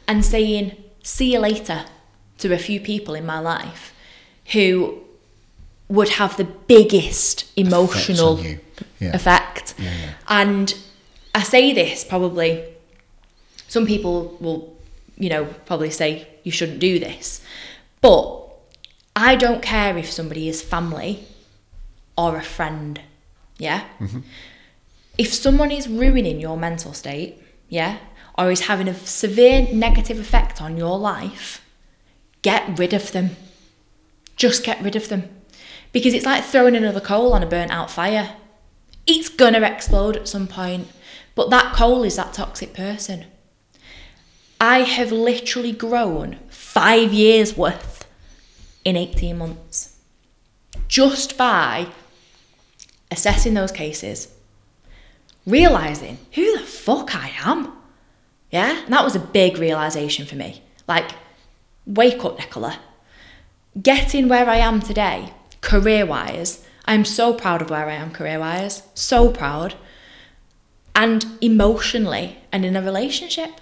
and 0.05 0.25
saying, 0.25 0.83
see 1.01 1.31
you 1.31 1.39
later 1.39 1.85
to 2.39 2.53
a 2.53 2.57
few 2.57 2.81
people 2.81 3.15
in 3.15 3.25
my 3.25 3.39
life 3.39 3.93
who 4.51 5.04
would 5.87 6.09
have 6.09 6.35
the 6.37 6.45
biggest 6.45 7.45
emotional. 7.55 8.39
Yeah. 8.99 9.15
effect. 9.15 9.75
Yeah, 9.77 9.91
yeah. 9.91 10.13
And 10.27 10.73
I 11.33 11.43
say 11.43 11.73
this 11.73 12.03
probably, 12.03 12.63
some 13.67 13.85
people 13.85 14.37
will, 14.39 14.75
you 15.17 15.29
know, 15.29 15.45
probably 15.65 15.89
say 15.89 16.27
you 16.43 16.51
shouldn't 16.51 16.79
do 16.79 16.97
this. 16.99 17.41
But 18.01 18.47
I 19.15 19.35
don't 19.35 19.61
care 19.61 19.97
if 19.97 20.11
somebody 20.11 20.47
is 20.47 20.61
family 20.61 21.27
or 22.17 22.37
a 22.37 22.43
friend. 22.43 23.01
Yeah? 23.57 23.83
If 25.17 25.33
someone 25.33 25.71
is 25.71 25.87
ruining 25.87 26.39
your 26.39 26.57
mental 26.57 26.93
state, 26.93 27.41
yeah, 27.69 27.97
or 28.37 28.51
is 28.51 28.61
having 28.61 28.87
a 28.87 28.93
severe 28.93 29.67
negative 29.73 30.19
effect 30.19 30.61
on 30.61 30.77
your 30.77 30.99
life, 30.99 31.65
get 32.41 32.77
rid 32.77 32.93
of 32.93 33.11
them. 33.11 33.35
Just 34.35 34.63
get 34.63 34.81
rid 34.81 34.95
of 34.95 35.07
them. 35.07 35.29
Because 35.95 36.13
it's 36.13 36.25
like 36.25 36.43
throwing 36.43 36.75
another 36.75 36.99
coal 36.99 37.31
on 37.31 37.41
a 37.41 37.45
burnt 37.45 37.71
out 37.71 37.89
fire. 37.89 38.35
It's 39.07 39.29
gonna 39.29 39.61
explode 39.61 40.17
at 40.17 40.27
some 40.27 40.45
point, 40.45 40.89
but 41.35 41.49
that 41.51 41.73
coal 41.73 42.03
is 42.03 42.17
that 42.17 42.33
toxic 42.33 42.73
person. 42.73 43.23
I 44.59 44.79
have 44.79 45.13
literally 45.13 45.71
grown 45.71 46.39
five 46.49 47.13
years 47.13 47.55
worth 47.55 48.05
in 48.83 48.97
18 48.97 49.37
months 49.37 49.95
just 50.89 51.37
by 51.37 51.87
assessing 53.09 53.53
those 53.53 53.71
cases, 53.71 54.35
realizing 55.47 56.17
who 56.33 56.57
the 56.57 56.65
fuck 56.65 57.15
I 57.15 57.31
am. 57.45 57.71
Yeah, 58.51 58.83
and 58.83 58.91
that 58.91 59.05
was 59.05 59.15
a 59.15 59.19
big 59.19 59.57
realization 59.59 60.25
for 60.25 60.35
me. 60.35 60.61
Like, 60.89 61.11
wake 61.85 62.25
up, 62.25 62.37
Nicola. 62.37 62.79
Getting 63.81 64.27
where 64.27 64.49
I 64.49 64.57
am 64.57 64.81
today, 64.81 65.31
career 65.65 66.05
wise, 66.05 66.65
I'm 66.85 67.03
so 67.03 67.33
proud 67.33 67.61
of 67.61 67.69
where 67.69 67.89
I 67.89 67.95
am 67.95 68.11
career 68.11 68.39
wise, 68.39 68.83
so 68.93 69.29
proud. 69.29 69.75
And 70.93 71.25
emotionally, 71.41 72.37
and 72.53 72.63
in 72.63 72.77
a 72.77 72.81
relationship. 72.81 73.59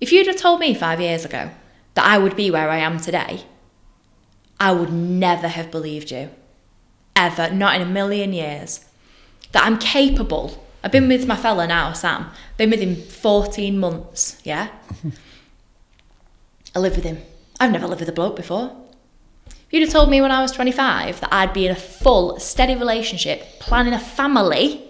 If 0.00 0.12
you'd 0.12 0.28
have 0.28 0.36
told 0.36 0.60
me 0.60 0.74
five 0.74 1.00
years 1.00 1.24
ago 1.24 1.50
that 1.94 2.04
I 2.04 2.18
would 2.18 2.36
be 2.36 2.52
where 2.52 2.70
I 2.70 2.78
am 2.78 3.00
today, 3.00 3.46
I 4.60 4.72
would 4.72 4.92
never 4.92 5.48
have 5.48 5.72
believed 5.72 6.12
you. 6.12 6.30
Ever. 7.16 7.50
Not 7.50 7.74
in 7.74 7.82
a 7.82 7.90
million 7.90 8.32
years. 8.32 8.84
That 9.50 9.64
I'm 9.64 9.78
capable. 9.78 10.64
I've 10.84 10.92
been 10.92 11.08
with 11.08 11.26
my 11.26 11.34
fella 11.34 11.66
now, 11.66 11.92
Sam. 11.94 12.30
Been 12.56 12.70
with 12.70 12.80
him 12.80 12.94
14 12.94 13.76
months, 13.76 14.40
yeah? 14.44 14.68
I 16.76 16.78
live 16.78 16.94
with 16.94 17.04
him. 17.04 17.18
I've 17.58 17.72
never 17.72 17.88
lived 17.88 18.00
with 18.00 18.08
a 18.08 18.12
bloke 18.12 18.36
before. 18.36 18.87
If 19.68 19.74
you'd 19.74 19.82
have 19.82 19.92
told 19.92 20.08
me 20.10 20.20
when 20.22 20.30
I 20.32 20.40
was 20.40 20.50
25 20.52 21.20
that 21.20 21.32
I'd 21.32 21.52
be 21.52 21.66
in 21.66 21.72
a 21.72 21.76
full, 21.76 22.40
steady 22.40 22.74
relationship, 22.74 23.42
planning 23.60 23.92
a 23.92 23.98
family, 23.98 24.82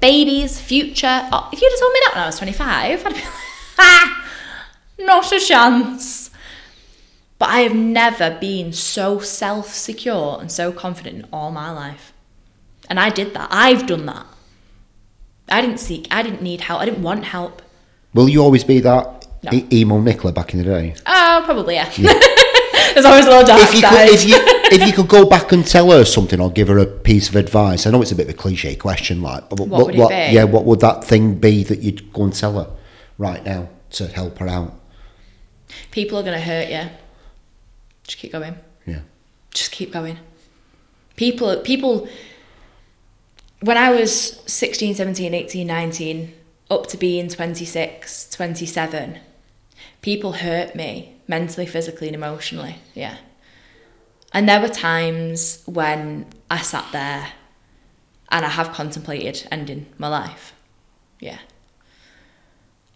babies, 0.00 0.58
future. 0.58 1.28
Oh, 1.32 1.48
if 1.52 1.60
you'd 1.60 1.70
have 1.70 1.78
told 1.80 1.92
me 1.92 2.00
that 2.06 2.12
when 2.14 2.22
I 2.22 2.26
was 2.26 2.38
25, 2.38 3.06
I'd 3.06 3.08
be 3.10 3.14
like, 3.14 3.24
ha! 3.76 4.28
Not 4.98 5.30
a 5.32 5.38
chance. 5.40 6.30
But 7.38 7.50
I 7.50 7.60
have 7.60 7.74
never 7.74 8.38
been 8.40 8.72
so 8.72 9.18
self 9.18 9.74
secure 9.74 10.38
and 10.40 10.50
so 10.50 10.72
confident 10.72 11.16
in 11.24 11.26
all 11.30 11.50
my 11.52 11.70
life. 11.70 12.14
And 12.88 12.98
I 12.98 13.10
did 13.10 13.34
that. 13.34 13.48
I've 13.50 13.86
done 13.86 14.06
that. 14.06 14.24
I 15.50 15.60
didn't 15.60 15.78
seek, 15.78 16.08
I 16.10 16.22
didn't 16.22 16.42
need 16.42 16.62
help, 16.62 16.80
I 16.80 16.86
didn't 16.86 17.02
want 17.02 17.24
help. 17.26 17.62
Will 18.14 18.28
you 18.28 18.42
always 18.42 18.64
be 18.64 18.80
that 18.80 19.26
No. 19.44 19.52
e- 19.52 19.66
emo 19.72 20.00
Nicola 20.00 20.32
back 20.32 20.52
in 20.54 20.58
the 20.58 20.64
day? 20.64 20.94
Oh, 21.06 21.42
probably, 21.44 21.74
yeah. 21.74 21.88
There's 22.94 23.04
always 23.04 23.26
a 23.26 23.40
if 23.48 23.74
you 23.74 23.80
could, 23.82 24.08
if 24.10 24.24
you 24.28 24.34
if 24.38 24.86
you 24.86 24.92
could 24.92 25.08
go 25.08 25.26
back 25.28 25.52
and 25.52 25.66
tell 25.66 25.90
her 25.90 26.04
something 26.04 26.40
or 26.40 26.50
give 26.50 26.68
her 26.68 26.78
a 26.78 26.86
piece 26.86 27.28
of 27.28 27.36
advice, 27.36 27.86
I 27.86 27.90
know 27.90 28.02
it's 28.02 28.12
a 28.12 28.16
bit 28.16 28.28
of 28.28 28.34
a 28.34 28.36
cliche 28.36 28.74
question, 28.76 29.22
like, 29.22 29.48
but 29.48 29.60
What 29.60 29.86
would 29.86 29.94
it 29.94 30.08
be? 30.08 30.34
yeah, 30.34 30.44
what 30.44 30.64
would 30.64 30.80
that 30.80 31.04
thing 31.04 31.34
be 31.38 31.62
that 31.64 31.80
you'd 31.80 32.12
go 32.12 32.24
and 32.24 32.32
tell 32.34 32.54
her 32.58 32.70
right 33.18 33.44
now 33.44 33.68
to 33.92 34.08
help 34.08 34.38
her 34.38 34.48
out? 34.48 34.74
People 35.90 36.18
are 36.18 36.22
going 36.22 36.38
to 36.38 36.44
hurt 36.44 36.68
you. 36.68 36.90
Just 38.04 38.18
keep 38.18 38.32
going. 38.32 38.56
Yeah, 38.86 39.00
just 39.52 39.72
keep 39.72 39.92
going. 39.92 40.18
People, 41.16 41.56
people, 41.60 42.08
when 43.60 43.76
I 43.78 43.90
was 43.90 44.40
16, 44.46 44.94
17, 44.94 45.32
18, 45.34 45.66
19, 45.66 46.32
up 46.70 46.86
to 46.88 46.96
being 46.96 47.28
26, 47.28 48.30
27, 48.30 49.18
people 50.06 50.34
hurt 50.34 50.76
me 50.76 51.12
mentally, 51.26 51.66
physically, 51.66 52.06
and 52.06 52.14
emotionally. 52.14 52.76
Yeah. 52.94 53.16
And 54.32 54.48
there 54.48 54.60
were 54.60 54.68
times 54.68 55.64
when 55.66 56.26
I 56.48 56.58
sat 56.58 56.86
there 56.92 57.32
and 58.28 58.46
I 58.46 58.50
have 58.50 58.70
contemplated 58.70 59.48
ending 59.50 59.86
my 59.98 60.06
life. 60.06 60.54
Yeah. 61.18 61.40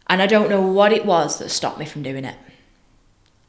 And 0.06 0.22
I 0.22 0.28
don't 0.28 0.48
know 0.48 0.62
what 0.62 0.92
it 0.92 1.04
was 1.04 1.40
that 1.40 1.48
stopped 1.48 1.80
me 1.80 1.84
from 1.84 2.04
doing 2.04 2.24
it 2.24 2.36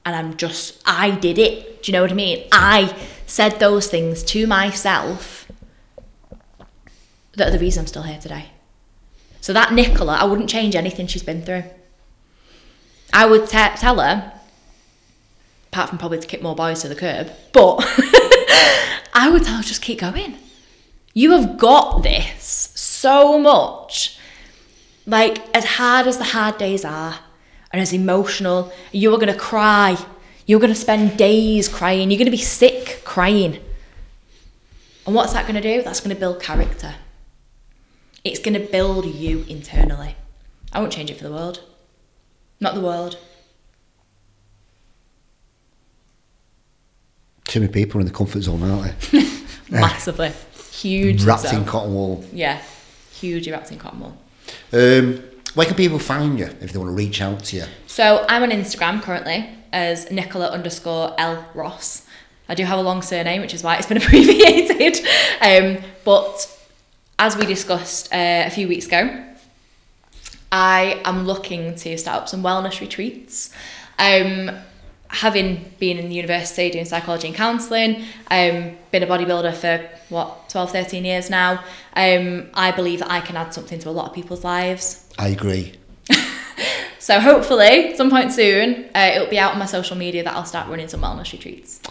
and 0.04 0.16
I'm 0.16 0.38
just, 0.38 0.82
I 0.84 1.12
did 1.12 1.38
it. 1.38 1.84
Do 1.84 1.92
you 1.92 1.94
know 1.94 2.02
what 2.02 2.10
I 2.10 2.16
mean? 2.16 2.48
I 2.52 2.98
said 3.28 3.60
those 3.60 3.88
things 3.88 4.24
to 4.24 4.48
myself 4.48 5.52
that 7.34 7.50
are 7.50 7.52
the 7.52 7.60
reason 7.60 7.82
I'm 7.82 7.88
still 7.88 8.02
here 8.02 8.20
today. 8.20 8.46
So 9.40 9.54
that 9.54 9.72
Nicola, 9.72 10.16
I 10.16 10.24
wouldn't 10.24 10.50
change 10.50 10.76
anything 10.76 11.06
she's 11.06 11.22
been 11.22 11.44
through. 11.44 11.66
I 13.14 13.26
would 13.26 13.48
te- 13.48 13.76
tell 13.76 14.00
her, 14.00 14.34
apart 15.72 15.90
from 15.90 15.98
probably 15.98 16.20
to 16.20 16.28
kick 16.28 16.42
more 16.42 16.56
boys 16.56 16.82
to 16.82 16.88
the 16.88 16.96
curb, 16.96 17.32
but 17.54 17.78
I 19.14 19.30
would 19.32 19.44
tell 19.44 19.58
her 19.58 19.64
just 19.64 19.82
keep 19.82 20.00
going. 20.00 20.38
You 21.14 21.32
have 21.32 21.58
got 21.58 22.04
this 22.04 22.72
so 22.76 23.38
much. 23.38 24.18
Like, 25.06 25.44
as 25.56 25.66
hard 25.66 26.08
as 26.08 26.18
the 26.18 26.24
hard 26.26 26.58
days 26.58 26.86
are, 26.86 27.20
and 27.72 27.82
as 27.82 27.94
emotional, 27.94 28.72
you 28.92 29.14
are 29.14 29.18
going 29.18 29.32
to 29.32 29.40
cry. 29.40 29.98
You're 30.46 30.60
going 30.60 30.74
to 30.74 30.80
spend 30.80 31.18
days 31.18 31.68
crying. 31.68 32.12
You're 32.12 32.18
going 32.18 32.26
to 32.26 32.32
be 32.32 32.38
sick 32.38 33.02
crying. 33.04 33.60
And 35.06 35.16
what's 35.16 35.34
that 35.34 35.44
going 35.48 35.62
to 35.62 35.62
do? 35.62 35.82
That's 35.82 36.00
going 36.00 36.14
to 36.14 36.20
build 36.20 36.42
character. 36.42 36.96
It's 38.24 38.40
going 38.40 38.54
to 38.54 38.60
build 38.60 39.06
you 39.06 39.46
internally. 39.48 40.16
I 40.72 40.80
won't 40.80 40.92
change 40.94 41.10
it 41.10 41.18
for 41.18 41.24
the 41.24 41.32
world. 41.32 41.62
Not 42.62 42.76
the 42.76 42.82
world. 42.82 43.18
too 47.52 47.60
many 47.60 47.72
people 47.72 47.98
are 47.98 48.02
in 48.02 48.08
the 48.08 48.14
comfort 48.14 48.42
zone, 48.42 48.64
aren't 48.64 48.98
they? 49.12 49.30
Massively. 49.70 50.32
Huge. 50.72 51.26
Wrapped 51.26 51.42
so. 51.42 51.58
in 51.58 51.66
cotton 51.66 51.94
wool. 51.94 52.24
Yeah. 52.32 52.62
Huge 53.12 53.50
wrapped 53.50 53.74
in 53.74 53.78
cotton 53.78 54.00
wool. 54.00 54.18
Um, 54.72 55.22
where 55.54 55.68
can 55.68 55.76
people 55.76 56.00
find 56.00 56.40
you 56.40 56.46
if 56.62 56.72
they 56.72 56.80
want 56.80 56.90
to 56.90 56.96
reach 56.96 57.22
out 57.22 57.44
to 57.46 57.58
you? 57.58 57.66
So 57.88 58.26
I'm 58.30 58.44
on 58.44 58.52
Instagram 58.52 59.02
currently 59.02 59.50
as 59.74 60.10
Nicola 60.10 60.48
underscore 60.48 61.14
L 61.18 61.46
Ross. 61.54 62.08
I 62.48 62.56
do 62.56 62.64
have 62.64 62.80
a 62.80 62.82
long 62.82 63.02
surname, 63.02 63.42
which 63.42 63.54
is 63.54 63.64
why 63.64 63.76
it's 63.76 63.88
been 63.88 63.98
abbreviated. 64.02 65.06
Um, 65.42 65.84
but 66.06 66.58
as 67.20 67.36
we 67.36 67.46
discussed 67.46 68.14
uh, 68.14 68.44
a 68.46 68.50
few 68.50 68.70
weeks 68.70 68.88
ago, 68.88 69.26
I 70.52 71.02
am 71.06 71.26
looking 71.26 71.76
to 71.76 71.98
start 71.98 72.24
up 72.24 72.30
some 72.30 72.44
wellness 72.44 72.82
retreats. 72.82 73.52
Um, 73.98 74.52
having 75.08 75.72
been 75.80 75.98
in 75.98 76.10
the 76.10 76.16
university 76.16 76.70
doing 76.72 76.86
psychology 76.86 77.28
and 77.28 77.36
counselling, 77.36 78.04
um, 78.30 78.78
been 78.92 79.04
a 79.04 79.08
bodybuilder 79.08 79.54
for 79.56 79.90
what 80.10 80.50
12, 80.50 80.72
13 80.72 81.06
years 81.06 81.30
now, 81.30 81.64
um, 81.96 82.50
I 82.54 82.72
believe 82.72 83.00
that 83.00 83.12
I 83.12 83.22
can 83.22 83.36
add 83.36 83.54
something 83.54 83.80
to 83.80 83.90
a 83.90 83.92
lot 83.92 84.08
of 84.10 84.14
people's 84.14 84.44
lives. 84.44 85.08
I 85.18 85.30
agree. 85.30 85.74
So 87.02 87.20
hopefully, 87.20 87.96
some 87.96 88.12
point 88.12 88.32
soon, 88.32 88.86
uh, 88.94 89.14
it'll 89.16 89.28
be 89.28 89.40
out 89.40 89.54
on 89.54 89.60
my 89.60 89.66
social 89.66 89.98
media 89.98 90.24
that 90.24 90.36
I'll 90.36 90.46
start 90.46 90.70
running 90.70 90.88
some 90.88 91.02
wellness 91.02 91.32
retreats. 91.34 91.82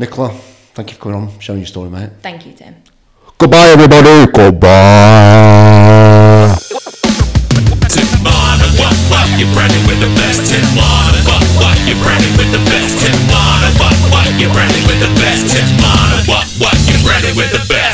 Nicola, 0.00 0.30
thank 0.74 0.90
you 0.90 0.96
for 0.96 1.02
coming 1.04 1.16
on, 1.16 1.38
sharing 1.38 1.60
your 1.60 1.68
story, 1.68 1.88
mate. 1.88 2.10
Thank 2.22 2.44
you, 2.44 2.52
Tim. 2.54 2.74
Goodbye, 3.38 3.68
everybody. 3.68 4.26
Goodbye. 4.32 4.68
Tip 7.98 8.14
in 8.14 8.70
what, 8.78 8.94
what, 9.10 9.26
you're 9.38 9.50
branded 9.54 9.82
with 9.90 9.98
the 9.98 10.06
best 10.14 10.46
Tip 10.46 10.62
Mana, 10.78 11.18
what, 11.26 11.42
what, 11.58 11.74
you're 11.82 11.98
branded 11.98 12.30
with 12.38 12.52
the 12.54 12.62
best 12.70 12.94
Tip 13.02 13.18
Mana, 13.26 13.74
what, 13.74 13.96
what, 14.14 14.30
you're 14.38 14.52
branded 14.54 14.86
with 14.86 15.00
the 15.02 15.10
best 15.18 15.50
Tip 15.50 15.66
Mana, 15.82 16.22
what, 16.30 16.46
what, 16.62 16.78
you're 16.86 17.02
branded 17.02 17.34
with 17.34 17.50
the 17.50 17.66
best. 17.66 17.87